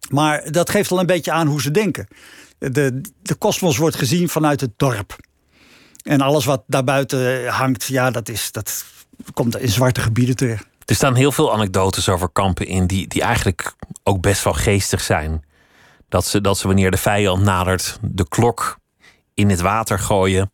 Maar 0.09 0.51
dat 0.51 0.69
geeft 0.69 0.91
al 0.91 0.99
een 0.99 1.05
beetje 1.05 1.31
aan 1.31 1.47
hoe 1.47 1.61
ze 1.61 1.71
denken. 1.71 2.07
De, 2.57 3.01
kosmos 3.37 3.77
wordt 3.77 3.95
gezien 3.95 4.29
vanuit 4.29 4.61
het 4.61 4.71
dorp. 4.77 5.15
En 6.03 6.21
alles 6.21 6.45
wat 6.45 6.63
daarbuiten 6.67 7.47
hangt, 7.47 7.83
ja, 7.83 8.11
dat, 8.11 8.29
is, 8.29 8.51
dat 8.51 8.85
komt 9.33 9.57
in 9.57 9.69
zwarte 9.69 10.01
gebieden 10.01 10.35
terecht. 10.35 10.65
Er 10.85 10.95
staan 10.95 11.15
heel 11.15 11.31
veel 11.31 11.53
anekdotes 11.53 12.09
over 12.09 12.29
kampen 12.29 12.67
in 12.67 12.87
die, 12.87 13.07
die 13.07 13.21
eigenlijk 13.21 13.75
ook 14.03 14.21
best 14.21 14.43
wel 14.43 14.53
geestig 14.53 15.01
zijn. 15.01 15.43
Dat 16.09 16.25
ze, 16.25 16.41
dat 16.41 16.57
ze 16.57 16.67
wanneer 16.67 16.91
de 16.91 16.97
vijand 16.97 17.43
nadert, 17.43 17.99
de 18.01 18.27
klok 18.27 18.77
in 19.33 19.49
het 19.49 19.61
water 19.61 19.99
gooien. 19.99 20.51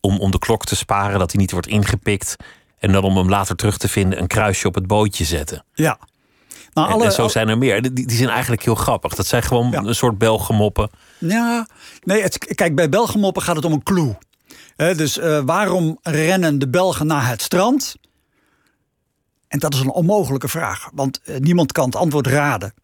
Om, 0.00 0.18
om 0.18 0.30
de 0.30 0.38
klok 0.38 0.64
te 0.64 0.76
sparen, 0.76 1.18
dat 1.18 1.32
hij 1.32 1.40
niet 1.40 1.50
wordt 1.50 1.66
ingepikt. 1.66 2.36
En 2.84 2.92
dan 2.92 3.04
om 3.04 3.16
hem 3.16 3.28
later 3.28 3.56
terug 3.56 3.78
te 3.78 3.88
vinden, 3.88 4.18
een 4.18 4.26
kruisje 4.26 4.66
op 4.66 4.74
het 4.74 4.86
bootje 4.86 5.24
zetten. 5.24 5.64
Ja. 5.74 5.98
Nou, 6.72 6.92
alle, 6.92 7.04
en, 7.04 7.12
zo 7.12 7.28
zijn 7.28 7.48
er 7.48 7.58
meer. 7.58 7.82
Die, 7.82 7.92
die 7.92 8.16
zijn 8.16 8.28
eigenlijk 8.28 8.62
heel 8.62 8.74
grappig. 8.74 9.14
Dat 9.14 9.26
zijn 9.26 9.42
gewoon 9.42 9.86
een 9.86 9.94
soort 9.94 10.18
belgemoppen. 10.18 10.90
Ja, 11.18 11.68
nee, 12.02 12.22
het, 12.22 12.54
kijk, 12.54 12.74
bij 12.74 12.88
belgemoppen 12.88 13.42
gaat 13.42 13.56
het 13.56 13.64
om 13.64 13.72
een 13.72 13.82
clue. 13.82 14.16
dus 14.76 15.18
uh, 15.18 15.40
waarom 15.44 15.98
rennen 16.02 16.58
de 16.58 16.68
Belgen 16.68 17.06
naar 17.06 17.28
het 17.28 17.42
strand? 17.42 17.96
En 19.48 19.58
dat 19.58 19.74
is 19.74 19.80
een 19.80 19.90
onmogelijke 19.90 20.48
vraag, 20.48 20.90
want 20.94 21.20
uh, 21.24 21.36
niemand 21.36 21.72
kan 21.72 21.84
het 21.84 21.96
antwoord 21.96 22.26
raden. 22.26 22.74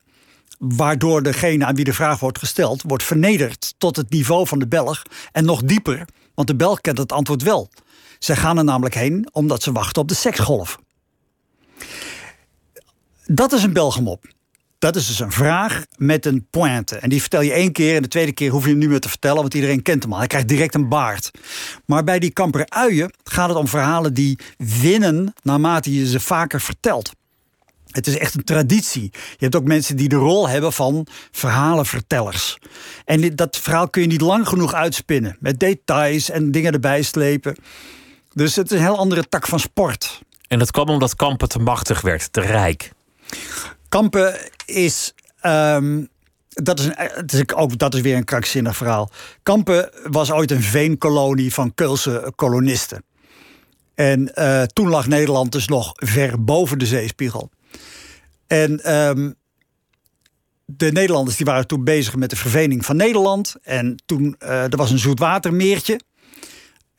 Waardoor 0.59 1.23
degene 1.23 1.65
aan 1.65 1.75
wie 1.75 1.85
de 1.85 1.93
vraag 1.93 2.21
wordt 2.21 2.39
gesteld, 2.39 2.83
wordt 2.87 3.03
vernederd 3.03 3.75
tot 3.79 3.97
het 3.97 4.11
niveau 4.11 4.47
van 4.47 4.59
de 4.59 4.69
Belg 4.69 5.03
en 5.33 5.45
nog 5.45 5.63
dieper, 5.63 6.05
want 6.35 6.49
de 6.49 6.57
Belg 6.57 6.81
kent 6.81 6.99
het 6.99 7.13
antwoord 7.13 7.43
wel. 7.43 7.71
Zij 8.21 8.37
gaan 8.37 8.59
er 8.59 8.65
namelijk 8.65 8.95
heen 8.95 9.29
omdat 9.33 9.63
ze 9.63 9.73
wachten 9.73 10.03
op 10.03 10.09
de 10.09 10.15
seksgolf. 10.15 10.79
Dat 13.27 13.53
is 13.53 13.63
een 13.63 13.73
Belgemop. 13.73 14.25
Dat 14.79 14.97
is 14.97 15.07
dus 15.07 15.21
een 15.21 15.33
vraag 15.33 15.85
met 15.97 16.27
een 16.27 16.47
pointe. 16.51 16.97
En 16.97 17.09
die 17.09 17.21
vertel 17.21 17.41
je 17.41 17.53
één 17.53 17.73
keer 17.73 17.97
en 17.97 18.03
de 18.03 18.09
tweede 18.09 18.33
keer 18.33 18.51
hoef 18.51 18.65
je 18.65 18.71
hem 18.71 18.79
niet 18.79 18.89
meer 18.89 19.01
te 19.01 19.09
vertellen, 19.09 19.41
want 19.41 19.55
iedereen 19.55 19.83
kent 19.83 20.03
hem 20.03 20.13
al. 20.13 20.19
Hij 20.19 20.27
krijgt 20.27 20.49
direct 20.49 20.75
een 20.75 20.89
baard. 20.89 21.31
Maar 21.87 22.05
bij 22.05 22.19
die 22.19 22.31
kamper 22.31 22.67
uien 22.69 23.13
gaat 23.25 23.49
het 23.49 23.59
om 23.59 23.69
verhalen 23.69 24.15
die 24.15 24.39
winnen 24.57 25.35
naarmate 25.43 25.95
je 25.95 26.07
ze 26.07 26.21
vaker 26.21 26.61
vertelt. 26.61 27.13
Het 27.87 28.07
is 28.07 28.19
echt 28.19 28.35
een 28.35 28.45
traditie. 28.45 29.11
Je 29.13 29.37
hebt 29.39 29.57
ook 29.57 29.65
mensen 29.65 29.97
die 29.97 30.09
de 30.09 30.17
rol 30.17 30.49
hebben 30.49 30.73
van 30.73 31.07
verhalenvertellers. 31.31 32.59
En 33.05 33.37
dat 33.37 33.57
verhaal 33.57 33.89
kun 33.89 34.03
je 34.03 34.09
niet 34.09 34.21
lang 34.21 34.49
genoeg 34.49 34.75
uitspinnen. 34.75 35.37
Met 35.41 35.61
details 35.61 36.31
en 36.31 36.51
dingen 36.51 36.73
erbij 36.73 37.03
slepen. 37.03 37.57
Dus 38.41 38.57
het 38.57 38.71
is 38.71 38.79
een 38.79 38.85
heel 38.85 38.97
andere 38.97 39.29
tak 39.29 39.47
van 39.47 39.61
sport. 39.61 40.23
En 40.49 40.59
dat 40.59 40.71
kwam 40.71 40.89
omdat 40.89 41.17
Kampen 41.17 41.49
te 41.49 41.59
machtig 41.59 42.01
werd, 42.01 42.33
te 42.33 42.41
rijk. 42.41 42.93
Kampen 43.89 44.35
is. 44.65 45.15
Um, 45.43 46.09
dat 46.49 46.79
is, 46.79 46.85
een, 46.85 47.55
ook, 47.55 47.79
dat 47.79 47.95
is 47.95 48.01
weer 48.01 48.17
een 48.17 48.25
krankzinnig 48.25 48.77
verhaal. 48.77 49.11
Kampen 49.43 49.91
was 50.03 50.31
ooit 50.31 50.51
een 50.51 50.63
veenkolonie 50.63 51.53
van 51.53 51.75
Keulse 51.75 52.33
kolonisten. 52.35 53.05
En 53.95 54.33
uh, 54.35 54.63
toen 54.63 54.89
lag 54.89 55.07
Nederland 55.07 55.53
dus 55.53 55.67
nog 55.67 55.93
ver 55.95 56.45
boven 56.45 56.79
de 56.79 56.87
zeespiegel. 56.87 57.51
En 58.47 58.95
um, 58.95 59.35
de 60.65 60.93
Nederlanders 60.93 61.37
die 61.37 61.47
waren 61.47 61.67
toen 61.67 61.85
bezig 61.85 62.17
met 62.17 62.31
de 62.31 62.37
vervening 62.37 62.85
van 62.85 62.97
Nederland. 62.97 63.55
En 63.63 64.03
toen 64.07 64.37
uh, 64.39 64.63
er 64.63 64.77
was 64.77 64.91
een 64.91 64.99
zoetwatermeertje. 64.99 66.01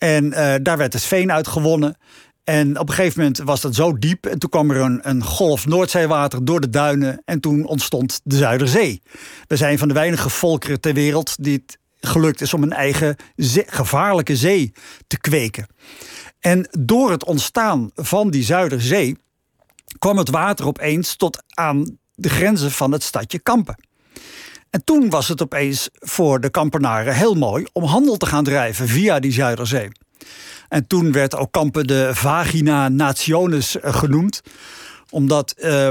En 0.01 0.25
uh, 0.25 0.53
daar 0.61 0.77
werd 0.77 0.93
het 0.93 1.03
veen 1.03 1.31
uitgewonnen. 1.31 1.97
En 2.43 2.79
op 2.79 2.89
een 2.89 2.95
gegeven 2.95 3.19
moment 3.19 3.37
was 3.37 3.61
dat 3.61 3.75
zo 3.75 3.97
diep. 3.97 4.25
En 4.25 4.39
toen 4.39 4.49
kwam 4.49 4.71
er 4.71 4.77
een, 4.77 5.09
een 5.09 5.23
golf 5.23 5.67
Noordzeewater 5.67 6.45
door 6.45 6.61
de 6.61 6.69
duinen. 6.69 7.21
En 7.25 7.39
toen 7.39 7.65
ontstond 7.65 8.21
de 8.23 8.35
Zuiderzee. 8.35 9.01
We 9.47 9.55
zijn 9.55 9.77
van 9.77 9.87
de 9.87 9.93
weinige 9.93 10.29
volkeren 10.29 10.79
ter 10.79 10.93
wereld 10.93 11.43
die 11.43 11.53
het 11.53 11.77
gelukt 11.99 12.41
is 12.41 12.53
om 12.53 12.63
een 12.63 12.73
eigen 12.73 13.15
gevaarlijke 13.65 14.35
zee 14.35 14.73
te 15.07 15.19
kweken. 15.19 15.67
En 16.39 16.67
door 16.79 17.11
het 17.11 17.25
ontstaan 17.25 17.91
van 17.95 18.29
die 18.29 18.43
Zuiderzee 18.43 19.17
kwam 19.99 20.17
het 20.17 20.29
water 20.29 20.65
opeens 20.65 21.15
tot 21.15 21.43
aan 21.49 21.97
de 22.15 22.29
grenzen 22.29 22.71
van 22.71 22.91
het 22.91 23.03
stadje 23.03 23.39
Kampen. 23.39 23.75
En 24.71 24.83
toen 24.83 25.09
was 25.09 25.27
het 25.27 25.41
opeens 25.41 25.89
voor 25.93 26.39
de 26.39 26.49
kampenaren 26.49 27.15
heel 27.15 27.33
mooi 27.33 27.65
om 27.73 27.83
handel 27.83 28.17
te 28.17 28.25
gaan 28.25 28.43
drijven 28.43 28.87
via 28.87 29.19
die 29.19 29.31
Zuiderzee. 29.31 29.89
En 30.69 30.87
toen 30.87 31.11
werd 31.11 31.35
ook 31.35 31.51
Kampen 31.51 31.87
de 31.87 32.09
Vagina 32.13 32.89
Nationis 32.89 33.79
eh, 33.79 33.93
genoemd. 33.93 34.41
Omdat 35.09 35.55
uh, 35.57 35.87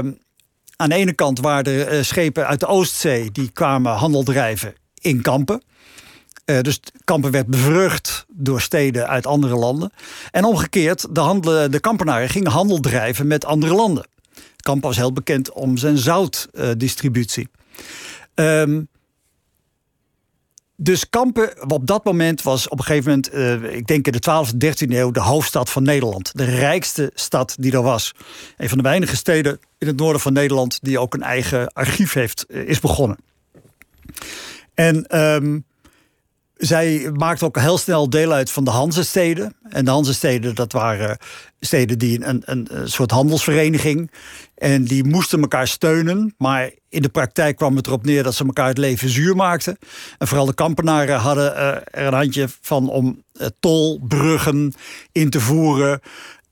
aan 0.75 0.89
de 0.89 0.95
ene 0.95 1.13
kant 1.13 1.39
waren 1.39 1.73
er 1.73 1.97
uh, 1.97 2.03
schepen 2.03 2.47
uit 2.47 2.59
de 2.59 2.67
Oostzee... 2.67 3.31
die 3.31 3.51
kwamen 3.51 3.91
handel 3.91 4.23
drijven 4.23 4.73
in 5.01 5.21
Kampen. 5.21 5.63
Uh, 6.45 6.59
dus 6.59 6.79
Kampen 7.03 7.31
werd 7.31 7.47
bevrucht 7.47 8.25
door 8.27 8.61
steden 8.61 9.07
uit 9.07 9.25
andere 9.25 9.55
landen. 9.55 9.91
En 10.31 10.43
omgekeerd, 10.43 11.15
de, 11.15 11.19
handelen, 11.19 11.71
de 11.71 11.79
kampenaren 11.79 12.29
gingen 12.29 12.51
handel 12.51 12.79
drijven 12.79 13.27
met 13.27 13.45
andere 13.45 13.73
landen. 13.73 14.07
Kampen 14.57 14.87
was 14.87 14.97
heel 14.97 15.13
bekend 15.13 15.51
om 15.51 15.77
zijn 15.77 15.97
zoutdistributie. 15.97 17.49
Um, 18.35 18.87
dus 20.83 21.09
Kampen 21.09 21.71
op 21.71 21.87
dat 21.87 22.03
moment 22.03 22.41
was 22.41 22.67
op 22.67 22.79
een 22.79 22.85
gegeven 22.85 23.09
moment, 23.09 23.33
uh, 23.33 23.75
ik 23.75 23.87
denk 23.87 24.05
in 24.05 24.11
de 24.11 24.45
12e, 24.45 24.85
13e 24.87 24.95
eeuw, 24.95 25.11
de 25.11 25.19
hoofdstad 25.19 25.69
van 25.69 25.83
Nederland. 25.83 26.31
De 26.33 26.43
rijkste 26.43 27.11
stad 27.13 27.55
die 27.59 27.71
er 27.71 27.81
was. 27.81 28.11
Een 28.57 28.69
van 28.69 28.77
de 28.77 28.83
weinige 28.83 29.15
steden 29.15 29.59
in 29.77 29.87
het 29.87 29.97
noorden 29.97 30.21
van 30.21 30.33
Nederland 30.33 30.79
die 30.81 30.99
ook 30.99 31.13
een 31.13 31.23
eigen 31.23 31.73
archief 31.73 32.13
heeft, 32.13 32.45
uh, 32.47 32.67
is 32.67 32.79
begonnen. 32.79 33.17
En 34.73 35.19
um, 35.19 35.65
zij 36.61 37.09
maakte 37.13 37.45
ook 37.45 37.59
heel 37.59 37.77
snel 37.77 38.09
deel 38.09 38.31
uit 38.31 38.51
van 38.51 38.63
de 38.63 38.69
Hanzesteden. 38.69 39.53
En 39.69 39.85
de 39.85 39.91
Hanzesteden, 39.91 40.55
dat 40.55 40.71
waren 40.71 41.17
steden 41.59 41.99
die 41.99 42.25
een, 42.25 42.41
een, 42.45 42.67
een, 42.69 42.89
soort 42.89 43.11
handelsvereniging. 43.11 44.11
En 44.55 44.83
die 44.83 45.03
moesten 45.03 45.41
elkaar 45.41 45.67
steunen. 45.67 46.33
Maar 46.37 46.71
in 46.89 47.01
de 47.01 47.09
praktijk 47.09 47.55
kwam 47.55 47.75
het 47.75 47.87
erop 47.87 48.05
neer 48.05 48.23
dat 48.23 48.35
ze 48.35 48.45
elkaar 48.45 48.67
het 48.67 48.77
leven 48.77 49.09
zuur 49.09 49.35
maakten. 49.35 49.77
En 50.17 50.27
vooral 50.27 50.45
de 50.45 50.53
kampenaren 50.53 51.19
hadden 51.19 51.53
uh, 51.53 51.67
er 51.67 52.07
een 52.07 52.13
handje 52.13 52.47
van 52.61 52.89
om 52.89 53.23
uh, 53.33 53.47
tolbruggen 53.59 54.73
in 55.11 55.29
te 55.29 55.39
voeren. 55.39 55.99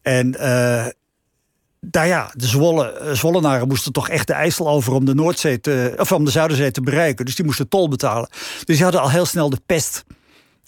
En 0.01 0.35
uh, 0.39 0.85
daar 1.79 2.07
ja, 2.07 2.31
de 2.33 2.47
Zwolle, 2.47 3.09
Zwollenaren 3.13 3.67
moesten 3.67 3.91
toch 3.91 4.09
echt 4.09 4.27
de 4.27 4.33
IJssel 4.33 4.69
over 4.69 4.93
om 4.93 5.05
de 5.05 5.15
Noordzee 5.15 5.59
te, 5.59 5.93
of 5.97 6.11
om 6.11 6.25
de 6.25 6.31
Zuiderzee 6.31 6.71
te 6.71 6.81
bereiken. 6.81 7.25
Dus 7.25 7.35
die 7.35 7.45
moesten 7.45 7.67
tol 7.67 7.87
betalen. 7.87 8.29
Dus 8.63 8.75
die 8.75 8.83
hadden 8.83 9.01
al 9.01 9.11
heel 9.11 9.25
snel 9.25 9.49
de 9.49 9.61
pest 9.65 10.03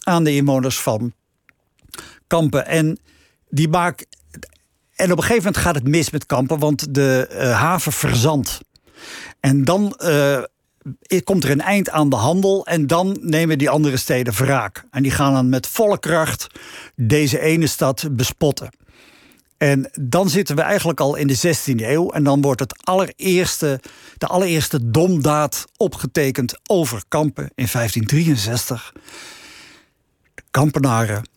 aan 0.04 0.24
de 0.24 0.36
inwoners 0.36 0.80
van 0.80 1.14
Kampen. 2.28 2.66
En 2.66 3.00
die 3.50 3.70
maak. 3.70 4.06
En 4.96 5.12
op 5.12 5.18
een 5.18 5.24
gegeven 5.24 5.44
moment 5.44 5.64
gaat 5.64 5.76
het 5.76 5.88
mis 5.88 6.10
met 6.10 6.26
Kampen, 6.26 6.60
want 6.60 6.94
de 6.94 7.30
uh, 7.32 7.60
haven 7.60 7.92
verzandt. 7.92 8.60
En 9.40 9.64
dan 9.64 10.00
uh, 10.04 10.42
komt 11.24 11.44
er 11.44 11.50
een 11.50 11.62
eind 11.62 11.90
aan 11.90 12.10
de 12.10 12.16
handel 12.16 12.66
en 12.66 12.88
dan 12.88 13.18
nemen 13.22 13.58
die 13.58 13.70
andere 13.70 13.98
steden 13.98 14.34
wraak. 14.34 14.86
En 14.92 15.04
die 15.04 15.12
gaan 15.12 15.34
dan 15.34 15.50
met 15.50 15.68
volle 15.68 16.00
kracht 16.00 16.48
deze 16.96 17.40
ene 17.40 17.68
stad 17.68 18.08
bespotten. 18.12 18.70
En 19.62 19.90
dan 20.00 20.30
zitten 20.30 20.56
we 20.56 20.62
eigenlijk 20.62 21.00
al 21.00 21.16
in 21.16 21.28
de 21.28 21.38
16e 21.38 21.76
eeuw. 21.76 22.10
En 22.10 22.24
dan 22.24 22.42
wordt 22.42 22.60
het 22.60 22.86
allereerste, 22.86 23.80
de 24.18 24.28
allereerste 24.28 24.90
domdaad 24.90 25.66
opgetekend 25.78 26.60
over 26.66 27.04
Kampen 27.08 27.44
in 27.44 27.68
1563. 27.72 28.94
De 30.36 30.44
Kampenaren 30.52 31.30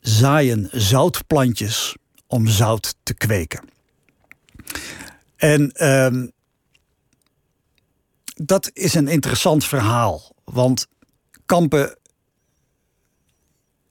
zaaien 0.00 0.68
zoutplantjes 0.72 1.96
om 2.26 2.46
zout 2.46 2.94
te 3.02 3.14
kweken. 3.14 3.64
En 5.36 5.72
uh, 5.74 6.28
dat 8.34 8.70
is 8.72 8.94
een 8.94 9.08
interessant 9.08 9.64
verhaal. 9.64 10.34
Want 10.44 10.86
Kampen 11.46 11.98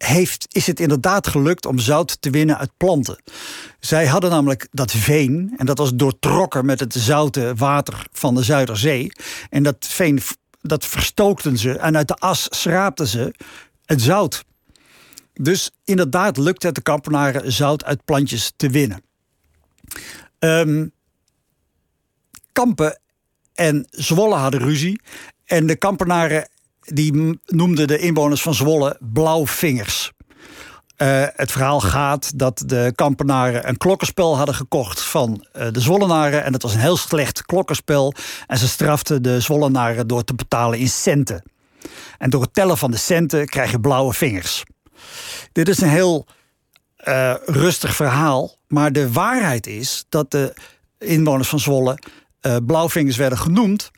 heeft, 0.04 0.47
is 0.49 0.68
het 0.68 0.80
inderdaad 0.80 1.28
gelukt 1.28 1.66
om 1.66 1.80
zout 1.80 2.22
te 2.22 2.30
winnen 2.30 2.58
uit 2.58 2.72
planten. 2.78 3.24
Zij 3.80 4.08
hadden 4.08 4.30
namelijk 4.30 4.68
dat 4.72 4.91
veen, 4.91 5.54
en 5.58 5.66
dat 5.66 5.78
was 5.78 5.95
doortrokken 5.95 6.66
met 6.66 6.80
het 6.80 6.93
zoute 6.93 7.54
water 7.56 8.08
van 8.12 8.36
de 8.36 8.43
Zuiderzee. 8.43 9.12
En 9.49 9.64
dat 9.64 9.88
veen, 9.89 10.20
dat 10.62 10.86
verstookten 10.86 11.58
ze 11.58 11.78
en 11.78 11.97
uit 11.97 12.08
de 12.08 12.16
as 12.16 12.47
schraapten 12.49 13.08
ze 13.08 13.34
het 13.86 14.02
zout. 14.02 14.45
Dus 15.34 15.72
inderdaad 15.84 16.38
lukt 16.38 16.64
het 16.64 16.76
de 16.76 16.82
kampenaren 16.82 17.52
zout 17.52 17.84
uit 17.84 18.06
plantjes 18.06 18.54
te 18.56 18.70
winnen. 18.70 19.02
Um, 20.39 20.91
Kampen 22.52 22.99
en 23.54 23.88
Zwolle 23.89 24.36
hadden 24.36 24.62
ruzie. 24.62 25.02
En 25.45 25.68
de 25.68 25.76
kampenaren 25.76 26.49
die 26.82 27.40
noemden 27.46 27.88
de 27.88 27.98
inwoners 27.98 28.42
van 28.42 28.54
Zwolle 28.54 28.98
blauwvingers. 29.00 30.12
Uh, 30.98 31.26
het 31.36 31.52
verhaal 31.52 31.80
gaat 31.80 32.40
dat 32.40 32.64
de 32.66 32.92
kampenaren 32.96 33.68
een 33.68 33.78
klokkenspel 33.78 34.38
hadden 34.38 34.56
gekocht 34.56 35.02
van 35.02 35.46
uh, 35.58 35.68
de 35.72 35.80
Zwollenaren. 35.80 36.44
En 36.44 36.52
dat 36.52 36.62
was 36.62 36.74
een 36.74 36.80
heel 36.80 36.98
slecht 36.98 37.46
klokkenspel. 37.46 38.14
En 38.48 38.58
ze 38.58 38.68
straften 38.68 39.22
de 39.22 39.40
Zwollenaren 39.40 40.08
door 40.08 40.24
te 40.24 40.34
betalen 40.34 40.80
in 40.80 40.90
centen. 40.90 41.44
En 42.18 42.30
door 42.30 42.42
het 42.42 42.54
tellen 42.54 42.78
van 42.78 42.92
de 42.92 42.98
centen 42.98 43.46
krijg 43.46 43.72
je 43.72 43.80
blauwe 43.80 44.14
vingers. 44.14 44.64
Dit 45.52 45.70
is 45.70 45.82
een 45.82 45.90
heel 45.90 46.26
uh, 47.08 47.34
rustig 47.46 47.96
verhaal. 47.96 48.56
Maar 48.68 48.92
de 48.92 49.12
waarheid 49.12 49.68
is 49.68 50.06
dat 50.10 50.32
de 50.32 50.54
inwoners 50.98 51.50
van 51.50 51.60
Zwolle 51.60 52.00
blauwvingers 52.66 53.18
werden 53.18 53.38
genoemd 53.38 53.92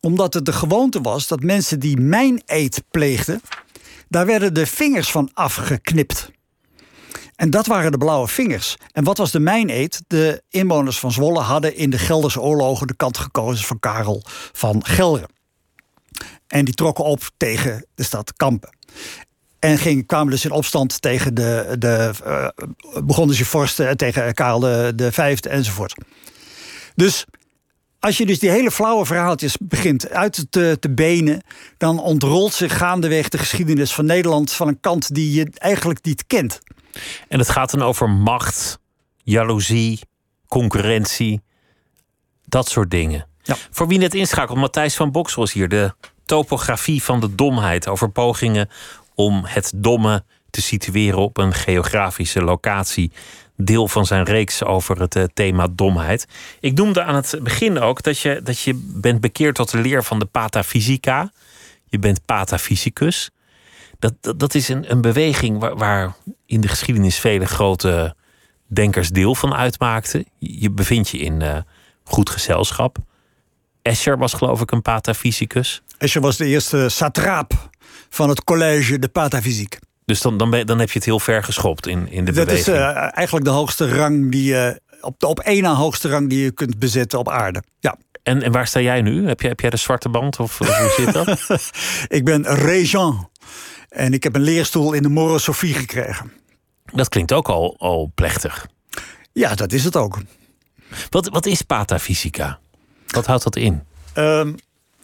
omdat 0.00 0.34
het 0.34 0.44
de 0.44 0.52
gewoonte 0.52 1.00
was 1.00 1.26
dat 1.26 1.42
mensen 1.42 1.80
die 1.80 2.00
mijn 2.00 2.42
eet 2.46 2.82
pleegden, 2.90 3.40
daar 4.08 4.26
werden 4.26 4.54
de 4.54 4.66
vingers 4.66 5.10
van 5.10 5.30
afgeknipt. 5.34 6.30
En 7.38 7.50
dat 7.50 7.66
waren 7.66 7.92
de 7.92 7.98
blauwe 7.98 8.28
vingers. 8.28 8.76
En 8.92 9.04
wat 9.04 9.18
was 9.18 9.30
de 9.30 9.40
mijn-eet? 9.40 10.02
De 10.06 10.42
inwoners 10.48 10.98
van 10.98 11.12
Zwolle 11.12 11.40
hadden 11.40 11.76
in 11.76 11.90
de 11.90 11.98
Gelderse 11.98 12.40
oorlogen 12.40 12.86
de 12.86 12.96
kant 12.96 13.18
gekozen 13.18 13.64
van 13.64 13.78
Karel 13.78 14.22
van 14.52 14.84
Gelre. 14.84 15.28
En 16.46 16.64
die 16.64 16.74
trokken 16.74 17.04
op 17.04 17.30
tegen 17.36 17.86
de 17.94 18.02
stad 18.02 18.32
Kampen. 18.36 18.76
En 19.58 19.78
ging, 19.78 20.06
kwamen 20.06 20.30
dus 20.30 20.44
in 20.44 20.50
opstand 20.50 21.02
tegen 21.02 21.34
de, 21.34 21.76
de 21.78 22.10
begonnen 23.04 23.36
ze 23.36 23.44
vorsten, 23.44 23.96
tegen 23.96 24.34
Karel 24.34 24.60
de, 24.60 24.92
de 24.94 25.12
Vijfde 25.12 25.48
enzovoort. 25.48 25.94
Dus 26.94 27.24
als 28.00 28.16
je 28.16 28.26
dus 28.26 28.38
die 28.38 28.50
hele 28.50 28.70
flauwe 28.70 29.04
verhaaltjes 29.04 29.56
begint 29.60 30.10
uit 30.10 30.46
te, 30.50 30.76
te 30.80 30.90
benen, 30.90 31.42
dan 31.76 32.00
ontrolt 32.00 32.52
zich 32.52 32.76
gaandeweg 32.76 33.28
de 33.28 33.38
geschiedenis 33.38 33.92
van 33.92 34.04
Nederland 34.04 34.52
van 34.52 34.68
een 34.68 34.80
kant 34.80 35.14
die 35.14 35.32
je 35.32 35.50
eigenlijk 35.54 36.04
niet 36.04 36.26
kent. 36.26 36.58
En 37.28 37.38
het 37.38 37.48
gaat 37.48 37.70
dan 37.70 37.82
over 37.82 38.10
macht, 38.10 38.78
jaloezie, 39.22 40.00
concurrentie, 40.48 41.42
dat 42.44 42.68
soort 42.68 42.90
dingen. 42.90 43.26
Ja. 43.42 43.56
Voor 43.70 43.88
wie 43.88 43.98
net 43.98 44.14
inschakelt, 44.14 44.58
Matthijs 44.58 44.96
van 44.96 45.10
Boksel 45.10 45.42
is 45.42 45.52
hier. 45.52 45.68
De 45.68 45.94
topografie 46.24 47.02
van 47.02 47.20
de 47.20 47.34
domheid. 47.34 47.88
Over 47.88 48.10
pogingen 48.10 48.68
om 49.14 49.44
het 49.44 49.72
domme 49.76 50.24
te 50.50 50.62
situeren 50.62 51.18
op 51.18 51.36
een 51.36 51.54
geografische 51.54 52.42
locatie 52.42 53.12
deel 53.60 53.88
van 53.88 54.06
zijn 54.06 54.24
reeks 54.24 54.64
over 54.64 55.00
het 55.00 55.16
uh, 55.16 55.24
thema 55.34 55.66
domheid. 55.72 56.26
Ik 56.60 56.74
noemde 56.74 57.02
aan 57.02 57.14
het 57.14 57.38
begin 57.42 57.78
ook 57.78 58.02
dat 58.02 58.18
je, 58.18 58.40
dat 58.42 58.60
je 58.60 58.74
bent 58.94 59.20
bekeerd 59.20 59.54
tot 59.54 59.70
de 59.70 59.78
leer 59.78 60.04
van 60.04 60.18
de 60.18 60.24
patafysica. 60.24 61.32
Je 61.84 61.98
bent 61.98 62.24
patafysicus. 62.24 63.30
Dat, 63.98 64.14
dat, 64.20 64.38
dat 64.38 64.54
is 64.54 64.68
een, 64.68 64.90
een 64.90 65.00
beweging 65.00 65.58
waar, 65.58 65.76
waar, 65.76 66.14
in 66.46 66.60
de 66.60 66.68
geschiedenis 66.68 67.18
vele 67.18 67.46
grote 67.46 68.14
denkers 68.66 69.08
deel 69.08 69.34
van 69.34 69.54
uitmaakten. 69.54 70.24
Je 70.38 70.70
bevindt 70.70 71.08
je 71.08 71.18
in 71.18 71.40
uh, 71.40 71.56
goed 72.04 72.30
gezelschap. 72.30 72.98
Escher 73.82 74.18
was 74.18 74.32
geloof 74.32 74.60
ik 74.60 74.70
een 74.70 74.82
patafysicus. 74.82 75.82
Escher 75.98 76.20
was 76.20 76.36
de 76.36 76.46
eerste 76.46 76.88
satraap 76.88 77.70
van 78.08 78.28
het 78.28 78.44
college 78.44 78.98
de 78.98 79.08
patafysiek. 79.08 79.78
Dus 80.08 80.20
dan, 80.20 80.36
dan, 80.36 80.50
dan 80.50 80.78
heb 80.78 80.90
je 80.90 80.98
het 80.98 81.04
heel 81.04 81.20
ver 81.20 81.44
geschopt 81.44 81.86
in, 81.86 82.08
in 82.10 82.24
de 82.24 82.32
dat 82.32 82.46
beweging. 82.46 82.76
Dat 82.76 82.88
is 82.88 82.96
uh, 82.96 83.16
eigenlijk 83.16 83.44
de 83.44 83.50
hoogste 83.50 83.96
rang 83.96 84.30
die 84.30 84.44
je... 84.44 84.80
op 85.00 85.20
de 85.20 85.26
op 85.26 85.40
één 85.40 85.62
na 85.62 85.74
hoogste 85.74 86.08
rang 86.08 86.28
die 86.28 86.42
je 86.42 86.50
kunt 86.50 86.78
bezetten 86.78 87.18
op 87.18 87.28
aarde. 87.28 87.62
Ja. 87.80 87.96
En, 88.22 88.42
en 88.42 88.52
waar 88.52 88.66
sta 88.66 88.80
jij 88.80 89.02
nu? 89.02 89.26
Heb 89.26 89.40
jij, 89.40 89.50
heb 89.50 89.60
jij 89.60 89.70
de 89.70 89.76
zwarte 89.76 90.08
band 90.08 90.40
of, 90.40 90.58
hoe 90.58 90.92
zit 90.96 91.12
dat? 91.12 91.48
ik 92.18 92.24
ben 92.24 92.46
regent. 92.54 93.28
En 93.88 94.12
ik 94.12 94.22
heb 94.22 94.34
een 94.34 94.40
leerstoel 94.40 94.92
in 94.92 95.02
de 95.02 95.08
Morosofie 95.08 95.74
gekregen. 95.74 96.32
Dat 96.84 97.08
klinkt 97.08 97.32
ook 97.32 97.48
al, 97.48 97.76
al 97.78 98.10
plechtig. 98.14 98.66
Ja, 99.32 99.54
dat 99.54 99.72
is 99.72 99.84
het 99.84 99.96
ook. 99.96 100.18
Wat, 101.10 101.28
wat 101.28 101.46
is 101.46 101.62
patafysica? 101.62 102.58
Wat 103.06 103.26
houdt 103.26 103.44
dat 103.44 103.56
in? 103.56 103.82
Um, 104.14 104.54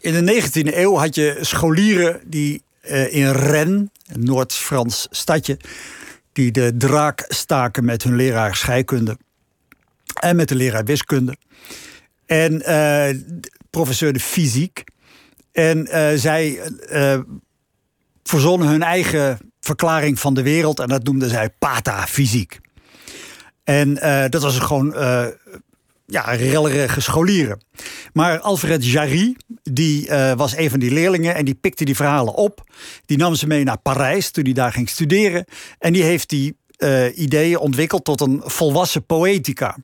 in 0.01 0.25
de 0.25 0.43
19e 0.43 0.77
eeuw 0.77 0.97
had 0.97 1.15
je 1.15 1.39
scholieren 1.41 2.21
die 2.27 2.64
in 3.11 3.31
Rennes, 3.31 3.89
een 4.07 4.25
Noord-Frans 4.25 5.07
stadje, 5.11 5.59
die 6.33 6.51
de 6.51 6.75
draak 6.77 7.25
staken 7.29 7.85
met 7.85 8.03
hun 8.03 8.17
leraar 8.17 8.57
scheikunde 8.57 9.19
en 10.21 10.37
met 10.37 10.49
de 10.49 10.55
leraar 10.55 10.85
wiskunde. 10.85 11.37
En 12.27 12.53
uh, 12.55 13.23
professeur 13.71 14.13
de 14.13 14.21
fysiek. 14.21 14.85
En 15.53 15.79
uh, 15.79 16.09
zij 16.15 16.61
verzonnen 18.23 18.69
hun 18.69 18.83
eigen 18.83 19.39
verklaring 19.61 20.19
van 20.19 20.35
de 20.35 20.43
wereld 20.43 20.81
en 20.81 20.89
dat 20.89 21.05
noemden 21.05 21.29
zij 21.31 21.51
patafysiek. 21.51 22.61
En 23.65 23.95
dat 24.31 24.43
was 24.43 24.59
gewoon 24.59 24.95
ja, 26.07 26.21
rellerige 26.21 27.01
scholieren. 27.01 27.61
Maar 28.13 28.41
Alfred 28.41 28.87
Jarry, 28.87 29.37
die 29.63 30.09
uh, 30.09 30.33
was 30.33 30.57
een 30.57 30.71
van 30.71 30.79
die 30.79 30.91
leerlingen 30.91 31.35
en 31.35 31.45
die 31.45 31.55
pikte 31.55 31.85
die 31.85 31.97
verhalen 31.97 32.35
op. 32.35 32.71
Die 33.07 33.17
nam 33.17 33.35
ze 33.35 33.47
mee 33.47 33.65
naar 33.65 33.79
Parijs 33.79 34.31
toen 34.31 34.45
hij 34.45 34.53
daar 34.53 34.73
ging 34.73 34.89
studeren. 34.89 35.45
En 35.79 35.93
die 35.93 36.03
heeft 36.03 36.29
die 36.29 36.57
uh, 36.79 37.19
ideeën 37.19 37.59
ontwikkeld 37.59 38.05
tot 38.05 38.21
een 38.21 38.43
volwassen 38.45 39.07
poëtica. 39.07 39.77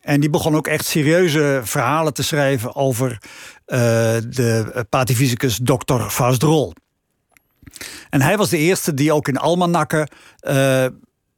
En 0.00 0.20
die 0.20 0.30
begon 0.30 0.56
ook 0.56 0.66
echt 0.66 0.86
serieuze 0.86 1.60
verhalen 1.64 2.14
te 2.14 2.22
schrijven 2.22 2.74
over 2.74 3.10
uh, 3.10 3.18
de 4.28 4.86
pathifysicus 4.88 5.60
Dr. 5.62 6.00
Fausdrol. 6.08 6.72
En 8.10 8.22
hij 8.22 8.36
was 8.36 8.50
de 8.50 8.58
eerste 8.58 8.94
die 8.94 9.12
ook 9.12 9.28
in 9.28 9.36
almanakken 9.36 10.08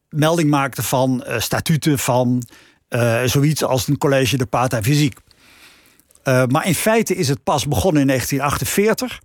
melding 0.09 0.51
maakte 0.51 0.83
van 0.83 1.25
statuten 1.39 1.99
van 1.99 2.43
uh, 2.91 3.22
zoiets 3.24 3.64
als 3.64 3.89
een 3.89 3.99
college 3.99 4.36
de 4.36 4.47
patafysiek. 4.47 5.18
Uh, 6.24 6.45
maar 6.47 6.66
in 6.66 6.74
feite 6.74 7.14
is 7.14 7.28
het 7.28 7.43
pas 7.43 7.66
begonnen 7.66 8.01
in 8.01 8.07
1948. 8.07 9.20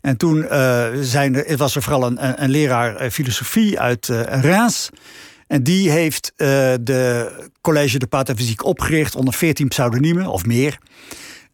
En 0.00 0.16
toen 0.16 0.36
uh, 0.42 0.86
zijn 1.00 1.34
er, 1.34 1.56
was 1.56 1.76
er 1.76 1.82
vooral 1.82 2.06
een, 2.06 2.42
een 2.42 2.50
leraar 2.50 3.10
filosofie 3.10 3.80
uit 3.80 4.06
Reims. 4.26 4.90
En 5.46 5.62
die 5.62 5.90
heeft 5.90 6.32
de 6.36 7.30
college 7.60 7.98
de 7.98 8.06
patafysiek 8.06 8.64
opgericht 8.64 9.16
onder 9.16 9.34
14 9.34 9.68
pseudoniemen 9.68 10.26
of 10.26 10.44
meer. 10.44 10.78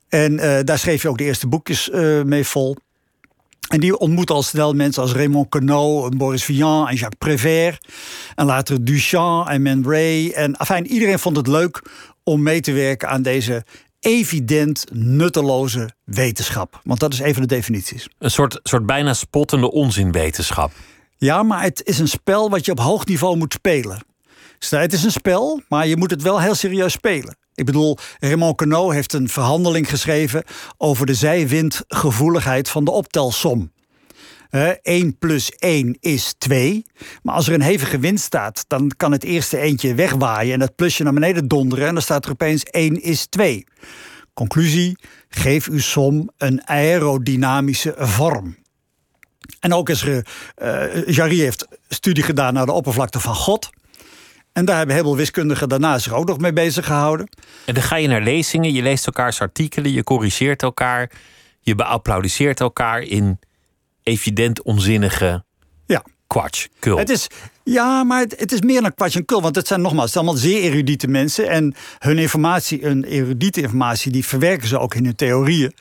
En 0.08 0.36
daar 0.64 0.78
schreef 0.78 1.02
je 1.02 1.08
ook 1.08 1.18
de 1.18 1.24
eerste 1.24 1.46
boekjes 1.46 1.90
mee 2.24 2.44
vol. 2.44 2.76
En 3.70 3.80
die 3.80 3.98
ontmoet 3.98 4.30
al 4.30 4.42
snel 4.42 4.72
mensen 4.72 5.02
als 5.02 5.12
Raymond 5.12 5.48
Queneau, 5.48 6.16
Boris 6.16 6.44
Vian 6.44 6.88
en 6.88 6.94
Jacques 6.94 7.18
Prévert. 7.18 7.86
En 8.34 8.46
later 8.46 8.84
Duchamp 8.84 9.48
en 9.48 9.62
Man 9.62 9.84
Ray. 9.84 10.30
En 10.30 10.56
afijn, 10.56 10.86
iedereen 10.86 11.18
vond 11.18 11.36
het 11.36 11.46
leuk 11.46 11.82
om 12.24 12.42
mee 12.42 12.60
te 12.60 12.72
werken 12.72 13.08
aan 13.08 13.22
deze 13.22 13.64
evident 14.00 14.84
nutteloze 14.92 15.90
wetenschap. 16.04 16.80
Want 16.84 17.00
dat 17.00 17.12
is 17.12 17.18
even 17.18 17.40
de 17.40 17.48
definities. 17.48 18.08
Een 18.18 18.30
soort, 18.30 18.60
soort 18.62 18.86
bijna 18.86 19.14
spottende 19.14 19.70
onzinwetenschap. 19.70 20.72
Ja, 21.16 21.42
maar 21.42 21.62
het 21.62 21.82
is 21.84 21.98
een 21.98 22.08
spel 22.08 22.50
wat 22.50 22.64
je 22.64 22.72
op 22.72 22.80
hoog 22.80 23.06
niveau 23.06 23.36
moet 23.36 23.52
spelen. 23.52 24.02
Het 24.58 24.92
is 24.92 25.04
een 25.04 25.10
spel, 25.10 25.62
maar 25.68 25.86
je 25.86 25.96
moet 25.96 26.10
het 26.10 26.22
wel 26.22 26.40
heel 26.40 26.54
serieus 26.54 26.92
spelen. 26.92 27.36
Ik 27.60 27.66
bedoel, 27.66 27.98
Raymond 28.18 28.56
Queneau 28.56 28.94
heeft 28.94 29.12
een 29.12 29.28
verhandeling 29.28 29.88
geschreven 29.88 30.44
over 30.76 31.06
de 31.06 31.14
zijwindgevoeligheid 31.14 32.68
van 32.68 32.84
de 32.84 32.90
optelsom. 32.90 33.72
Uh, 34.50 34.68
1 34.82 35.18
plus 35.18 35.50
1 35.50 35.96
is 36.00 36.34
2. 36.38 36.86
Maar 37.22 37.34
als 37.34 37.48
er 37.48 37.54
een 37.54 37.62
hevige 37.62 37.98
wind 37.98 38.20
staat, 38.20 38.64
dan 38.68 38.92
kan 38.96 39.12
het 39.12 39.24
eerste 39.24 39.58
eentje 39.58 39.94
wegwaaien 39.94 40.52
en 40.52 40.58
dat 40.58 40.74
plusje 40.74 41.02
naar 41.02 41.12
beneden 41.12 41.48
donderen 41.48 41.86
en 41.86 41.94
dan 41.94 42.02
staat 42.02 42.24
er 42.24 42.30
opeens 42.30 42.64
1 42.64 43.02
is 43.02 43.26
2. 43.26 43.64
Conclusie: 44.34 44.98
geef 45.28 45.68
uw 45.68 45.80
som 45.80 46.30
een 46.36 46.66
aerodynamische 46.66 47.94
vorm. 47.98 48.56
En 49.60 49.72
ook 49.72 49.88
is 49.88 50.02
er, 50.02 50.26
uh, 50.62 51.06
Jarry 51.06 51.38
heeft 51.38 51.66
studie 51.88 52.24
gedaan 52.24 52.54
naar 52.54 52.66
de 52.66 52.72
oppervlakte 52.72 53.20
van 53.20 53.34
God. 53.34 53.70
En 54.52 54.64
daar 54.64 54.76
hebben 54.76 54.94
heel 54.94 55.04
veel 55.04 55.16
wiskundigen 55.16 55.68
daarna 55.68 55.98
zich 55.98 56.12
ook 56.12 56.26
nog 56.26 56.38
mee 56.38 56.52
bezig 56.52 56.86
gehouden. 56.86 57.28
En 57.66 57.74
dan 57.74 57.82
ga 57.82 57.96
je 57.96 58.08
naar 58.08 58.22
lezingen, 58.22 58.72
je 58.72 58.82
leest 58.82 59.06
elkaars 59.06 59.40
artikelen, 59.40 59.92
je 59.92 60.04
corrigeert 60.04 60.62
elkaar, 60.62 61.10
je 61.60 61.74
beapplaudisseert 61.74 62.60
elkaar 62.60 63.02
in 63.02 63.38
evident 64.02 64.62
onzinnige 64.62 65.44
ja. 65.86 66.04
kwatsch, 66.26 66.66
kul. 66.78 66.98
Het 66.98 67.10
is, 67.10 67.26
ja, 67.64 68.04
maar 68.04 68.20
het, 68.20 68.34
het, 68.38 68.52
is 68.52 68.60
meer 68.60 68.82
dan 68.82 68.94
kwatsch 68.94 69.16
en 69.16 69.24
kul. 69.24 69.42
Want 69.42 69.56
het 69.56 69.66
zijn 69.66 69.80
nogmaals 69.80 70.04
het 70.04 70.12
zijn 70.12 70.24
allemaal 70.24 70.42
zeer 70.42 70.62
erudite 70.62 71.08
mensen. 71.08 71.48
En 71.48 71.74
hun 71.98 72.18
informatie, 72.18 72.80
hun 72.82 73.04
erudite 73.04 73.60
informatie, 73.60 74.12
die 74.12 74.24
verwerken 74.24 74.68
ze 74.68 74.78
ook 74.78 74.94
in 74.94 75.04
hun 75.04 75.16
theorieën. 75.16 75.74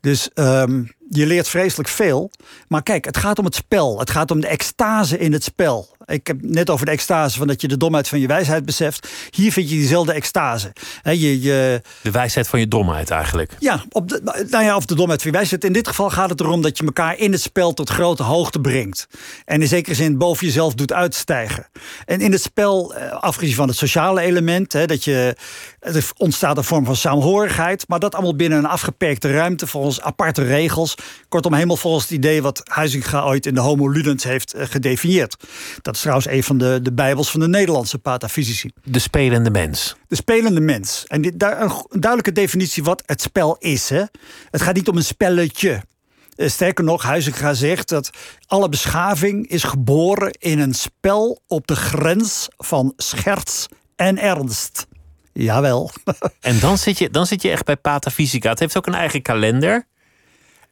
Dus 0.00 0.30
um, 0.34 0.88
je 1.08 1.26
leert 1.26 1.48
vreselijk 1.48 1.88
veel. 1.88 2.30
Maar 2.68 2.82
kijk, 2.82 3.04
het 3.04 3.16
gaat 3.16 3.38
om 3.38 3.44
het 3.44 3.54
spel. 3.54 3.98
Het 3.98 4.10
gaat 4.10 4.30
om 4.30 4.40
de 4.40 4.46
extase 4.46 5.18
in 5.18 5.32
het 5.32 5.44
spel. 5.44 5.88
Ik 6.06 6.26
heb 6.26 6.42
net 6.42 6.70
over 6.70 6.86
de 6.86 6.92
extase 6.92 7.38
van 7.38 7.46
dat 7.46 7.60
je 7.60 7.68
de 7.68 7.76
domheid 7.76 8.08
van 8.08 8.20
je 8.20 8.26
wijsheid 8.26 8.64
beseft. 8.64 9.08
Hier 9.30 9.52
vind 9.52 9.70
je 9.70 9.76
diezelfde 9.76 10.12
extase. 10.12 10.72
je, 11.02 11.40
je... 11.40 11.82
De 12.02 12.10
wijsheid 12.10 12.48
van 12.48 12.60
je 12.60 12.68
domheid 12.68 13.10
eigenlijk. 13.10 13.56
Ja, 13.58 13.84
op 13.88 14.08
de, 14.08 14.44
nou 14.50 14.64
ja, 14.64 14.76
of 14.76 14.84
de 14.84 14.94
domheid 14.94 15.22
van 15.22 15.30
je 15.30 15.36
wijsheid. 15.36 15.64
In 15.64 15.72
dit 15.72 15.88
geval 15.88 16.10
gaat 16.10 16.30
het 16.30 16.40
erom 16.40 16.62
dat 16.62 16.78
je 16.78 16.84
elkaar 16.84 17.18
in 17.18 17.32
het 17.32 17.40
spel 17.40 17.74
tot 17.74 17.90
grote 17.90 18.22
hoogte 18.22 18.60
brengt. 18.60 19.06
En 19.44 19.60
in 19.60 19.68
zekere 19.68 19.94
zin 19.94 20.18
boven 20.18 20.46
jezelf 20.46 20.74
doet 20.74 20.92
uitstijgen. 21.20 21.66
En 22.06 22.20
in 22.20 22.32
het 22.32 22.42
spel, 22.42 22.94
eh, 22.94 23.12
afgezien 23.12 23.54
van 23.54 23.68
het 23.68 23.76
sociale 23.76 24.20
element, 24.20 24.72
hè, 24.72 24.86
dat 24.86 25.04
je, 25.04 25.36
er 25.80 26.10
ontstaat 26.16 26.56
een 26.56 26.64
vorm 26.64 26.84
van 26.84 26.96
saamhorigheid. 26.96 27.88
Maar 27.88 27.98
dat 27.98 28.14
allemaal 28.14 28.36
binnen 28.36 28.58
een 28.58 28.66
afgeperkte 28.66 29.32
ruimte 29.32 29.66
volgens 29.66 30.00
aparte 30.00 30.42
regels. 30.42 30.94
Kortom, 31.28 31.54
helemaal 31.54 31.76
volgens 31.76 32.04
het 32.04 32.12
idee 32.12 32.42
wat 32.42 32.60
Huizinga 32.64 33.22
ooit 33.22 33.46
in 33.46 33.54
de 33.54 33.60
Homo 33.60 33.88
Ludens 33.88 34.24
heeft 34.24 34.54
eh, 34.54 34.66
gedefinieerd. 34.66 35.36
Dat 35.82 35.94
is 35.94 36.00
trouwens 36.00 36.28
een 36.28 36.42
van 36.42 36.58
de, 36.58 36.78
de 36.82 36.92
bijbels 36.92 37.30
van 37.30 37.40
de 37.40 37.48
Nederlandse 37.48 37.98
patafysici. 37.98 38.70
De 38.84 38.98
spelende 38.98 39.50
mens. 39.50 39.96
De 40.08 40.16
spelende 40.16 40.60
mens. 40.60 41.04
En 41.06 41.22
dit, 41.22 41.38
daar, 41.38 41.60
een 41.60 41.72
duidelijke 41.88 42.32
definitie 42.32 42.82
wat 42.82 43.02
het 43.06 43.20
spel 43.20 43.56
is. 43.58 43.88
Hè? 43.88 44.02
Het 44.50 44.62
gaat 44.62 44.74
niet 44.74 44.88
om 44.88 44.96
een 44.96 45.04
spelletje. 45.04 45.82
Eh, 46.40 46.48
sterker 46.48 46.84
nog, 46.84 47.02
Huizinga 47.02 47.54
zegt 47.54 47.88
dat 47.88 48.10
alle 48.46 48.68
beschaving 48.68 49.48
is 49.48 49.62
geboren 49.62 50.30
in 50.38 50.58
een 50.58 50.74
spel 50.74 51.42
op 51.46 51.66
de 51.66 51.76
grens 51.76 52.48
van 52.56 52.92
scherts 52.96 53.66
en 53.96 54.18
ernst. 54.18 54.86
Jawel. 55.32 55.90
En 56.40 56.60
dan 56.60 56.78
zit, 56.78 56.98
je, 56.98 57.10
dan 57.10 57.26
zit 57.26 57.42
je 57.42 57.50
echt 57.50 57.64
bij 57.64 57.76
Patafysica. 57.76 58.50
Het 58.50 58.58
heeft 58.58 58.76
ook 58.76 58.86
een 58.86 58.94
eigen 58.94 59.22
kalender. 59.22 59.86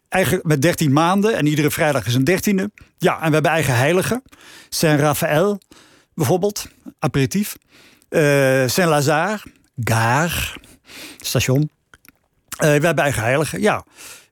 Eigen, 0.09 0.41
met 0.43 0.63
13 0.63 0.93
maanden 0.93 1.37
en 1.37 1.47
iedere 1.47 1.71
vrijdag 1.71 2.07
is 2.07 2.15
een 2.15 2.25
dertiende. 2.25 2.71
Ja, 2.99 3.21
en 3.21 3.27
we 3.27 3.33
hebben 3.33 3.51
eigen 3.51 3.77
heiligen. 3.77 4.23
Saint 4.69 5.01
Raphaël 5.01 5.61
bijvoorbeeld, 6.15 6.67
aperitief. 6.99 7.57
Uh, 8.11 8.21
Saint 8.67 8.91
Lazare, 8.91 9.43
Gare, 9.85 10.57
station. 11.19 11.61
Uh, 11.61 12.59
we 12.59 12.67
hebben 12.67 13.05
eigen 13.05 13.23
heiligen, 13.23 13.61
ja. 13.61 13.85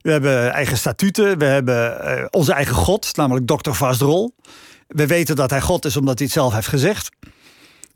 We 0.07 0.13
hebben 0.13 0.53
eigen 0.53 0.77
statuten. 0.77 1.39
We 1.39 1.45
hebben 1.45 1.99
uh, 2.05 2.25
onze 2.31 2.53
eigen 2.53 2.75
God, 2.75 3.17
namelijk 3.17 3.47
Dr. 3.47 3.71
Vasdrol. 3.71 4.35
We 4.89 5.07
weten 5.07 5.37
dat 5.37 5.51
hij 5.51 5.61
God 5.61 5.85
is 5.85 5.97
omdat 5.97 6.19
hij 6.19 6.27
het 6.27 6.37
zelf 6.37 6.53
heeft 6.53 6.67
gezegd. 6.67 7.09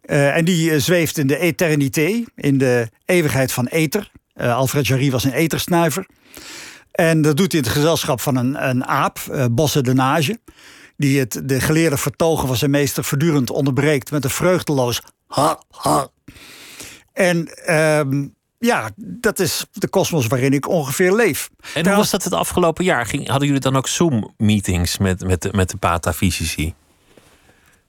Uh, 0.05 0.37
en 0.37 0.45
die 0.45 0.81
zweeft 0.81 1.19
in 1.19 1.27
de 1.27 1.39
eternité, 1.39 2.25
in 2.35 2.59
de 2.59 2.89
eeuwigheid 3.05 3.53
van 3.53 3.67
ether. 3.67 4.11
Alfred 4.35 4.87
Jarry 4.87 5.11
was 5.11 5.25
een 5.25 5.33
etersnuiver. 5.33 6.07
En 6.91 7.23
dat 7.23 7.37
doet 7.37 7.53
hij 7.53 7.61
in 7.61 7.67
het 7.67 7.77
gezelschap 7.77 8.21
van 8.21 8.37
een, 8.37 8.69
een 8.69 8.87
aap, 8.87 9.49
Bosse 9.51 9.83
de 9.83 9.95
Nage. 9.95 10.39
Die 10.97 11.19
het, 11.19 11.41
de 11.45 11.61
geleerde 11.61 11.97
vertogen 11.97 12.47
van 12.47 12.57
zijn 12.57 12.71
meester 12.71 13.05
voortdurend 13.05 13.51
onderbreekt 13.51 14.11
met 14.11 14.25
een 14.25 14.31
vreugdeloos 14.31 15.03
ha, 15.27 15.63
ha. 15.71 16.09
En 17.13 17.49
um, 17.75 18.35
ja, 18.61 18.91
dat 18.97 19.39
is 19.39 19.67
de 19.73 19.89
kosmos 19.89 20.27
waarin 20.27 20.53
ik 20.53 20.69
ongeveer 20.69 21.13
leef. 21.15 21.51
En 21.75 21.87
hoe 21.87 21.97
was 21.97 22.11
dat 22.11 22.25
het 22.25 22.33
afgelopen 22.33 22.85
jaar? 22.85 23.07
Ging, 23.07 23.29
hadden 23.29 23.47
jullie 23.47 23.63
dan 23.63 23.77
ook 23.77 23.89
Zoom-meetings 23.89 24.99
met, 24.99 25.25
met, 25.25 25.43
de, 25.43 25.49
met 25.53 25.71
de 25.71 25.77
patafysici? 25.77 26.75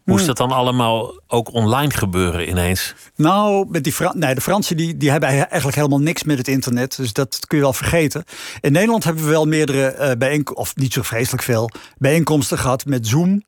Moest 0.03 0.25
hmm. 0.25 0.27
dat 0.27 0.37
dan 0.37 0.57
allemaal 0.57 1.19
ook 1.27 1.53
online 1.53 1.91
gebeuren 1.91 2.49
ineens? 2.49 2.93
Nou, 3.15 3.65
met 3.69 3.83
die 3.83 3.93
Fran 3.93 4.19
nee, 4.19 4.35
de 4.35 4.41
Fransen 4.41 4.77
die, 4.77 4.97
die 4.97 5.11
hebben 5.11 5.29
eigenlijk 5.29 5.75
helemaal 5.75 6.01
niks 6.01 6.23
met 6.23 6.37
het 6.37 6.47
internet. 6.47 6.95
Dus 6.95 7.13
dat 7.13 7.39
kun 7.47 7.57
je 7.57 7.63
wel 7.63 7.73
vergeten. 7.73 8.23
In 8.61 8.71
Nederland 8.71 9.03
hebben 9.03 9.23
we 9.23 9.29
wel 9.29 9.45
meerdere 9.45 9.95
uh, 9.99 10.11
bijeenkomsten, 10.17 10.63
of 10.63 10.75
niet 10.75 10.93
zo 10.93 11.01
vreselijk 11.01 11.43
veel, 11.43 11.69
bijeenkomsten 11.97 12.57
gehad 12.57 12.85
met 12.85 13.07
Zoom. 13.07 13.43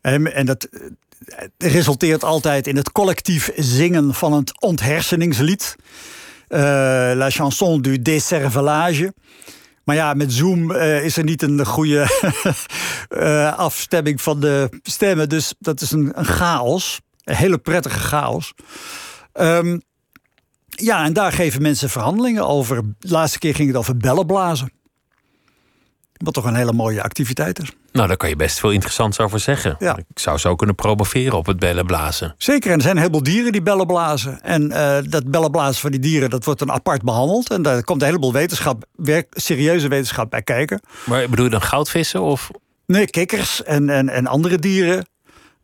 En, 0.00 0.34
en 0.34 0.46
dat 0.46 0.64
eh, 0.64 1.46
resulteert 1.58 2.24
altijd 2.24 2.66
in 2.66 2.76
het 2.76 2.92
collectief 2.92 3.50
zingen 3.56 4.14
van 4.14 4.32
het 4.32 4.60
ontherseningslied. 4.60 5.76
Uh, 6.54 6.58
La 7.14 7.30
chanson 7.30 7.78
du 7.80 8.02
décervelage. 8.02 9.12
Maar 9.84 9.96
ja, 9.96 10.14
met 10.14 10.32
Zoom 10.32 10.70
uh, 10.70 11.04
is 11.04 11.16
er 11.16 11.24
niet 11.24 11.42
een 11.42 11.66
goede 11.66 12.06
uh, 13.10 13.58
afstemming 13.66 14.20
van 14.20 14.40
de 14.40 14.80
stemmen. 14.82 15.28
Dus 15.28 15.54
dat 15.58 15.80
is 15.80 15.90
een, 15.90 16.12
een 16.14 16.24
chaos. 16.24 17.00
Een 17.24 17.34
hele 17.34 17.58
prettige 17.58 17.98
chaos. 17.98 18.54
Um, 19.34 19.82
ja, 20.68 21.04
en 21.04 21.12
daar 21.12 21.32
geven 21.32 21.62
mensen 21.62 21.90
verhandelingen 21.90 22.46
over. 22.46 22.82
De 22.98 23.08
laatste 23.08 23.38
keer 23.38 23.54
ging 23.54 23.68
het 23.68 23.76
over 23.76 23.96
bellenblazen. 23.96 24.72
Wat 26.22 26.34
toch 26.34 26.44
een 26.44 26.54
hele 26.54 26.72
mooie 26.72 27.02
activiteit 27.02 27.62
is. 27.62 27.72
Nou, 27.92 28.08
daar 28.08 28.16
kan 28.16 28.28
je 28.28 28.36
best 28.36 28.60
veel 28.60 28.70
interessants 28.70 29.20
over 29.20 29.40
zeggen. 29.40 29.76
Ja. 29.78 29.96
Ik 29.96 30.18
zou 30.18 30.38
zo 30.38 30.54
kunnen 30.54 30.74
promoveren 30.74 31.36
op 31.36 31.46
het 31.46 31.58
bellenblazen. 31.58 32.34
Zeker, 32.38 32.70
en 32.70 32.76
er 32.76 32.82
zijn 32.82 32.94
een 32.94 33.00
heleboel 33.00 33.22
dieren 33.22 33.52
die 33.52 33.62
bellen 33.62 33.86
blazen. 33.86 34.40
En 34.40 34.70
uh, 34.70 34.98
dat 35.08 35.30
bellenblazen 35.30 35.80
van 35.80 35.90
die 35.90 36.00
dieren, 36.00 36.30
dat 36.30 36.44
wordt 36.44 36.60
dan 36.60 36.72
apart 36.72 37.02
behandeld. 37.02 37.50
En 37.50 37.62
daar 37.62 37.84
komt 37.84 38.00
een 38.00 38.06
heleboel 38.06 38.32
wetenschap, 38.32 38.84
werk, 38.96 39.26
serieuze 39.30 39.88
wetenschap 39.88 40.30
bij 40.30 40.42
kijken. 40.42 40.80
Maar 41.04 41.28
bedoel 41.28 41.44
je 41.44 41.50
dan 41.50 41.62
goudvissen 41.62 42.20
of... 42.20 42.50
Nee, 42.86 43.06
kikkers 43.06 43.62
en, 43.62 43.90
en, 43.90 44.08
en 44.08 44.26
andere 44.26 44.58
dieren. 44.58 45.06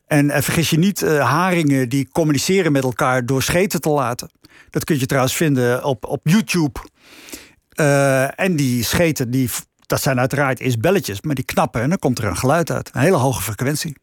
En, 0.07 0.31
en 0.31 0.43
vergis 0.43 0.71
je 0.71 0.79
niet, 0.79 1.03
uh, 1.03 1.31
haringen 1.31 1.89
die 1.89 2.09
communiceren 2.13 2.73
met 2.73 2.83
elkaar 2.83 3.27
door 3.27 3.43
scheten 3.43 3.81
te 3.81 3.89
laten. 3.89 4.31
Dat 4.71 4.85
kun 4.85 4.99
je 4.99 5.07
trouwens 5.07 5.37
vinden 5.37 5.85
op, 5.85 6.07
op 6.07 6.21
YouTube. 6.23 6.81
Uh, 7.81 8.41
en 8.41 8.57
die 8.57 8.85
scheten 8.85 9.31
die 9.31 9.51
dat 9.89 10.03
zijn 10.03 10.19
uiteraard 10.19 10.61
eerst 10.61 10.81
belletjes, 10.81 11.21
maar 11.21 11.35
die 11.35 11.45
knappen 11.45 11.83
en 11.83 11.89
dan 11.89 11.99
komt 11.99 12.19
er 12.19 12.25
een 12.25 12.37
geluid 12.37 12.71
uit. 12.71 12.91
Een 12.93 13.01
hele 13.01 13.17
hoge 13.17 13.43
frequentie. 13.43 13.97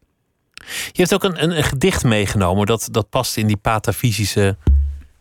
Je 0.92 1.02
hebt 1.02 1.14
ook 1.14 1.24
een, 1.24 1.42
een, 1.42 1.56
een 1.56 1.64
gedicht 1.64 2.04
meegenomen 2.04 2.66
dat, 2.66 2.88
dat 2.90 3.10
past 3.10 3.36
in 3.36 3.46
die 3.46 3.56
patafysische 3.56 4.56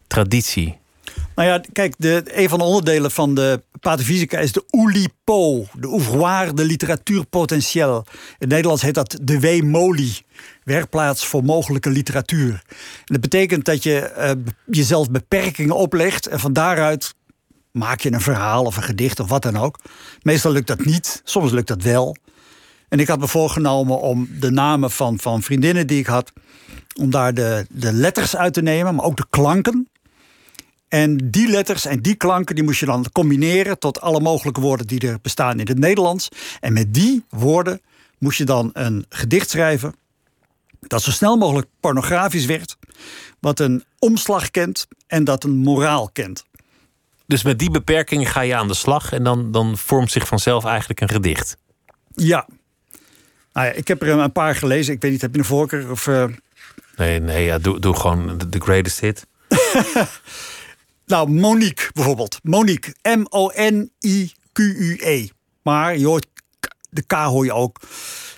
traditie. 0.07 0.77
Nou 1.35 1.47
ja, 1.49 1.61
kijk, 1.73 1.93
de, 1.97 2.23
een 2.25 2.49
van 2.49 2.59
de 2.59 2.65
onderdelen 2.65 3.11
van 3.11 3.35
de 3.35 3.63
patafysica 3.79 4.37
is 4.37 4.51
de 4.51 4.63
Oulipo, 4.69 5.65
de 5.73 5.87
ouvroir 5.87 6.55
de. 6.55 8.03
In 8.07 8.35
het 8.39 8.49
Nederlands 8.49 8.81
heet 8.81 8.93
dat 8.93 9.17
de 9.21 9.39
W-moli, 9.39 10.17
werkplaats 10.63 11.25
voor 11.25 11.43
mogelijke 11.43 11.89
literatuur. 11.89 12.63
En 12.69 13.03
dat 13.05 13.21
betekent 13.21 13.65
dat 13.65 13.83
je 13.83 14.13
uh, 14.17 14.31
jezelf 14.65 15.11
beperkingen 15.11 15.75
oplegt 15.75 16.27
en 16.27 16.39
van 16.39 16.53
daaruit 16.53 17.13
maak 17.75 17.99
je 17.99 18.13
een 18.13 18.21
verhaal 18.21 18.63
of 18.63 18.77
een 18.77 18.83
gedicht 18.83 19.19
of 19.19 19.29
wat 19.29 19.41
dan 19.41 19.57
ook. 19.57 19.79
Meestal 20.21 20.51
lukt 20.51 20.67
dat 20.67 20.85
niet, 20.85 21.21
soms 21.23 21.51
lukt 21.51 21.67
dat 21.67 21.81
wel. 21.81 22.15
En 22.89 22.99
ik 22.99 23.07
had 23.07 23.19
me 23.19 23.27
voorgenomen 23.27 23.99
om 23.99 24.27
de 24.39 24.51
namen 24.51 24.91
van, 24.91 25.19
van 25.19 25.41
vriendinnen 25.41 25.87
die 25.87 25.99
ik 25.99 26.05
had, 26.05 26.31
om 26.99 27.09
daar 27.09 27.33
de, 27.33 27.65
de 27.69 27.93
letters 27.93 28.35
uit 28.35 28.53
te 28.53 28.61
nemen, 28.61 28.95
maar 28.95 29.05
ook 29.05 29.17
de 29.17 29.25
klanken. 29.29 29.89
En 30.87 31.29
die 31.31 31.47
letters 31.47 31.85
en 31.85 32.01
die 32.01 32.15
klanken 32.15 32.55
die 32.55 32.63
moest 32.63 32.79
je 32.79 32.85
dan 32.85 33.05
combineren 33.11 33.79
tot 33.79 34.01
alle 34.01 34.19
mogelijke 34.19 34.61
woorden 34.61 34.87
die 34.87 35.07
er 35.07 35.17
bestaan 35.21 35.59
in 35.59 35.67
het 35.67 35.79
Nederlands. 35.79 36.29
En 36.59 36.73
met 36.73 36.93
die 36.93 37.23
woorden 37.29 37.81
moest 38.17 38.37
je 38.37 38.45
dan 38.45 38.69
een 38.73 39.05
gedicht 39.09 39.49
schrijven 39.49 39.95
dat 40.79 41.01
zo 41.01 41.11
snel 41.11 41.37
mogelijk 41.37 41.67
pornografisch 41.79 42.45
werd, 42.45 42.77
wat 43.39 43.59
een 43.59 43.83
omslag 43.99 44.51
kent 44.51 44.87
en 45.07 45.23
dat 45.23 45.43
een 45.43 45.57
moraal 45.57 46.09
kent. 46.13 46.45
Dus 47.27 47.43
met 47.43 47.59
die 47.59 47.71
beperking 47.71 48.31
ga 48.31 48.41
je 48.41 48.55
aan 48.55 48.67
de 48.67 48.73
slag 48.73 49.11
en 49.11 49.23
dan, 49.23 49.51
dan 49.51 49.77
vormt 49.77 50.11
zich 50.11 50.27
vanzelf 50.27 50.65
eigenlijk 50.65 51.01
een 51.01 51.09
gedicht. 51.09 51.57
Ja. 52.15 52.47
Nou 53.53 53.67
ja, 53.67 53.73
ik 53.73 53.87
heb 53.87 54.01
er 54.01 54.09
een 54.09 54.31
paar 54.31 54.55
gelezen. 54.55 54.93
Ik 54.93 55.01
weet 55.01 55.11
niet, 55.11 55.21
heb 55.21 55.33
je 55.33 55.39
een 55.39 55.45
voorkeur? 55.45 55.91
Of, 55.91 56.07
uh... 56.07 56.25
Nee, 56.95 57.19
nee 57.19 57.45
ja, 57.45 57.57
doe, 57.59 57.79
doe 57.79 57.95
gewoon 57.95 58.37
de 58.49 58.59
greatest 58.59 58.99
hit. 58.99 59.27
nou, 61.05 61.29
Monique 61.29 61.89
bijvoorbeeld. 61.93 62.39
Monique. 62.43 62.95
M-O-N-I-Q-U-E. 63.17 63.67
Maar 65.61 65.97
je 65.97 66.05
hoort, 66.05 66.27
de 66.89 67.01
K 67.01 67.11
hoor 67.11 67.45
je 67.45 67.53
ook. 67.53 67.79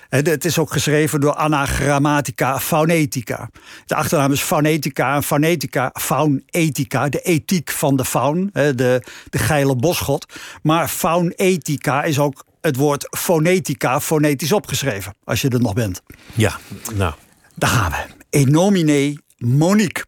Het 0.09 0.45
is 0.45 0.59
ook 0.59 0.71
geschreven 0.71 1.21
door 1.21 1.33
Anagrammatica 1.33 2.59
Faunetica. 2.59 3.49
De 3.85 3.95
achternaam 3.95 4.31
is 4.31 4.41
Faunetica 4.41 5.15
en 5.15 5.23
Faunetica, 5.23 5.91
Faunetica, 5.93 7.09
de 7.09 7.21
ethiek 7.21 7.71
van 7.71 7.95
de 7.95 8.05
faun, 8.05 8.49
de, 8.53 9.01
de 9.29 9.37
geile 9.37 9.75
bosgod. 9.75 10.25
Maar 10.61 10.87
Faunetica 10.87 12.03
is 12.03 12.19
ook 12.19 12.45
het 12.61 12.75
woord 12.75 13.07
fonetica 13.17 14.01
fonetisch 14.01 14.51
opgeschreven, 14.51 15.13
als 15.23 15.41
je 15.41 15.49
er 15.49 15.61
nog 15.61 15.73
bent. 15.73 16.01
Ja, 16.33 16.59
nou. 16.95 17.13
Daar 17.55 17.69
gaan 17.69 17.91
we. 17.91 18.05
Enomine 18.29 19.17
Monique. 19.37 20.03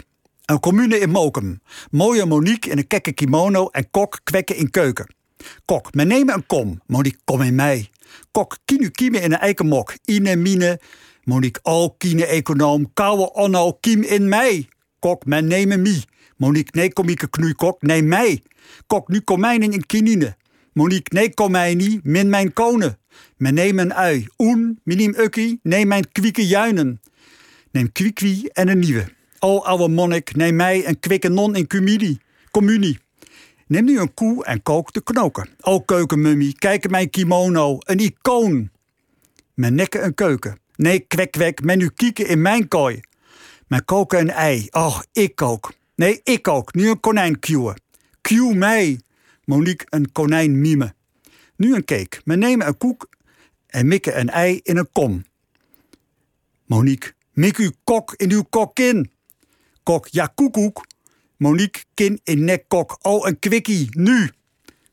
Een 0.46 0.60
commune 0.60 1.00
in 1.00 1.10
Mokum. 1.10 1.62
Mooie 1.92 2.26
Monique 2.26 2.72
in 2.72 2.78
een 2.78 2.88
kekke 2.88 3.12
kimono 3.12 3.68
en 3.68 3.90
kok 3.92 4.20
kwekken 4.24 4.56
in 4.56 4.70
keuken. 4.70 5.14
Kok, 5.66 5.94
men 5.94 6.08
nemen 6.08 6.34
een 6.34 6.46
kom. 6.46 6.82
Monique, 6.86 7.20
kom 7.24 7.42
in 7.42 7.56
mij. 7.56 7.90
Kok, 8.32 8.58
kinu 8.66 8.90
kime 8.90 9.20
in 9.20 9.32
een 9.32 9.40
eikenmok. 9.40 9.96
Ine 10.06 10.36
mine. 10.36 10.80
Monique, 11.24 11.60
oh, 11.64 11.98
kine 11.98 12.26
econoom. 12.26 12.94
Kouwe 12.94 13.34
onno, 13.34 13.72
kiem 13.80 14.04
in 14.04 14.30
mij. 14.30 14.68
Kok, 15.00 15.26
men 15.26 15.48
nemen 15.48 15.82
mi. 15.82 16.04
Monique, 16.38 16.80
nee, 16.80 16.94
komieke 16.94 17.30
knoeikok, 17.30 17.82
nee, 17.82 18.02
mij. 18.04 18.44
Kok, 18.88 19.08
nu 19.08 19.20
komijnen 19.22 19.72
in 19.72 19.86
kinine. 19.86 20.36
Monique, 20.74 21.20
nee, 21.20 21.34
komijni, 21.34 22.00
min 22.04 22.30
mijn 22.30 22.54
konen. 22.54 22.98
Men 23.38 23.54
neem 23.54 23.80
een 23.80 23.94
ui. 23.94 24.28
Oen, 24.38 24.80
minim 24.84 25.14
ukkie, 25.18 25.60
neem 25.64 25.88
mijn 25.88 26.12
kwieke 26.12 26.48
juinen. 26.48 27.02
Neem 27.72 27.92
kwikwi 27.92 28.48
en 28.54 28.68
een 28.68 28.80
nieuwe. 28.80 29.06
O, 29.40 29.60
ouwe 29.60 29.88
monnik, 29.88 30.36
neem 30.36 30.56
mij 30.56 30.88
een 30.88 31.00
kwikke 31.00 31.30
non 31.30 31.56
in 31.56 31.68
communie. 31.68 32.20
communie. 32.52 33.00
Neem 33.70 33.86
nu 33.86 34.00
een 34.00 34.14
koe 34.14 34.46
en 34.46 34.64
kook 34.64 34.94
de 34.94 35.04
knoken. 35.04 35.50
O 35.62 35.80
keukenmummy, 35.80 36.54
kijk 36.58 36.90
mijn 36.90 37.10
kimono, 37.10 37.78
een 37.80 38.00
icoon. 38.00 38.70
Mijn 39.54 39.76
nekken 39.76 40.04
een 40.06 40.14
keuken. 40.14 40.60
Nee, 40.76 41.00
kwek 41.00 41.32
kwek, 41.32 41.64
men 41.64 41.78
nu 41.78 41.90
kieken 41.90 42.28
in 42.28 42.42
mijn 42.42 42.68
kooi. 42.68 43.02
Mijn 43.68 43.86
koken 43.86 44.20
een 44.20 44.30
ei. 44.30 44.68
Och, 44.72 45.06
ik 45.12 45.36
kook. 45.36 45.74
Nee, 45.96 46.20
ik 46.24 46.42
kook. 46.42 46.74
Nu 46.74 46.90
een 46.90 47.00
konijn 47.00 47.40
cueën. 47.40 47.76
Cue 48.22 48.56
mij. 48.56 49.00
Monique 49.46 49.88
een 49.90 50.12
konijn 50.12 50.62
mime. 50.62 50.94
Nu 51.56 51.76
een 51.76 51.86
cake. 51.86 52.22
Men 52.24 52.40
nemen 52.40 52.68
een 52.68 52.78
koek 52.78 53.10
en 53.68 53.88
mikken 53.88 54.20
een 54.20 54.30
ei 54.30 54.60
in 54.64 54.78
een 54.78 54.90
kom. 54.92 55.26
Monique, 56.66 57.14
mik 57.34 57.58
uw 57.58 57.72
kok 57.84 58.14
in 58.16 58.32
uw 58.32 58.44
kokin. 58.50 59.12
Kok, 59.84 60.08
ja 60.08 60.32
koekoek. 60.36 60.86
Monique, 61.40 61.84
kin 61.94 62.20
in 62.24 62.44
nek 62.44 62.68
kok. 62.68 62.98
Oh, 63.02 63.28
een 63.28 63.40
kwikkie, 63.40 63.88
nu. 63.92 64.30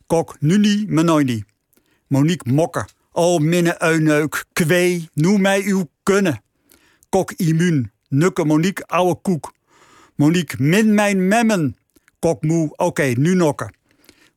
Kok, 0.07 0.37
nu 0.41 0.59
niet, 0.59 0.91
niet. 1.25 1.45
Monique, 2.07 2.53
mokken. 2.53 2.87
Oh, 3.13 3.41
minne 3.41 3.79
uineuk, 3.79 4.45
kwee, 4.53 5.09
noem 5.15 5.41
mij 5.41 5.63
uw 5.65 5.91
kunnen. 6.03 6.43
Kok, 7.09 7.33
immuun. 7.33 7.91
Nukke 8.09 8.45
Monique, 8.45 8.87
ouwe 8.87 9.15
koek. 9.15 9.53
Monique, 10.15 10.63
min 10.63 10.95
mijn 10.95 11.29
memmen. 11.29 11.77
Kok, 12.19 12.43
moe, 12.43 12.77
oké, 12.77 13.03
nu 13.03 13.35
nokken. 13.35 13.75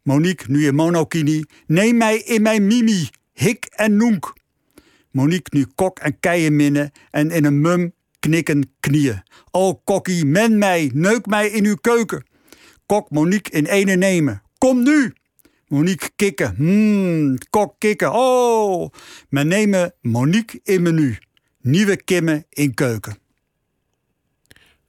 Monique, 0.01 0.51
nu 0.51 0.63
je 0.63 0.71
monokini. 0.71 1.43
Neem 1.67 1.97
mij 1.97 2.17
in 2.17 2.41
mijn 2.41 2.67
mimi, 2.67 3.09
hik 3.33 3.65
en 3.65 3.97
noenk. 3.97 4.33
Monique, 5.11 5.57
nu 5.57 5.65
kok 5.75 5.99
en 5.99 6.19
keien 6.19 6.55
minnen 6.55 6.91
en 7.11 7.31
in 7.31 7.45
een 7.45 7.61
mum 7.61 7.93
knikken 8.19 8.73
knieën. 8.79 9.23
O 9.51 9.75
kokkie, 9.75 10.25
men 10.25 10.57
mij, 10.57 10.91
neuk 10.93 11.25
mij 11.25 11.47
in 11.47 11.65
uw 11.65 11.75
keuken. 11.75 12.25
Kok 12.85 13.09
Monique 13.09 13.51
in 13.51 13.65
ene 13.65 13.95
nemen. 13.95 14.41
Kom 14.57 14.83
nu! 14.83 15.13
Monique 15.67 16.09
kikken. 16.15 16.55
Hmm, 16.55 17.37
kok 17.49 17.75
kikken. 17.77 18.11
Oh! 18.13 18.89
Men 19.29 19.47
nemen 19.47 19.93
Monique 20.01 20.59
in 20.63 20.81
menu. 20.81 21.17
Nieuwe 21.61 22.03
kimmen 22.03 22.45
in 22.49 22.73
keuken. 22.73 23.17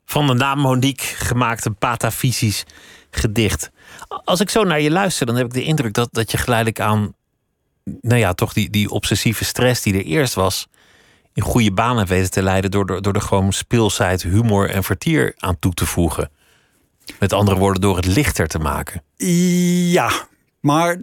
Van 0.04 0.26
de 0.26 0.34
naam 0.34 0.58
Monique 0.58 1.04
gemaakt 1.04 1.64
een 1.64 1.76
patafysisch 1.76 2.64
gedicht. 3.10 3.70
Als 4.24 4.40
ik 4.40 4.50
zo 4.50 4.64
naar 4.64 4.80
je 4.80 4.90
luister, 4.90 5.26
dan 5.26 5.36
heb 5.36 5.46
ik 5.46 5.52
de 5.52 5.62
indruk 5.62 5.92
dat, 5.92 6.08
dat 6.12 6.30
je 6.30 6.36
geleidelijk 6.36 6.80
aan... 6.80 7.14
nou 7.84 8.18
ja, 8.18 8.32
toch 8.32 8.52
die, 8.52 8.70
die 8.70 8.90
obsessieve 8.90 9.44
stress 9.44 9.82
die 9.82 9.94
er 9.94 10.04
eerst 10.04 10.34
was 10.34 10.68
in 11.34 11.42
goede 11.42 11.72
banen 11.72 12.06
weten 12.06 12.30
te 12.30 12.42
leiden 12.42 12.70
door, 12.70 12.86
door, 12.86 13.02
door 13.02 13.14
er 13.14 13.20
gewoon 13.20 13.52
speelsheid, 13.52 14.22
humor 14.22 14.70
en 14.70 14.84
vertier 14.84 15.34
aan 15.36 15.58
toe 15.58 15.72
te 15.72 15.86
voegen. 15.86 16.30
Met 17.18 17.32
andere 17.32 17.58
woorden, 17.58 17.80
door 17.80 17.96
het 17.96 18.06
lichter 18.06 18.46
te 18.46 18.58
maken. 18.58 19.02
Ja, 19.16 20.10
maar 20.60 20.96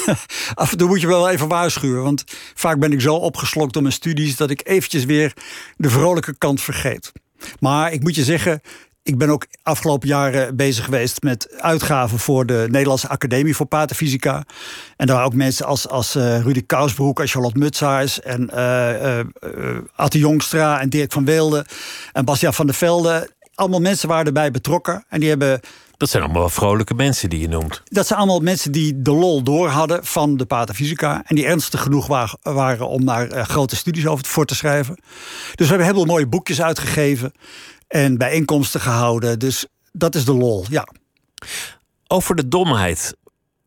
af 0.54 0.70
en 0.70 0.78
toe 0.78 0.88
moet 0.88 1.00
je 1.00 1.06
wel 1.06 1.30
even 1.30 1.48
waarschuwen. 1.48 2.02
Want 2.02 2.24
vaak 2.54 2.78
ben 2.78 2.92
ik 2.92 3.00
zo 3.00 3.14
opgeslokt 3.14 3.72
door 3.72 3.82
mijn 3.82 3.94
studies 3.94 4.36
dat 4.36 4.50
ik 4.50 4.68
eventjes 4.68 5.04
weer 5.04 5.32
de 5.76 5.90
vrolijke 5.90 6.38
kant 6.38 6.60
vergeet. 6.60 7.12
Maar 7.60 7.92
ik 7.92 8.02
moet 8.02 8.14
je 8.14 8.24
zeggen, 8.24 8.60
ik 9.04 9.18
ben 9.18 9.28
ook 9.28 9.46
afgelopen 9.62 10.08
jaren 10.08 10.56
bezig 10.56 10.84
geweest 10.84 11.22
met 11.22 11.54
uitgaven 11.60 12.18
voor 12.18 12.46
de 12.46 12.66
Nederlandse 12.70 13.08
Academie 13.08 13.56
voor 13.56 13.66
Paterfysica. 13.66 14.44
En 14.96 15.06
daar 15.06 15.16
waren 15.16 15.30
ook 15.30 15.38
mensen 15.38 15.66
als, 15.66 15.88
als 15.88 16.16
uh, 16.16 16.40
Rudy 16.40 16.62
Kousbroek 16.66 17.20
en 17.20 17.28
Charlotte 17.28 17.58
Mutsaars 17.58 18.20
en 18.20 18.50
uh, 18.54 19.18
uh, 19.18 19.78
Atte 19.94 20.18
Jongstra 20.18 20.80
en 20.80 20.88
Dirk 20.88 21.12
van 21.12 21.24
Weelde 21.24 21.66
en 22.12 22.24
Bastiaan 22.24 22.54
van 22.54 22.66
der 22.66 22.74
Velde. 22.74 23.30
Allemaal 23.54 23.80
mensen 23.80 24.08
waren 24.08 24.26
erbij 24.26 24.50
betrokken 24.50 25.04
en 25.08 25.20
die 25.20 25.28
hebben 25.28 25.60
dat 25.96 26.10
zijn 26.10 26.22
allemaal 26.22 26.48
vrolijke 26.48 26.94
mensen 26.94 27.30
die 27.30 27.40
je 27.40 27.48
noemt. 27.48 27.82
Dat 27.84 28.06
zijn 28.06 28.18
allemaal 28.18 28.40
mensen 28.40 28.72
die 28.72 29.02
de 29.02 29.12
lol 29.12 29.42
door 29.42 29.68
hadden 29.68 30.04
van 30.04 30.36
de 30.36 30.44
Paterfysica. 30.44 31.22
En 31.26 31.36
die 31.36 31.46
ernstig 31.46 31.82
genoeg 31.82 32.06
waren 32.42 32.88
om 32.88 33.04
daar 33.04 33.46
grote 33.46 33.76
studies 33.76 34.06
over 34.06 34.26
voor 34.26 34.44
te 34.44 34.54
schrijven. 34.54 34.94
Dus 35.54 35.66
we 35.66 35.66
hebben 35.66 35.86
heel 35.86 35.94
veel 35.94 36.04
mooie 36.04 36.26
boekjes 36.26 36.62
uitgegeven 36.62 37.32
en 37.88 38.18
bijeenkomsten 38.18 38.80
gehouden. 38.80 39.38
Dus 39.38 39.66
dat 39.92 40.14
is 40.14 40.24
de 40.24 40.34
lol, 40.34 40.64
ja. 40.68 40.88
Over 42.06 42.34
de 42.34 42.48
domheid. 42.48 43.16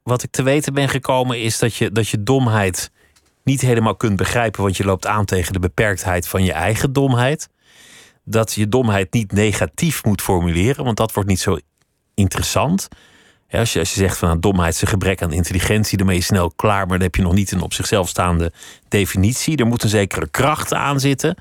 Wat 0.04 0.24
ik 0.24 0.32
te 0.32 0.44
weten 0.44 0.74
ben 0.74 0.90
gekomen 0.90 1.42
is 1.42 1.60
dat 1.60 1.76
je, 1.76 1.92
dat 1.92 2.08
je 2.08 2.24
domheid 2.24 2.92
niet 3.44 3.62
helemaal 3.62 3.96
kunt 3.96 4.16
begrijpen, 4.16 4.62
want 4.62 4.78
je 4.78 4.84
loopt 4.84 5.08
aan 5.08 5.26
tegen 5.26 5.54
de 5.54 5.60
beperktheid 5.60 6.28
van 6.28 6.44
je 6.44 6.54
eigen 6.54 6.94
domheid. 6.94 7.50
Dat 8.24 8.54
je 8.54 8.70
domheid 8.70 9.14
niet 9.14 9.32
negatief 9.32 10.04
moet 10.04 10.22
formuleren, 10.22 10.84
want 10.84 10.98
dat 10.98 11.14
wordt 11.14 11.30
niet 11.30 11.40
zo 11.40 11.58
interessant. 12.14 12.88
als, 13.52 13.74
je, 13.74 13.80
als 13.80 13.94
je 13.94 14.00
zegt 14.00 14.18
van 14.18 14.28
nou, 14.28 14.40
domheid 14.40 14.74
is 14.74 14.82
een 14.82 14.88
gebrek 14.88 15.22
aan 15.22 15.34
intelligentie, 15.34 15.98
dan 15.98 16.08
ben 16.08 16.16
je 16.16 16.22
snel 16.22 16.52
klaar, 16.52 16.88
maar 16.88 16.98
dan 16.98 17.08
heb 17.08 17.16
je 17.16 17.22
nog 17.22 17.34
niet 17.34 17.52
een 17.52 17.62
op 17.62 17.74
zichzelf 17.74 18.10
staande 18.10 18.52
definitie. 18.88 19.58
Er 19.58 19.66
moet 19.66 19.84
een 19.84 19.90
zekere 19.90 20.30
kracht 20.30 20.74
aan 20.74 21.00
zitten. 21.00 21.38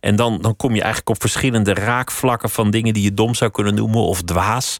En 0.00 0.16
dan, 0.16 0.40
dan 0.40 0.56
kom 0.56 0.70
je 0.70 0.80
eigenlijk 0.80 1.10
op 1.10 1.20
verschillende 1.20 1.74
raakvlakken 1.74 2.50
van 2.50 2.70
dingen 2.70 2.94
die 2.94 3.02
je 3.02 3.14
dom 3.14 3.34
zou 3.34 3.50
kunnen 3.50 3.74
noemen 3.74 4.00
of 4.00 4.22
dwaas 4.22 4.78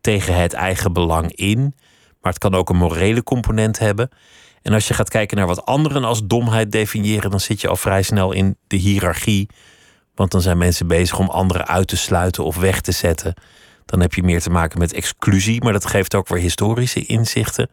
tegen 0.00 0.34
het 0.34 0.52
eigen 0.52 0.92
belang 0.92 1.32
in. 1.32 1.74
Maar 2.20 2.32
het 2.32 2.38
kan 2.38 2.54
ook 2.54 2.70
een 2.70 2.76
morele 2.76 3.22
component 3.22 3.78
hebben. 3.78 4.08
En 4.62 4.72
als 4.72 4.88
je 4.88 4.94
gaat 4.94 5.08
kijken 5.08 5.36
naar 5.36 5.46
wat 5.46 5.64
anderen 5.64 6.04
als 6.04 6.26
domheid 6.26 6.72
definiëren, 6.72 7.30
dan 7.30 7.40
zit 7.40 7.60
je 7.60 7.68
al 7.68 7.76
vrij 7.76 8.02
snel 8.02 8.32
in 8.32 8.56
de 8.66 8.76
hiërarchie. 8.76 9.48
Want 10.14 10.30
dan 10.30 10.40
zijn 10.40 10.58
mensen 10.58 10.86
bezig 10.86 11.18
om 11.18 11.28
anderen 11.28 11.66
uit 11.66 11.88
te 11.88 11.96
sluiten 11.96 12.44
of 12.44 12.56
weg 12.56 12.80
te 12.80 12.92
zetten. 12.92 13.34
Dan 13.84 14.00
heb 14.00 14.14
je 14.14 14.22
meer 14.22 14.40
te 14.40 14.50
maken 14.50 14.78
met 14.78 14.92
exclusie, 14.92 15.62
maar 15.62 15.72
dat 15.72 15.86
geeft 15.86 16.14
ook 16.14 16.28
weer 16.28 16.40
historische 16.40 17.06
inzichten. 17.06 17.70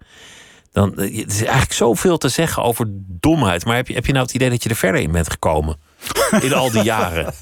Dan, 0.71 0.97
eh, 0.97 1.17
het 1.17 1.31
is 1.31 1.41
eigenlijk 1.41 1.73
zoveel 1.73 2.17
te 2.17 2.29
zeggen 2.29 2.63
over 2.63 2.85
domheid. 3.19 3.65
Maar 3.65 3.75
heb 3.75 3.87
je, 3.87 3.93
heb 3.93 4.05
je 4.05 4.11
nou 4.11 4.25
het 4.25 4.35
idee 4.35 4.49
dat 4.49 4.63
je 4.63 4.69
er 4.69 4.75
verder 4.75 5.01
in 5.01 5.11
bent 5.11 5.29
gekomen? 5.29 5.77
In 6.41 6.53
al 6.53 6.71
die 6.71 6.83
jaren? 6.83 7.33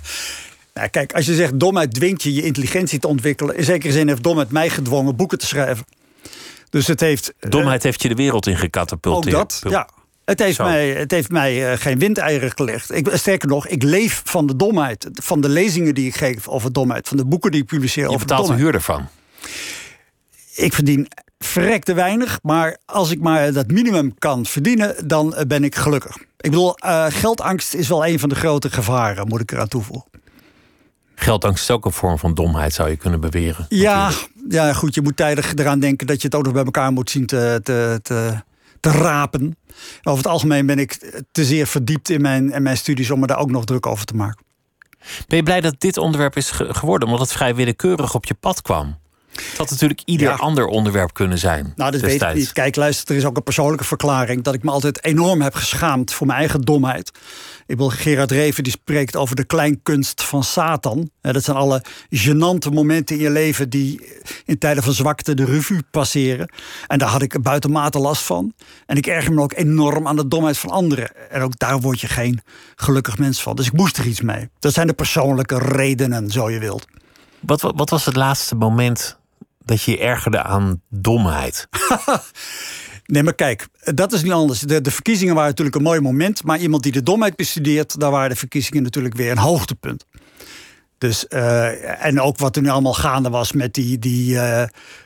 Nou, 0.74 0.88
kijk, 0.88 1.14
als 1.14 1.26
je 1.26 1.36
zegt 1.36 1.60
domheid 1.60 1.94
dwingt 1.94 2.24
je 2.24 2.34
je 2.34 2.42
intelligentie 2.42 3.00
te 3.00 3.08
ontwikkelen... 3.08 3.58
in 3.58 3.64
zekere 3.64 3.94
zin 3.94 4.08
heeft 4.08 4.24
domheid 4.24 4.52
mij 4.52 4.70
gedwongen 4.70 5.16
boeken 5.16 5.38
te 5.38 5.46
schrijven. 5.46 5.86
Dus 6.70 6.88
het 6.88 7.00
heeft... 7.00 7.34
Eh, 7.40 7.50
domheid 7.50 7.84
heeft 7.84 8.02
je 8.02 8.08
de 8.08 8.16
wereld 8.16 8.48
in 8.48 8.58
gecatapulteerd. 8.58 9.36
Ook 9.36 9.62
dat, 9.62 9.72
ja. 9.72 9.90
Het 10.26 10.40
heeft 10.40 10.58
mij, 10.58 10.90
het 10.90 11.12
heeft 11.12 11.30
mij 11.30 11.72
uh, 11.72 11.78
geen 11.78 12.00
windeieren 12.00 12.52
gelegd. 12.56 12.96
Ik, 12.96 13.10
sterker 13.14 13.48
nog, 13.48 13.68
ik 13.68 13.84
leef 13.84 14.22
van 14.26 14.48
de 14.48 14.56
domheid. 14.56 15.08
Van 15.14 15.42
de 15.42 15.50
lezingen 15.50 15.96
die 15.96 16.08
ik 16.08 16.16
geef 16.16 16.48
over 16.48 16.74
domheid. 16.74 17.08
Van 17.08 17.18
de 17.18 17.26
boeken 17.26 17.52
die 17.52 17.62
ik 17.62 17.68
publiceer 17.68 18.04
je 18.04 18.10
over 18.10 18.28
domheid. 18.28 18.48
Je 18.48 18.54
betaalt 18.54 18.60
een 18.60 18.66
huur 18.66 19.00
ervan. 19.00 19.08
ik 20.56 20.74
verdien 20.74 21.08
verrekte 21.44 21.94
weinig, 21.94 22.40
maar 22.42 22.78
als 22.86 23.12
ik 23.12 23.20
maar 23.20 23.54
dat 23.54 23.68
minimum 23.68 24.14
kan 24.18 24.46
verdienen, 24.46 25.08
dan 25.08 25.36
eh, 25.36 25.46
ben 25.46 25.64
ik 25.64 25.76
gelukkig. 25.76 26.16
Ik 26.18 26.50
bedoel, 26.50 26.76
uh, 26.86 27.06
geldangst 27.10 27.74
is 27.74 27.88
wel 27.88 28.06
een 28.06 28.20
van 28.20 28.30
de 28.30 28.36
grote 28.36 28.70
gevaren, 28.70 29.28
moet 29.28 29.40
ik 29.42 29.52
eraan 29.52 29.68
toevoegen. 29.68 30.10
Geldangst 31.16 31.64
is 31.64 31.72
ook 31.72 31.86
een 31.86 31.92
vorm 31.92 32.18
van 32.18 32.34
domheid, 32.34 32.74
zou 32.74 32.90
je 32.90 32.96
kunnen 32.96 33.20
beweren. 33.20 33.66
Ja, 33.70 34.12
ja, 34.50 34.74
goed, 34.74 34.96
je 34.96 35.02
moet 35.02 35.18
tijdig 35.18 35.56
eraan 35.56 35.80
denken 35.80 36.08
dat 36.08 36.22
je 36.22 36.28
het 36.28 36.36
ook 36.36 36.44
nog 36.44 36.54
bij 36.54 36.64
elkaar 36.64 36.92
moet 36.92 37.10
zien 37.10 37.26
te, 37.26 37.60
te, 37.64 38.00
te, 38.02 38.42
te 38.80 38.92
rapen. 38.92 39.58
Over 40.04 40.24
het 40.24 40.32
algemeen 40.32 40.66
ben 40.66 40.80
ik 40.80 41.22
te 41.32 41.46
zeer 41.46 41.68
verdiept 41.68 42.10
in 42.10 42.22
mijn, 42.22 42.52
in 42.52 42.64
mijn 42.64 42.78
studies 42.78 43.12
om 43.12 43.20
me 43.20 43.28
daar 43.28 43.40
ook 43.40 43.52
nog 43.52 43.66
druk 43.66 43.86
over 43.86 44.06
te 44.06 44.16
maken. 44.16 44.46
Ben 45.28 45.38
je 45.38 45.44
blij 45.44 45.62
dat 45.62 45.76
dit 45.78 45.98
onderwerp 45.98 46.38
is 46.38 46.52
geworden, 46.52 47.08
omdat 47.08 47.24
het 47.24 47.34
vrij 47.38 47.56
willekeurig 47.56 48.16
op 48.16 48.26
je 48.26 48.34
pad 48.34 48.62
kwam? 48.62 48.98
Het 49.34 49.58
had 49.58 49.70
natuurlijk 49.70 50.02
ieder 50.06 50.32
ander 50.32 50.66
onderwerp 50.66 51.14
kunnen 51.14 51.38
zijn. 51.38 51.74
Nou, 51.76 51.92
dat 51.92 52.02
weet 52.02 52.22
ik 52.22 52.34
niet. 52.34 52.52
Kijk, 52.52 52.76
luister, 52.76 53.12
er 53.12 53.22
is 53.22 53.26
ook 53.26 53.38
een 53.38 53.44
persoonlijke 53.44 53.84
verklaring 53.84 54.44
dat 54.44 54.54
ik 54.54 54.64
me 54.64 54.72
altijd 54.72 55.04
enorm 55.04 55.42
heb 55.42 55.56
geschaamd 55.56 56.14
voor 56.14 56.28
mijn 56.28 56.40
eigen 56.40 56.62
domheid. 56.62 57.12
Ik 57.66 57.78
wil 57.78 57.90
Gerard 57.90 58.32
Reven 58.32 58.64
die 58.64 58.72
spreekt 58.72 59.16
over 59.16 59.36
de 59.36 59.44
kleinkunst 59.44 60.24
van 60.24 60.44
Satan. 60.44 61.10
Dat 61.22 61.44
zijn 61.44 61.58
alle 61.58 61.84
genante 62.10 62.70
momenten 62.70 63.16
in 63.16 63.22
je 63.22 63.30
leven 63.30 63.70
die 63.70 64.20
in 64.46 64.58
tijden 64.58 64.84
van 64.84 64.94
zwakte 64.94 65.34
de 65.34 65.46
revue 65.46 65.84
passeren. 65.92 66.52
En 66.88 66.98
daar 66.98 67.10
had 67.10 67.22
ik 67.22 67.42
buitenmate 67.42 68.00
last 68.00 68.24
van. 68.24 68.54
En 68.86 68.98
ik 68.98 69.08
erger 69.08 69.34
me 69.34 69.42
ook 69.42 69.54
enorm 69.54 70.08
aan 70.08 70.16
de 70.16 70.28
domheid 70.28 70.58
van 70.58 70.70
anderen. 70.70 71.30
En 71.30 71.42
ook 71.42 71.60
daar 71.60 71.80
word 71.80 72.02
je 72.02 72.08
geen 72.08 72.42
gelukkig 72.76 73.18
mens 73.18 73.42
van. 73.42 73.56
Dus 73.56 73.68
ik 73.68 73.74
moest 73.74 73.98
er 73.98 74.06
iets 74.06 74.22
mee. 74.22 74.50
Dat 74.60 74.74
zijn 74.74 74.88
de 74.88 74.94
persoonlijke 74.94 75.58
redenen, 75.58 76.30
zo 76.30 76.50
je 76.50 76.60
wilt. 76.60 76.86
Wat, 77.40 77.62
wat 77.62 77.90
was 77.90 78.06
het 78.06 78.16
laatste 78.16 78.56
moment 78.56 79.22
dat 79.66 79.82
je 79.82 79.92
je 79.92 80.00
ergerde 80.00 80.44
aan 80.44 80.82
domheid? 80.90 81.68
Nee, 83.06 83.24
maar 83.24 83.36
kijk, 83.36 83.68
dat 83.80 84.14
is 84.14 84.24
niet 84.24 84.32
anders. 84.32 84.60
De, 84.60 84.92
verkiezingen 84.92 85.34
waren 85.34 85.50
natuurlijk 85.50 85.76
een 85.76 85.84
mooi 85.84 86.00
moment. 86.00 86.44
Maar 86.44 86.60
iemand 86.60 86.84
die 86.84 86.92
de 86.92 87.04
domheid 87.04 87.36
bestudeert, 87.36 88.00
daar 88.00 88.12
waren 88.12 88.30
de 88.30 88.36
verkiezingen 88.36 88.84
natuurlijk 88.84 89.16
weer 89.16 89.32
een 89.32 89.38
hoogtepunt. 89.38 90.06
Dus, 90.98 91.26
uh, 91.30 92.06
en 92.06 92.22
ook 92.22 92.38
wat 92.38 92.56
er 92.56 92.62
nu 92.62 92.70
allemaal 92.70 92.94
gaande 92.94 93.30
was 93.30 93.52
met 93.52 93.74
die, 93.74 94.00
die 94.00 94.34
uh, 94.34 94.64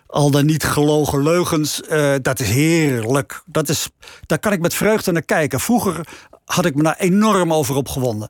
al 0.07 0.31
dan 0.31 0.45
niet 0.45 0.63
gelogen 0.63 1.23
leugens, 1.23 1.81
uh, 1.91 2.15
dat 2.21 2.39
is 2.39 2.49
heerlijk. 2.49 3.41
Dat 3.45 3.69
is, 3.69 3.89
daar 4.25 4.39
kan 4.39 4.51
ik 4.51 4.61
met 4.61 4.73
vreugde 4.73 5.11
naar 5.11 5.21
kijken. 5.21 5.59
Vroeger 5.59 6.07
had 6.45 6.65
ik 6.65 6.75
me 6.75 6.83
daar 6.83 6.97
enorm 6.97 7.53
over 7.53 7.75
opgewonden. 7.75 8.29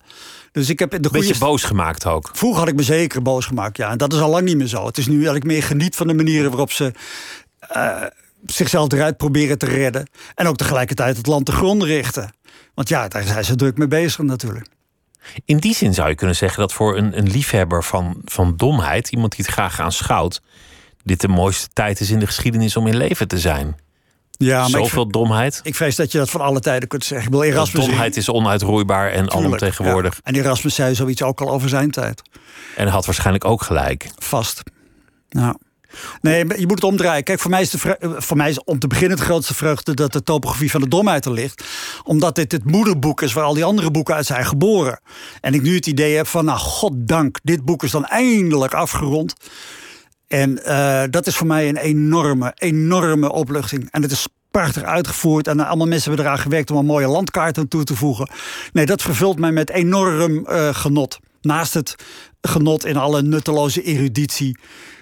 Dus 0.57 0.69
ik 0.69 0.79
heb 0.79 0.89
de 0.89 0.97
goede... 1.09 1.27
Beetje 1.27 1.37
boos 1.37 1.63
gemaakt 1.63 2.05
ook. 2.05 2.29
Vroeger 2.33 2.59
had 2.59 2.67
ik 2.67 2.75
me 2.75 2.83
zeker 2.83 3.21
boos 3.21 3.45
gemaakt, 3.45 3.77
ja. 3.77 3.89
En 3.91 3.97
dat 3.97 4.13
is 4.13 4.19
al 4.19 4.29
lang 4.29 4.45
niet 4.45 4.57
meer 4.57 4.67
zo. 4.67 4.85
Het 4.85 4.97
is 4.97 5.07
nu 5.07 5.13
eigenlijk 5.13 5.45
meer 5.45 5.63
geniet 5.63 5.95
van 5.95 6.07
de 6.07 6.13
manieren 6.13 6.49
waarop 6.49 6.71
ze 6.71 6.93
zichzelf 8.45 8.91
eruit 8.91 9.17
proberen 9.17 9.57
te 9.57 9.65
redden. 9.65 10.07
En 10.35 10.47
ook 10.47 10.57
tegelijkertijd 10.57 11.17
het 11.17 11.27
land 11.27 11.45
te 11.45 11.51
grond 11.51 11.83
richten. 11.83 12.33
Want 12.73 12.89
ja, 12.89 13.07
daar 13.07 13.23
zijn 13.23 13.45
ze 13.45 13.55
druk 13.55 13.77
mee 13.77 13.87
bezig 13.87 14.25
natuurlijk. 14.25 14.67
In 15.45 15.57
die 15.57 15.75
zin 15.75 15.93
zou 15.93 16.09
je 16.09 16.15
kunnen 16.15 16.35
zeggen 16.35 16.59
dat 16.59 16.73
voor 16.73 16.97
een, 16.97 17.17
een 17.17 17.29
liefhebber 17.29 17.83
van, 17.83 18.21
van 18.25 18.53
domheid, 18.55 19.09
iemand 19.09 19.35
die 19.35 19.45
het 19.45 19.53
graag 19.53 19.79
aanschouwt, 19.79 20.41
dit 21.03 21.21
de 21.21 21.27
mooiste 21.27 21.67
tijd 21.73 21.99
is 21.99 22.09
in 22.09 22.19
de 22.19 22.25
geschiedenis 22.25 22.77
om 22.77 22.87
in 22.87 22.97
leven 22.97 23.27
te 23.27 23.39
zijn. 23.39 23.75
Ja, 24.37 24.59
maar 24.59 24.69
Zoveel 24.69 25.03
ik, 25.03 25.11
domheid. 25.11 25.59
Ik 25.63 25.75
vrees 25.75 25.95
dat 25.95 26.11
je 26.11 26.17
dat 26.17 26.29
van 26.29 26.41
alle 26.41 26.59
tijden 26.59 26.87
kunt 26.87 27.05
zeggen. 27.05 27.33
Ik 27.33 27.43
Erasmus 27.43 27.85
domheid 27.85 28.17
is 28.17 28.29
onuitroeibaar 28.29 29.11
en 29.11 29.31
alomtegenwoordig. 29.31 30.13
Ja. 30.13 30.19
En 30.23 30.35
Erasmus 30.35 30.75
zei 30.75 30.95
zoiets 30.95 31.23
ook 31.23 31.41
al 31.41 31.49
over 31.49 31.69
zijn 31.69 31.91
tijd. 31.91 32.21
En 32.75 32.87
had 32.87 33.05
waarschijnlijk 33.05 33.45
ook 33.45 33.61
gelijk. 33.61 34.09
Vast. 34.17 34.63
Nou. 35.29 35.55
Nee, 36.21 36.45
je 36.59 36.67
moet 36.67 36.81
het 36.81 36.83
omdraaien. 36.83 37.23
Kijk, 37.23 37.39
voor 37.39 37.51
mij, 37.51 37.61
is 37.61 37.69
de 37.69 37.97
eh, 37.97 38.09
voor 38.17 38.37
mij 38.37 38.49
is 38.49 38.63
om 38.63 38.79
te 38.79 38.87
beginnen 38.87 39.17
het 39.17 39.25
grootste 39.25 39.53
vreugde 39.53 39.93
dat 39.93 40.13
de 40.13 40.23
topografie 40.23 40.71
van 40.71 40.81
de 40.81 40.87
domheid 40.87 41.25
er 41.25 41.31
ligt. 41.31 41.63
Omdat 42.03 42.35
dit 42.35 42.51
het 42.51 42.65
moederboek 42.65 43.21
is 43.21 43.33
waar 43.33 43.43
al 43.43 43.53
die 43.53 43.65
andere 43.65 43.91
boeken 43.91 44.15
uit 44.15 44.25
zijn 44.25 44.45
geboren. 44.45 44.99
En 45.41 45.53
ik 45.53 45.61
nu 45.61 45.75
het 45.75 45.87
idee 45.87 46.15
heb 46.15 46.27
van, 46.27 46.45
nou, 46.45 46.59
goddank, 46.59 47.39
dit 47.43 47.65
boek 47.65 47.83
is 47.83 47.91
dan 47.91 48.05
eindelijk 48.05 48.73
afgerond. 48.73 49.35
En 50.27 50.59
uh, 50.65 51.03
dat 51.09 51.27
is 51.27 51.35
voor 51.35 51.47
mij 51.47 51.69
een 51.69 51.77
enorme, 51.77 52.51
enorme 52.55 53.31
opluchting. 53.31 53.87
En 53.91 54.01
het 54.01 54.11
is 54.11 54.27
prachtig 54.51 54.83
uitgevoerd. 54.83 55.47
En 55.47 55.59
allemaal 55.59 55.87
mensen 55.87 56.09
hebben 56.09 56.25
eraan 56.25 56.41
gewerkt 56.41 56.71
om 56.71 56.77
een 56.77 56.85
mooie 56.85 57.07
landkaart 57.07 57.57
aan 57.57 57.67
toe 57.67 57.83
te 57.83 57.95
voegen. 57.95 58.29
Nee, 58.73 58.85
dat 58.85 59.01
vervult 59.01 59.39
mij 59.39 59.51
met 59.51 59.69
enorm 59.69 60.45
uh, 60.49 60.75
genot. 60.75 61.19
Naast 61.41 61.73
het 61.73 61.95
genot 62.41 62.85
in 62.85 62.97
alle 62.97 63.21
nutteloze 63.21 63.81
eruditie 63.81 64.57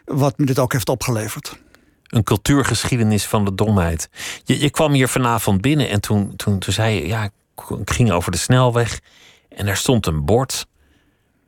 wat 0.05 0.37
me 0.37 0.45
dit 0.45 0.59
ook 0.59 0.73
heeft 0.73 0.89
opgeleverd. 0.89 1.59
Een 2.03 2.23
cultuurgeschiedenis 2.23 3.25
van 3.25 3.45
de 3.45 3.55
domheid. 3.55 4.09
Je, 4.43 4.69
kwam 4.69 4.91
hier 4.91 5.07
vanavond 5.07 5.61
binnen 5.61 5.89
en 5.89 6.01
toen, 6.01 6.35
toen, 6.35 6.59
toen 6.59 6.73
zei 6.73 6.95
je, 6.95 7.07
ja, 7.07 7.23
ik 7.23 7.31
ging 7.85 8.11
over 8.11 8.31
de 8.31 8.37
snelweg 8.37 8.99
en 9.49 9.65
daar 9.65 9.77
stond 9.77 10.05
een 10.05 10.25
bord. 10.25 10.65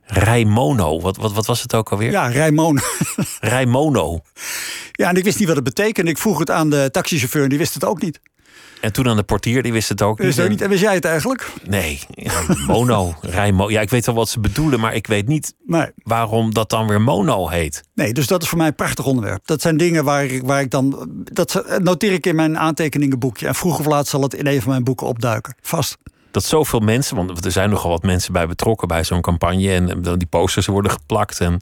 Rijmono. 0.08 1.00
Wat, 1.00 1.16
wat, 1.16 1.32
wat 1.32 1.46
was 1.46 1.62
het 1.62 1.74
ook 1.74 1.90
alweer? 1.90 2.10
Ja, 2.10 2.26
Rijmono. 2.26 2.80
Rijmono. 3.40 4.20
Ja, 4.92 5.08
en 5.08 5.16
ik 5.16 5.24
wist 5.24 5.38
niet 5.38 5.46
wat 5.46 5.56
het 5.56 5.64
betekende. 5.64 6.10
Ik 6.10 6.18
vroeg 6.18 6.38
het 6.38 6.50
aan 6.50 6.70
de 6.70 6.88
taxichauffeur 6.92 7.42
en 7.42 7.48
die 7.48 7.58
wist 7.58 7.74
het 7.74 7.84
ook 7.84 8.02
niet. 8.02 8.20
En 8.80 8.92
toen 8.92 9.08
aan 9.08 9.16
de 9.16 9.22
portier, 9.22 9.62
die 9.62 9.72
wist 9.72 9.88
het 9.88 10.02
ook 10.02 10.18
niet. 10.18 10.34
Wist 10.34 10.48
niet. 10.48 10.60
En 10.60 10.68
wist 10.68 10.82
jij 10.82 10.94
het 10.94 11.04
eigenlijk? 11.04 11.50
Nee, 11.64 12.00
mono, 12.66 13.14
rijmo. 13.22 13.70
Ja, 13.70 13.80
ik 13.80 13.90
weet 13.90 14.06
wel 14.06 14.14
wat 14.14 14.28
ze 14.28 14.40
bedoelen, 14.40 14.80
maar 14.80 14.94
ik 14.94 15.06
weet 15.06 15.28
niet 15.28 15.54
nee. 15.66 15.86
waarom 16.02 16.54
dat 16.54 16.70
dan 16.70 16.86
weer 16.86 17.00
mono 17.00 17.48
heet. 17.48 17.82
Nee, 17.94 18.12
dus 18.12 18.26
dat 18.26 18.42
is 18.42 18.48
voor 18.48 18.58
mij 18.58 18.66
een 18.66 18.74
prachtig 18.74 19.06
onderwerp. 19.06 19.46
Dat 19.46 19.60
zijn 19.60 19.76
dingen 19.76 20.04
waar 20.04 20.24
ik, 20.24 20.42
waar 20.42 20.60
ik 20.60 20.70
dan. 20.70 21.10
Dat 21.32 21.64
noteer 21.78 22.12
ik 22.12 22.26
in 22.26 22.36
mijn 22.36 22.58
aantekeningenboekje. 22.58 23.46
En 23.46 23.54
vroeg 23.54 23.78
of 23.78 23.86
laat 23.86 24.08
zal 24.08 24.22
het 24.22 24.34
in 24.34 24.46
een 24.46 24.62
van 24.62 24.70
mijn 24.70 24.84
boeken 24.84 25.06
opduiken. 25.06 25.54
Vast. 25.60 25.96
Dat 26.38 26.46
zoveel 26.46 26.80
mensen, 26.80 27.16
want 27.16 27.44
er 27.44 27.52
zijn 27.52 27.70
nogal 27.70 27.90
wat 27.90 28.02
mensen 28.02 28.32
bij 28.32 28.46
betrokken 28.46 28.88
bij 28.88 29.04
zo'n 29.04 29.20
campagne. 29.20 29.72
En 29.72 30.02
die 30.02 30.26
posters 30.26 30.66
worden 30.66 30.90
geplakt. 30.90 31.40
En 31.40 31.60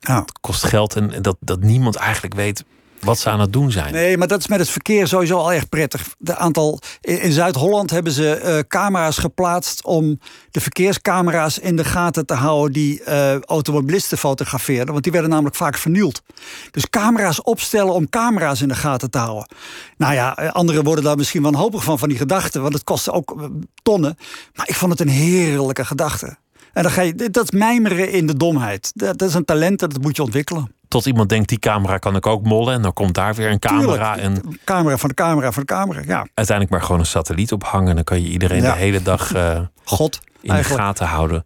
ja. 0.00 0.20
het 0.20 0.38
kost 0.40 0.64
geld. 0.64 0.96
En 0.96 1.22
dat, 1.22 1.36
dat 1.40 1.60
niemand 1.60 1.96
eigenlijk 1.96 2.34
weet 2.34 2.64
wat 3.06 3.18
ze 3.18 3.30
aan 3.30 3.40
het 3.40 3.52
doen 3.52 3.70
zijn. 3.70 3.92
Nee, 3.92 4.16
maar 4.16 4.28
dat 4.28 4.38
is 4.38 4.48
met 4.48 4.58
het 4.58 4.68
verkeer 4.68 5.06
sowieso 5.06 5.38
al 5.38 5.52
erg 5.52 5.68
prettig. 5.68 6.14
De 6.18 6.36
aantal, 6.36 6.78
in 7.00 7.32
Zuid-Holland 7.32 7.90
hebben 7.90 8.12
ze 8.12 8.42
uh, 8.44 8.58
camera's 8.68 9.18
geplaatst 9.18 9.84
om 9.84 10.18
de 10.50 10.60
verkeerscamera's 10.60 11.58
in 11.58 11.76
de 11.76 11.84
gaten 11.84 12.26
te 12.26 12.34
houden 12.34 12.72
die 12.72 13.00
uh, 13.08 13.40
automobilisten 13.40 14.18
fotografeerden. 14.18 14.92
Want 14.92 15.02
die 15.02 15.12
werden 15.12 15.30
namelijk 15.30 15.56
vaak 15.56 15.76
vernield. 15.76 16.22
Dus 16.70 16.90
camera's 16.90 17.42
opstellen 17.42 17.94
om 17.94 18.08
camera's 18.08 18.60
in 18.60 18.68
de 18.68 18.74
gaten 18.74 19.10
te 19.10 19.18
houden. 19.18 19.48
Nou 19.96 20.14
ja, 20.14 20.36
eh, 20.36 20.52
anderen 20.52 20.84
worden 20.84 21.04
daar 21.04 21.16
misschien 21.16 21.42
wanhopig 21.42 21.84
van, 21.84 21.98
van 21.98 22.08
die 22.08 22.18
gedachten. 22.18 22.62
Want 22.62 22.74
het 22.74 22.84
kost 22.84 23.10
ook 23.10 23.50
tonnen. 23.82 24.16
Maar 24.54 24.68
ik 24.68 24.74
vond 24.74 24.92
het 24.92 25.00
een 25.00 25.14
heerlijke 25.14 25.84
gedachte. 25.84 26.36
En 26.72 26.82
dan 26.82 26.92
ga 26.92 27.02
je, 27.02 27.30
dat 27.30 27.52
mijmeren 27.52 28.12
in 28.12 28.26
de 28.26 28.36
domheid. 28.36 28.92
Dat 28.94 29.22
is 29.22 29.34
een 29.34 29.44
talent 29.44 29.78
dat 29.78 30.00
moet 30.00 30.16
je 30.16 30.22
ontwikkelen 30.22 30.75
tot 30.96 31.06
iemand 31.06 31.28
denkt, 31.28 31.48
die 31.48 31.58
camera 31.58 31.98
kan 31.98 32.16
ik 32.16 32.26
ook 32.26 32.42
mollen. 32.42 32.74
En 32.74 32.82
dan 32.82 32.92
komt 32.92 33.14
daar 33.14 33.34
weer 33.34 33.50
een 33.50 33.58
camera. 33.58 34.18
En 34.18 34.58
camera 34.64 34.96
van 34.96 35.08
de 35.08 35.14
camera 35.14 35.52
van 35.52 35.62
de 35.62 35.72
camera, 35.72 36.00
ja. 36.06 36.26
Uiteindelijk 36.34 36.70
maar 36.70 36.82
gewoon 36.82 37.00
een 37.00 37.06
satelliet 37.06 37.52
ophangen. 37.52 37.94
Dan 37.94 38.04
kan 38.04 38.22
je 38.22 38.28
iedereen 38.28 38.60
de 38.60 38.72
hele 38.72 39.02
dag 39.02 39.34
uh, 39.34 39.60
God, 39.84 40.20
in 40.40 40.54
de 40.54 40.64
gaten 40.64 41.06
houden. 41.06 41.42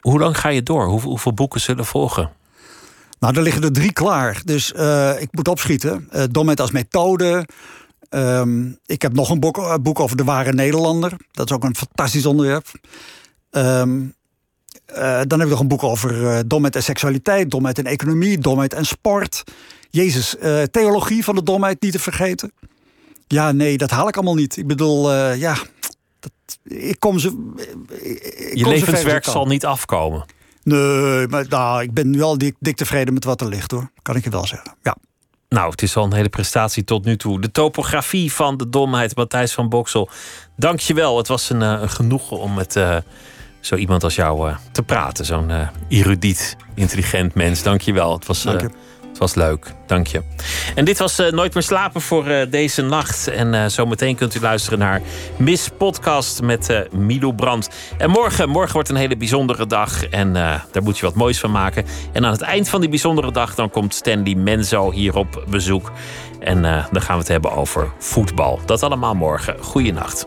Hoe, 0.00 0.18
lang 0.18 0.38
ga 0.38 0.48
je 0.48 0.62
door? 0.62 0.86
hoeveel 0.86 1.32
boeken 1.32 1.60
zullen 1.60 1.84
volgen? 1.84 2.30
Nou, 3.18 3.36
er 3.36 3.42
liggen 3.42 3.62
er 3.62 3.72
drie 3.72 3.92
klaar. 3.92 4.42
Dus 4.44 4.72
uh, 4.72 5.20
ik 5.20 5.28
moet 5.30 5.48
opschieten. 5.48 6.08
Uh, 6.12 6.22
Dommet 6.30 6.60
als 6.60 6.70
methode. 6.70 7.46
Um, 8.10 8.78
ik 8.86 9.02
heb 9.02 9.12
nog 9.12 9.30
een 9.30 9.40
boek, 9.40 9.82
boek, 9.82 10.00
over 10.00 10.16
de 10.16 10.24
ware 10.24 10.52
Nederlander. 10.52 11.12
Dat 11.32 11.50
is 11.50 11.56
ook 11.56 11.64
een 11.64 11.76
fantastisch 11.76 12.26
onderwerp. 12.26 12.66
Um, 13.50 14.02
uh, 14.02 14.08
dan 15.26 15.38
heb 15.38 15.42
ik 15.42 15.48
nog 15.48 15.60
een 15.60 15.68
boek 15.68 15.82
over 15.82 16.22
uh, 16.22 16.38
domheid 16.46 16.76
en 16.76 16.82
seksualiteit, 16.82 17.50
domheid 17.50 17.78
en 17.78 17.86
economie, 17.86 18.38
domheid 18.38 18.74
en 18.74 18.86
sport. 18.86 19.42
Jezus, 19.90 20.36
uh, 20.42 20.62
theologie 20.62 21.24
van 21.24 21.34
de 21.34 21.42
domheid 21.42 21.82
niet 21.82 21.92
te 21.92 21.98
vergeten. 21.98 22.52
Ja, 23.26 23.52
nee, 23.52 23.78
dat 23.78 23.90
haal 23.90 24.08
ik 24.08 24.14
allemaal 24.16 24.34
niet. 24.34 24.56
Ik 24.56 24.66
bedoel, 24.66 25.12
ja, 25.14 25.56
dat, 26.20 26.32
ik 26.64 27.00
kom 27.00 27.18
ze. 27.18 27.52
Ik 28.00 28.56
Je 28.56 28.68
levenswerk 28.68 29.24
zal 29.24 29.46
niet 29.46 29.64
afkomen. 29.64 30.24
Nee, 30.62 31.28
maar 31.28 31.46
nou, 31.48 31.82
ik 31.82 31.92
ben 31.92 32.10
nu 32.10 32.22
al 32.22 32.38
dik, 32.38 32.56
dik 32.58 32.76
tevreden 32.76 33.14
met 33.14 33.24
wat 33.24 33.40
er 33.40 33.48
ligt 33.48 33.70
hoor. 33.70 33.90
Kan 34.02 34.16
ik 34.16 34.24
je 34.24 34.30
wel 34.30 34.46
zeggen. 34.46 34.74
Ja. 34.82 34.96
Nou, 35.48 35.70
het 35.70 35.82
is 35.82 35.96
al 35.96 36.04
een 36.04 36.14
hele 36.14 36.28
prestatie 36.28 36.84
tot 36.84 37.04
nu 37.04 37.16
toe. 37.16 37.40
De 37.40 37.50
topografie 37.50 38.32
van 38.32 38.56
de 38.56 38.68
domheid, 38.68 39.16
Matthijs 39.16 39.52
van 39.52 39.68
Boksel. 39.68 40.08
Dank 40.56 40.80
je 40.80 40.94
wel. 40.94 41.16
Het 41.16 41.28
was 41.28 41.50
een, 41.50 41.60
een 41.60 41.90
genoegen 41.90 42.38
om 42.38 42.58
het 42.58 42.76
zo 43.66 43.76
iemand 43.76 44.04
als 44.04 44.14
jou 44.14 44.48
uh, 44.48 44.56
te 44.72 44.82
praten. 44.82 45.24
Zo'n 45.24 45.50
uh, 45.50 45.68
erudiet, 45.88 46.56
intelligent 46.74 47.34
mens. 47.34 47.62
Dank 47.62 47.80
je 47.80 47.92
wel. 47.92 48.12
Het 48.12 48.26
was 48.26 48.46
uh, 48.46 48.52
Het 48.52 49.18
was 49.18 49.34
leuk, 49.34 49.72
dank 49.86 50.06
je. 50.06 50.22
En 50.74 50.84
dit 50.84 50.98
was 50.98 51.20
uh, 51.20 51.30
Nooit 51.30 51.54
meer 51.54 51.62
slapen 51.62 52.00
voor 52.00 52.28
uh, 52.28 52.50
deze 52.50 52.82
nacht. 52.82 53.28
En 53.28 53.54
uh, 53.54 53.66
zometeen 53.66 54.16
kunt 54.16 54.34
u 54.34 54.40
luisteren 54.40 54.78
naar 54.78 55.00
Miss 55.36 55.68
Podcast 55.78 56.42
met 56.42 56.88
Milo 56.92 57.32
Brandt. 57.32 57.68
En 57.98 58.10
morgen, 58.10 58.48
morgen 58.48 58.72
wordt 58.72 58.88
een 58.88 58.96
hele 58.96 59.16
bijzondere 59.16 59.66
dag. 59.66 60.06
En 60.06 60.32
daar 60.32 60.82
moet 60.82 60.98
je 60.98 61.04
wat 61.04 61.14
moois 61.14 61.40
van 61.40 61.50
maken. 61.50 61.84
En 62.12 62.24
aan 62.24 62.32
het 62.32 62.40
eind 62.40 62.68
van 62.68 62.80
die 62.80 62.88
bijzondere 62.88 63.32
dag... 63.32 63.54
dan 63.54 63.70
komt 63.70 63.94
Stanley 63.94 64.34
Menzo 64.34 64.90
hier 64.90 65.16
op 65.16 65.44
bezoek. 65.48 65.92
En 66.40 66.62
dan 66.62 67.02
gaan 67.02 67.14
we 67.14 67.22
het 67.22 67.28
hebben 67.28 67.52
over 67.52 67.92
voetbal. 67.98 68.60
Dat 68.66 68.82
allemaal 68.82 69.14
morgen. 69.14 69.56
Goeienacht. 69.60 70.26